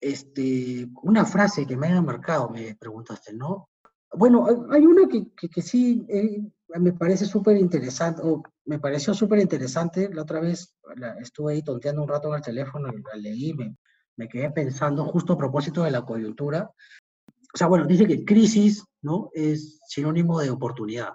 este, 0.00 0.88
una 1.02 1.24
frase 1.26 1.66
que 1.66 1.76
me 1.76 1.88
haya 1.88 2.00
marcado, 2.00 2.48
me 2.48 2.74
preguntaste, 2.74 3.34
¿no? 3.34 3.68
Bueno, 4.12 4.46
hay 4.70 4.86
una 4.86 5.06
que, 5.08 5.30
que, 5.48 5.62
sí 5.62 6.04
eh, 6.08 6.42
me 6.78 6.92
parece 6.92 7.26
súper 7.26 7.56
interesante, 7.56 8.22
o 8.24 8.42
me 8.70 8.78
pareció 8.78 9.12
súper 9.14 9.40
interesante, 9.40 10.08
la 10.14 10.22
otra 10.22 10.38
vez 10.38 10.76
la, 10.94 11.14
estuve 11.18 11.54
ahí 11.54 11.62
tonteando 11.62 12.02
un 12.02 12.08
rato 12.08 12.28
en 12.28 12.36
el 12.36 12.40
teléfono, 12.40 12.88
la 12.92 13.18
leí, 13.18 13.52
me, 13.52 13.74
me 14.16 14.28
quedé 14.28 14.48
pensando 14.52 15.04
justo 15.06 15.32
a 15.32 15.38
propósito 15.38 15.82
de 15.82 15.90
la 15.90 16.02
coyuntura, 16.02 16.70
o 17.52 17.58
sea, 17.58 17.66
bueno, 17.66 17.84
dice 17.84 18.06
que 18.06 18.24
crisis, 18.24 18.84
¿no? 19.02 19.28
Es 19.34 19.80
sinónimo 19.88 20.38
de 20.38 20.50
oportunidad, 20.50 21.14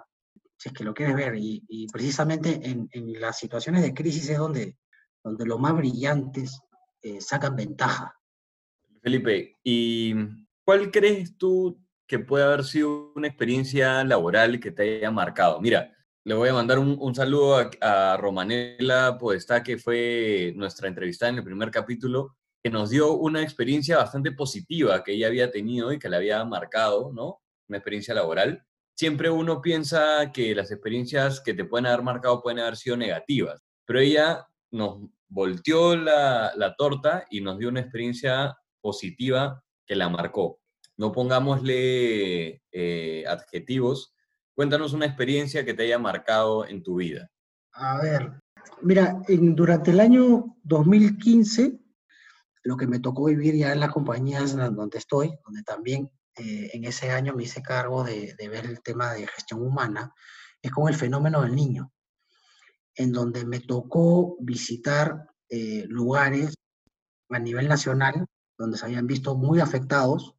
si 0.58 0.68
es 0.68 0.74
que 0.74 0.84
lo 0.84 0.92
quieres 0.92 1.16
ver, 1.16 1.34
y, 1.38 1.86
precisamente 1.90 2.60
en, 2.62 2.90
las 3.18 3.38
situaciones 3.38 3.82
de 3.82 3.94
crisis 3.94 4.28
es 4.28 4.36
donde, 4.36 4.76
donde 5.24 5.46
los 5.46 5.58
más 5.58 5.74
brillantes 5.74 6.60
eh, 7.00 7.22
sacan 7.22 7.56
ventaja. 7.56 8.14
Felipe, 9.00 9.56
¿y 9.64 10.14
cuál 10.62 10.90
crees 10.90 11.38
tú 11.38 11.82
que 12.06 12.18
puede 12.18 12.44
haber 12.44 12.64
sido 12.64 13.14
una 13.14 13.28
experiencia 13.28 14.04
laboral 14.04 14.60
que 14.60 14.72
te 14.72 14.98
haya 14.98 15.10
marcado? 15.10 15.58
Mira, 15.62 15.95
le 16.26 16.34
voy 16.34 16.48
a 16.48 16.54
mandar 16.54 16.80
un, 16.80 17.14
saludo 17.14 17.56
a, 17.56 17.70
a 17.80 18.16
Romanela 18.16 19.16
Podestá, 19.16 19.62
que 19.62 19.78
fue 19.78 20.52
nuestra 20.56 20.88
entrevistada 20.88 21.30
en 21.30 21.38
el 21.38 21.44
primer 21.44 21.70
capítulo, 21.70 22.36
que 22.64 22.68
nos 22.68 22.90
dio 22.90 23.12
una 23.12 23.42
experiencia 23.42 23.98
bastante 23.98 24.32
positiva 24.32 25.04
que 25.04 25.12
ella 25.12 25.28
había 25.28 25.52
tenido 25.52 25.92
y 25.92 26.00
que 26.00 26.08
le 26.08 26.16
había 26.16 26.44
marcado, 26.44 27.12
¿no? 27.12 27.42
Una 27.68 27.78
experiencia 27.78 28.12
laboral. 28.12 28.60
Siempre 28.96 29.30
uno 29.30 29.62
piensa 29.62 30.32
que 30.32 30.52
las 30.52 30.72
experiencias 30.72 31.40
que 31.40 31.54
te 31.54 31.64
pueden 31.64 31.86
haber 31.86 32.02
marcado 32.02 32.42
pueden 32.42 32.58
haber 32.58 32.76
sido 32.76 32.96
negativas, 32.96 33.62
pero 33.84 34.00
ella 34.00 34.48
nos 34.72 35.08
volteó 35.28 35.94
la, 35.94 36.50
la 36.56 36.74
torta 36.74 37.24
y 37.30 37.40
nos 37.40 37.56
dio 37.56 37.68
una 37.68 37.82
experiencia 37.82 38.58
positiva 38.80 39.62
que 39.86 39.94
la 39.94 40.08
marcó. 40.08 40.58
No 40.96 41.12
pongámosle 41.12 42.62
eh, 42.72 43.24
adjetivos. 43.28 44.15
Cuéntanos 44.56 44.94
una 44.94 45.06
experiencia 45.06 45.64
que 45.64 45.74
te 45.74 45.82
haya 45.82 45.98
marcado 45.98 46.66
en 46.66 46.82
tu 46.82 46.96
vida. 46.96 47.30
A 47.74 48.00
ver, 48.00 48.40
mira, 48.80 49.20
en, 49.28 49.54
durante 49.54 49.90
el 49.90 50.00
año 50.00 50.56
2015 50.64 51.78
lo 52.64 52.76
que 52.76 52.86
me 52.86 52.98
tocó 52.98 53.26
vivir 53.26 53.54
ya 53.54 53.72
en 53.72 53.80
las 53.80 53.92
compañías 53.92 54.56
donde 54.56 54.98
estoy, 54.98 55.32
donde 55.44 55.62
también 55.62 56.10
eh, 56.36 56.70
en 56.72 56.84
ese 56.84 57.10
año 57.10 57.34
me 57.34 57.44
hice 57.44 57.62
cargo 57.62 58.02
de, 58.02 58.34
ver 58.38 58.64
el 58.64 58.82
tema 58.82 59.12
de 59.12 59.26
gestión 59.26 59.62
humana, 59.62 60.12
es 60.60 60.72
con 60.72 60.88
el 60.88 60.96
fenómeno 60.96 61.42
del 61.42 61.54
niño, 61.54 61.92
en 62.94 63.12
donde 63.12 63.44
me 63.44 63.60
tocó 63.60 64.36
visitar 64.40 65.28
eh, 65.50 65.84
lugares 65.86 66.54
a 67.28 67.38
nivel 67.38 67.68
nacional 67.68 68.26
donde 68.58 68.78
se 68.78 68.86
habían 68.86 69.06
visto 69.06 69.36
muy 69.36 69.60
afectados 69.60 70.34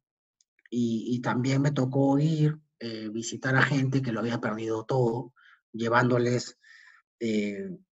y, 0.70 1.20
también 1.22 1.62
me 1.62 1.70
tocó 1.70 2.18
ir, 2.18 2.60
eh, 2.80 3.08
visitar 3.10 3.56
a 3.56 3.62
gente 3.62 4.02
que 4.02 4.12
lo 4.12 4.20
había 4.20 4.40
perdido 4.40 4.84
todo, 4.84 5.32
llevándoles 5.72 6.58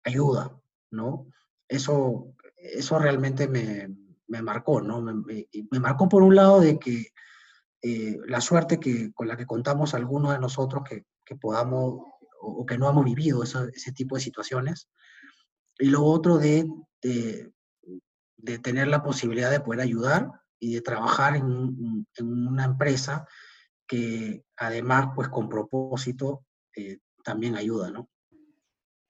ayuda, 0.04 0.60
¿no? 0.90 1.28
Eso, 1.68 2.34
eso 2.56 2.98
realmente 2.98 3.46
me, 3.46 3.88
me 4.32 4.42
marcó, 4.42 4.80
¿no? 4.80 5.00
Me, 5.00 5.46
me, 5.70 5.78
marcó 5.78 6.08
por 6.08 6.22
un 6.22 6.34
lado 6.34 6.60
de 6.60 6.78
que 6.78 7.12
eh, 7.82 8.18
la 8.26 8.40
suerte 8.40 8.80
que, 8.80 9.12
con 9.12 9.28
la 9.28 9.36
que 9.36 9.46
contamos 9.46 9.92
algunos 9.92 10.32
de 10.32 10.38
nosotros 10.38 10.82
que, 10.88 11.04
que 11.24 11.36
podamos 11.36 12.00
o, 12.40 12.64
que 12.64 12.78
no 12.78 12.88
hemos 12.88 13.04
vivido 13.04 13.42
ese 13.42 13.92
tipo 13.92 14.14
de 14.14 14.22
situaciones. 14.22 14.88
Y 15.78 15.86
lo 15.86 16.04
otro 16.04 16.38
de, 16.38 16.66
de, 17.02 17.52
de, 18.36 18.58
tener 18.58 18.88
la 18.88 19.02
posibilidad 19.02 19.50
de 19.50 19.60
poder 19.60 19.80
ayudar 19.80 20.30
y 20.58 20.74
de 20.74 20.80
trabajar 20.80 21.36
en, 21.36 22.06
en 22.16 22.26
una 22.48 22.64
empresa 22.64 23.26
que 23.92 24.42
además, 24.56 25.08
pues 25.14 25.28
con 25.28 25.50
propósito, 25.50 26.46
eh, 26.74 27.00
también 27.22 27.56
ayuda, 27.56 27.90
¿no? 27.90 28.08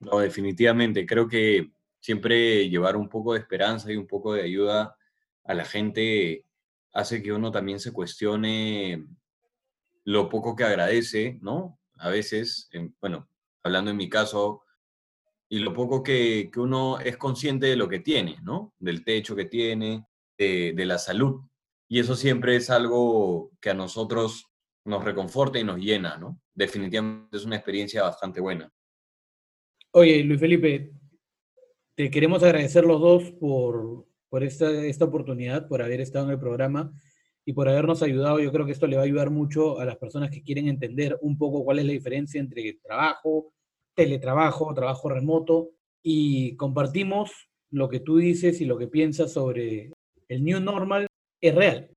No, 0.01 0.19
definitivamente. 0.19 1.05
Creo 1.05 1.29
que 1.29 1.71
siempre 2.01 2.69
llevar 2.69 2.97
un 2.97 3.07
poco 3.07 3.31
de 3.31 3.39
esperanza 3.39 3.93
y 3.93 3.95
un 3.95 4.07
poco 4.07 4.33
de 4.33 4.43
ayuda 4.43 4.97
a 5.45 5.53
la 5.53 5.63
gente 5.63 6.45
hace 6.91 7.23
que 7.23 7.31
uno 7.31 7.49
también 7.49 7.79
se 7.79 7.93
cuestione 7.93 9.07
lo 10.03 10.27
poco 10.27 10.53
que 10.53 10.65
agradece, 10.65 11.39
¿no? 11.41 11.79
A 11.99 12.09
veces, 12.09 12.69
bueno, 12.99 13.29
hablando 13.63 13.89
en 13.89 13.95
mi 13.95 14.09
caso, 14.09 14.63
y 15.47 15.59
lo 15.59 15.73
poco 15.73 16.03
que, 16.03 16.51
uno 16.57 16.99
es 16.99 17.15
consciente 17.15 17.67
de 17.67 17.77
lo 17.77 17.87
que 17.87 17.99
tiene, 17.99 18.37
¿no? 18.43 18.73
Del 18.79 19.05
techo 19.05 19.33
que 19.33 19.45
tiene, 19.45 20.05
de, 20.37 20.73
de 20.75 20.85
la 20.85 20.97
salud. 20.97 21.39
Y 21.87 21.99
eso 21.99 22.15
siempre 22.15 22.57
es 22.57 22.69
algo 22.69 23.49
que 23.61 23.69
a 23.69 23.73
nosotros 23.73 24.49
nos 24.85 25.03
reconforta 25.03 25.59
y 25.59 25.63
nos 25.63 25.79
llena, 25.79 26.17
¿no? 26.17 26.39
Definitivamente 26.53 27.37
es 27.37 27.45
una 27.45 27.55
experiencia 27.55 28.03
bastante 28.03 28.41
buena. 28.41 28.71
Oye, 29.91 30.23
Luis 30.23 30.39
Felipe, 30.39 30.91
te 31.95 32.09
queremos 32.09 32.43
agradecer 32.43 32.83
los 32.83 32.99
dos 32.99 33.31
por, 33.33 34.05
por 34.29 34.43
esta, 34.43 34.69
esta 34.85 35.05
oportunidad, 35.05 35.67
por 35.67 35.81
haber 35.81 36.01
estado 36.01 36.25
en 36.25 36.31
el 36.31 36.39
programa 36.39 36.91
y 37.45 37.53
por 37.53 37.69
habernos 37.69 38.01
ayudado. 38.01 38.39
Yo 38.39 38.51
creo 38.51 38.65
que 38.65 38.71
esto 38.71 38.87
le 38.87 38.95
va 38.95 39.03
a 39.03 39.05
ayudar 39.05 39.29
mucho 39.29 39.79
a 39.79 39.85
las 39.85 39.97
personas 39.97 40.31
que 40.31 40.43
quieren 40.43 40.67
entender 40.67 41.17
un 41.21 41.37
poco 41.37 41.63
cuál 41.63 41.79
es 41.79 41.85
la 41.85 41.91
diferencia 41.91 42.39
entre 42.39 42.79
trabajo, 42.83 43.53
teletrabajo, 43.95 44.73
trabajo 44.73 45.09
remoto 45.09 45.71
y 46.01 46.55
compartimos 46.57 47.49
lo 47.71 47.89
que 47.89 47.99
tú 47.99 48.17
dices 48.17 48.61
y 48.61 48.65
lo 48.65 48.77
que 48.77 48.87
piensas 48.87 49.31
sobre 49.33 49.91
el 50.27 50.43
new 50.43 50.59
normal 50.59 51.07
es 51.41 51.55
real. 51.55 51.89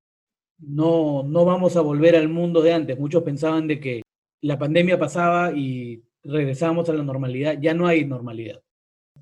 No, 0.58 1.22
no 1.22 1.44
vamos 1.44 1.76
a 1.76 1.80
volver 1.80 2.16
al 2.16 2.28
mundo 2.28 2.62
de 2.62 2.72
antes. 2.72 2.98
Muchos 2.98 3.22
pensaban 3.22 3.66
de 3.66 3.80
que 3.80 4.02
la 4.40 4.58
pandemia 4.58 4.98
pasaba 4.98 5.52
y 5.52 6.02
regresamos 6.22 6.88
a 6.88 6.94
la 6.94 7.02
normalidad. 7.02 7.58
Ya 7.60 7.74
no 7.74 7.86
hay 7.86 8.04
normalidad. 8.04 8.60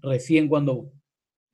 Recién 0.00 0.48
cuando 0.48 0.92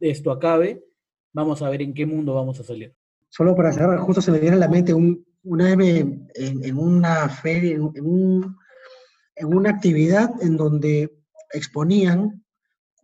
esto 0.00 0.30
acabe, 0.30 0.84
vamos 1.32 1.62
a 1.62 1.70
ver 1.70 1.82
en 1.82 1.94
qué 1.94 2.06
mundo 2.06 2.34
vamos 2.34 2.58
a 2.60 2.64
salir. 2.64 2.94
Solo 3.28 3.54
para 3.54 3.72
cerrar, 3.72 3.98
justo 4.00 4.20
se 4.20 4.32
me 4.32 4.40
viene 4.40 4.56
a 4.56 4.60
la 4.60 4.68
mente 4.68 4.92
un, 4.92 5.24
una 5.44 5.72
en, 5.72 6.28
en, 6.34 6.78
una 6.78 7.28
feria, 7.28 7.76
en, 7.76 7.92
en, 7.94 9.54
una 9.54 9.70
actividad 9.70 10.30
en 10.42 10.56
donde 10.56 11.16
exponían 11.52 12.44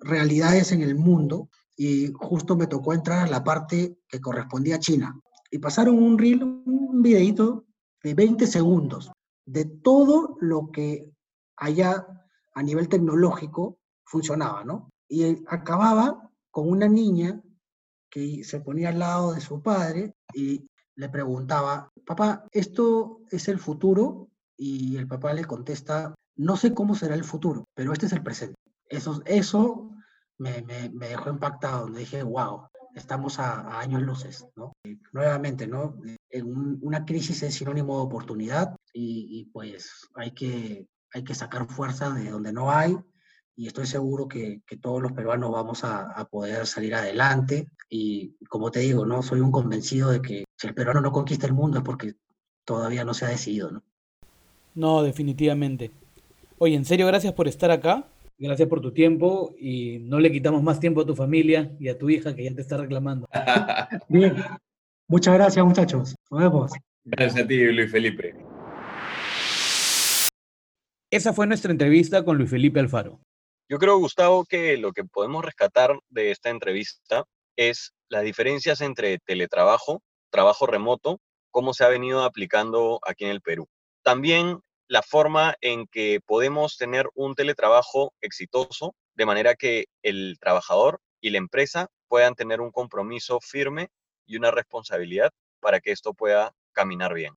realidades 0.00 0.72
en 0.72 0.82
el 0.82 0.94
mundo 0.96 1.48
y 1.76 2.12
justo 2.12 2.56
me 2.56 2.66
tocó 2.66 2.92
entrar 2.92 3.26
a 3.26 3.30
la 3.30 3.44
parte 3.44 3.98
que 4.08 4.20
correspondía 4.20 4.76
a 4.76 4.80
China. 4.80 5.20
Y 5.50 5.58
pasaron 5.58 6.02
un 6.02 6.18
reel, 6.18 6.42
un 6.42 7.02
videito 7.02 7.64
de 8.02 8.14
20 8.14 8.46
segundos 8.46 9.10
de 9.46 9.64
todo 9.64 10.36
lo 10.40 10.70
que 10.70 11.10
allá 11.56 12.06
a 12.54 12.62
nivel 12.62 12.88
tecnológico 12.88 13.78
funcionaba, 14.04 14.64
¿no? 14.64 14.90
Y 15.08 15.44
acababa 15.46 16.30
con 16.50 16.68
una 16.68 16.88
niña 16.88 17.40
que 18.10 18.44
se 18.44 18.60
ponía 18.60 18.88
al 18.88 18.98
lado 18.98 19.34
de 19.34 19.40
su 19.40 19.62
padre 19.62 20.14
y 20.32 20.66
le 20.96 21.08
preguntaba, 21.08 21.90
papá, 22.06 22.46
¿esto 22.50 23.20
es 23.30 23.48
el 23.48 23.58
futuro? 23.58 24.30
Y 24.56 24.96
el 24.96 25.06
papá 25.06 25.34
le 25.34 25.44
contesta, 25.44 26.14
no 26.36 26.56
sé 26.56 26.72
cómo 26.72 26.94
será 26.94 27.14
el 27.14 27.24
futuro, 27.24 27.64
pero 27.74 27.92
este 27.92 28.06
es 28.06 28.12
el 28.12 28.22
presente. 28.22 28.56
Eso, 28.88 29.22
eso 29.26 29.90
me, 30.38 30.62
me, 30.62 31.08
dejó 31.08 31.30
impactado, 31.30 31.88
me 31.88 32.00
dije, 32.00 32.22
wow, 32.22 32.68
estamos 32.96 33.38
a, 33.38 33.78
años 33.78 34.02
luces, 34.02 34.46
¿no? 34.56 34.72
nuevamente, 35.12 35.66
¿no? 35.66 35.96
En 36.30 36.78
una 36.82 37.04
crisis 37.04 37.42
es 37.42 37.54
sinónimo 37.54 37.96
de 37.96 38.04
oportunidad 38.04 38.74
y, 38.92 39.44
pues 39.52 40.08
hay 40.14 40.32
que, 40.32 40.88
hay 41.12 41.22
que 41.22 41.34
sacar 41.34 41.68
fuerza 41.68 42.10
de 42.10 42.30
donde 42.30 42.52
no 42.52 42.70
hay 42.70 42.96
y 43.54 43.66
estoy 43.66 43.86
seguro 43.86 44.26
que, 44.26 44.62
que 44.66 44.76
todos 44.76 45.00
los 45.00 45.12
peruanos 45.12 45.50
vamos 45.50 45.84
a, 45.84 46.10
a, 46.10 46.24
poder 46.26 46.66
salir 46.66 46.94
adelante 46.94 47.68
y 47.88 48.36
como 48.48 48.70
te 48.70 48.80
digo, 48.80 49.06
¿no? 49.06 49.22
Soy 49.22 49.40
un 49.40 49.52
convencido 49.52 50.10
de 50.10 50.20
que 50.20 50.44
si 50.56 50.66
el 50.66 50.74
peruano 50.74 51.00
no 51.00 51.12
conquista 51.12 51.46
el 51.46 51.54
mundo 51.54 51.78
es 51.78 51.84
porque 51.84 52.14
todavía 52.64 53.04
no 53.04 53.14
se 53.14 53.26
ha 53.26 53.28
decidido, 53.28 53.70
¿no? 53.70 53.82
No, 54.74 55.02
definitivamente. 55.02 55.90
Oye, 56.58 56.74
en 56.74 56.84
serio, 56.84 57.06
gracias 57.06 57.32
por 57.32 57.48
estar 57.48 57.70
acá. 57.70 58.06
Gracias 58.38 58.68
por 58.68 58.82
tu 58.82 58.92
tiempo 58.92 59.54
y 59.58 59.98
no 60.00 60.20
le 60.20 60.30
quitamos 60.30 60.62
más 60.62 60.78
tiempo 60.78 61.00
a 61.00 61.06
tu 61.06 61.16
familia 61.16 61.74
y 61.80 61.88
a 61.88 61.96
tu 61.96 62.10
hija 62.10 62.34
que 62.34 62.44
ya 62.44 62.54
te 62.54 62.60
está 62.60 62.76
reclamando. 62.76 63.26
Bien, 64.08 64.36
muchas 65.08 65.34
gracias 65.34 65.64
muchachos. 65.64 66.14
Nos 66.30 66.40
vemos. 66.40 66.72
Gracias 67.04 67.44
a 67.44 67.48
ti, 67.48 67.64
Luis 67.72 67.90
Felipe. 67.90 68.34
Esa 71.10 71.32
fue 71.32 71.46
nuestra 71.46 71.70
entrevista 71.70 72.24
con 72.24 72.36
Luis 72.36 72.50
Felipe 72.50 72.78
Alfaro. 72.80 73.20
Yo 73.70 73.78
creo, 73.78 73.98
Gustavo, 73.98 74.44
que 74.44 74.76
lo 74.76 74.92
que 74.92 75.04
podemos 75.04 75.44
rescatar 75.44 75.98
de 76.10 76.30
esta 76.30 76.50
entrevista 76.50 77.24
es 77.56 77.94
las 78.08 78.22
diferencias 78.22 78.80
entre 78.80 79.18
teletrabajo, 79.18 80.02
trabajo 80.30 80.66
remoto, 80.66 81.20
cómo 81.50 81.72
se 81.72 81.84
ha 81.84 81.88
venido 81.88 82.22
aplicando 82.22 83.00
aquí 83.02 83.24
en 83.24 83.30
el 83.30 83.40
Perú. 83.40 83.66
También 84.02 84.60
la 84.88 85.02
forma 85.02 85.56
en 85.60 85.86
que 85.86 86.20
podemos 86.24 86.76
tener 86.76 87.08
un 87.14 87.34
teletrabajo 87.34 88.12
exitoso, 88.20 88.94
de 89.14 89.26
manera 89.26 89.54
que 89.54 89.86
el 90.02 90.36
trabajador 90.40 91.00
y 91.20 91.30
la 91.30 91.38
empresa 91.38 91.88
puedan 92.08 92.34
tener 92.34 92.60
un 92.60 92.70
compromiso 92.70 93.40
firme 93.40 93.88
y 94.26 94.36
una 94.36 94.50
responsabilidad 94.50 95.30
para 95.60 95.80
que 95.80 95.92
esto 95.92 96.14
pueda 96.14 96.54
caminar 96.72 97.14
bien. 97.14 97.34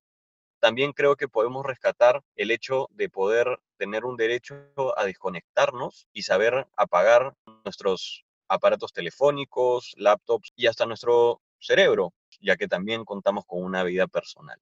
También 0.60 0.92
creo 0.92 1.16
que 1.16 1.26
podemos 1.26 1.64
rescatar 1.64 2.22
el 2.36 2.50
hecho 2.50 2.86
de 2.90 3.08
poder 3.08 3.58
tener 3.78 4.04
un 4.04 4.16
derecho 4.16 4.54
a 4.96 5.04
desconectarnos 5.04 6.06
y 6.12 6.22
saber 6.22 6.66
apagar 6.76 7.34
nuestros 7.64 8.24
aparatos 8.46 8.92
telefónicos, 8.92 9.94
laptops 9.96 10.52
y 10.54 10.66
hasta 10.66 10.84
nuestro 10.84 11.40
cerebro, 11.58 12.12
ya 12.40 12.56
que 12.56 12.68
también 12.68 13.04
contamos 13.04 13.44
con 13.46 13.62
una 13.62 13.82
vida 13.84 14.06
personal. 14.06 14.58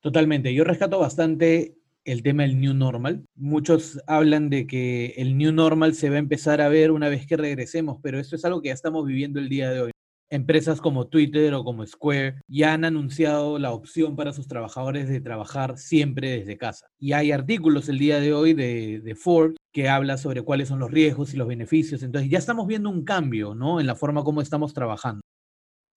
Totalmente. 0.00 0.52
Yo 0.52 0.64
rescato 0.64 0.98
bastante 0.98 1.76
el 2.04 2.22
tema 2.22 2.42
del 2.42 2.60
New 2.60 2.74
Normal. 2.74 3.24
Muchos 3.34 4.00
hablan 4.06 4.50
de 4.50 4.66
que 4.66 5.14
el 5.16 5.36
New 5.36 5.52
Normal 5.52 5.94
se 5.94 6.10
va 6.10 6.16
a 6.16 6.20
empezar 6.20 6.60
a 6.60 6.68
ver 6.68 6.90
una 6.90 7.08
vez 7.08 7.26
que 7.26 7.36
regresemos, 7.36 7.98
pero 8.02 8.18
esto 8.18 8.36
es 8.36 8.44
algo 8.44 8.62
que 8.62 8.68
ya 8.68 8.74
estamos 8.74 9.06
viviendo 9.06 9.38
el 9.38 9.48
día 9.48 9.70
de 9.70 9.82
hoy. 9.82 9.90
Empresas 10.32 10.80
como 10.80 11.08
Twitter 11.08 11.52
o 11.54 11.64
como 11.64 11.84
Square 11.84 12.40
ya 12.46 12.72
han 12.72 12.84
anunciado 12.84 13.58
la 13.58 13.72
opción 13.72 14.14
para 14.14 14.32
sus 14.32 14.46
trabajadores 14.46 15.08
de 15.08 15.20
trabajar 15.20 15.76
siempre 15.76 16.30
desde 16.38 16.56
casa. 16.56 16.86
Y 17.00 17.12
hay 17.12 17.32
artículos 17.32 17.88
el 17.88 17.98
día 17.98 18.20
de 18.20 18.32
hoy 18.32 18.54
de, 18.54 19.00
de 19.00 19.14
Ford 19.16 19.54
que 19.72 19.88
habla 19.88 20.16
sobre 20.18 20.42
cuáles 20.42 20.68
son 20.68 20.78
los 20.78 20.90
riesgos 20.90 21.34
y 21.34 21.36
los 21.36 21.48
beneficios. 21.48 22.04
Entonces 22.04 22.30
ya 22.30 22.38
estamos 22.38 22.68
viendo 22.68 22.90
un 22.90 23.04
cambio 23.04 23.56
¿no? 23.56 23.80
en 23.80 23.86
la 23.88 23.96
forma 23.96 24.22
como 24.22 24.40
estamos 24.40 24.72
trabajando. 24.72 25.20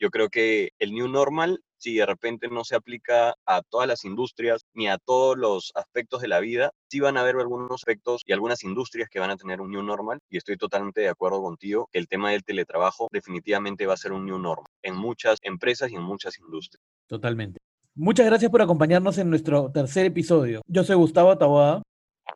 Yo 0.04 0.10
creo 0.10 0.28
que 0.28 0.74
el 0.80 0.92
New 0.92 1.08
Normal 1.08 1.62
si 1.78 1.96
de 1.96 2.06
repente 2.06 2.50
no 2.50 2.66
se 2.66 2.76
aplica 2.76 3.36
a 3.46 3.62
todas 3.62 3.88
las 3.88 4.06
industrias 4.06 4.66
ni 4.74 4.88
a 4.88 4.98
todos 4.98 5.38
los 5.38 5.72
aspectos 5.76 6.22
de 6.22 6.30
la 6.30 6.40
vida, 6.40 6.72
sí 6.90 7.02
van 7.02 7.18
a 7.18 7.22
haber 7.22 7.36
algunos 7.36 7.72
aspectos 7.72 8.22
y 8.26 8.32
algunas 8.32 8.64
industrias 8.64 9.10
que 9.10 9.20
van 9.20 9.32
a 9.32 9.36
tener 9.36 9.60
un 9.60 9.72
new 9.72 9.84
normal 9.84 10.20
y 10.30 10.38
estoy 10.38 10.56
totalmente 10.56 11.02
de 11.02 11.10
acuerdo 11.10 11.42
contigo 11.42 11.90
que 11.92 12.00
el 12.00 12.08
tema 12.08 12.32
del 12.32 12.44
teletrabajo 12.46 13.10
definitivamente 13.12 13.86
va 13.86 13.96
a 13.96 13.98
ser 13.98 14.14
un 14.14 14.26
new 14.26 14.40
normal 14.40 14.72
en 14.82 14.96
muchas 14.96 15.40
empresas 15.42 15.92
y 15.92 15.96
en 15.96 16.04
muchas 16.04 16.40
industrias. 16.40 16.82
Totalmente. 17.08 17.60
Muchas 17.96 18.26
gracias 18.26 18.50
por 18.50 18.62
acompañarnos 18.62 19.18
en 19.18 19.30
nuestro 19.30 19.72
tercer 19.72 20.06
episodio. 20.06 20.62
Yo 20.68 20.86
soy 20.86 20.96
Gustavo 20.96 21.32
Ataboada. 21.32 21.82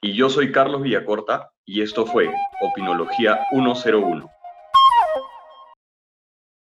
Y 0.01 0.13
yo 0.13 0.29
soy 0.29 0.51
Carlos 0.51 0.81
Villacorta 0.81 1.51
y 1.65 1.81
esto 1.81 2.05
fue 2.05 2.29
Opinología 2.61 3.39
101. 3.51 4.36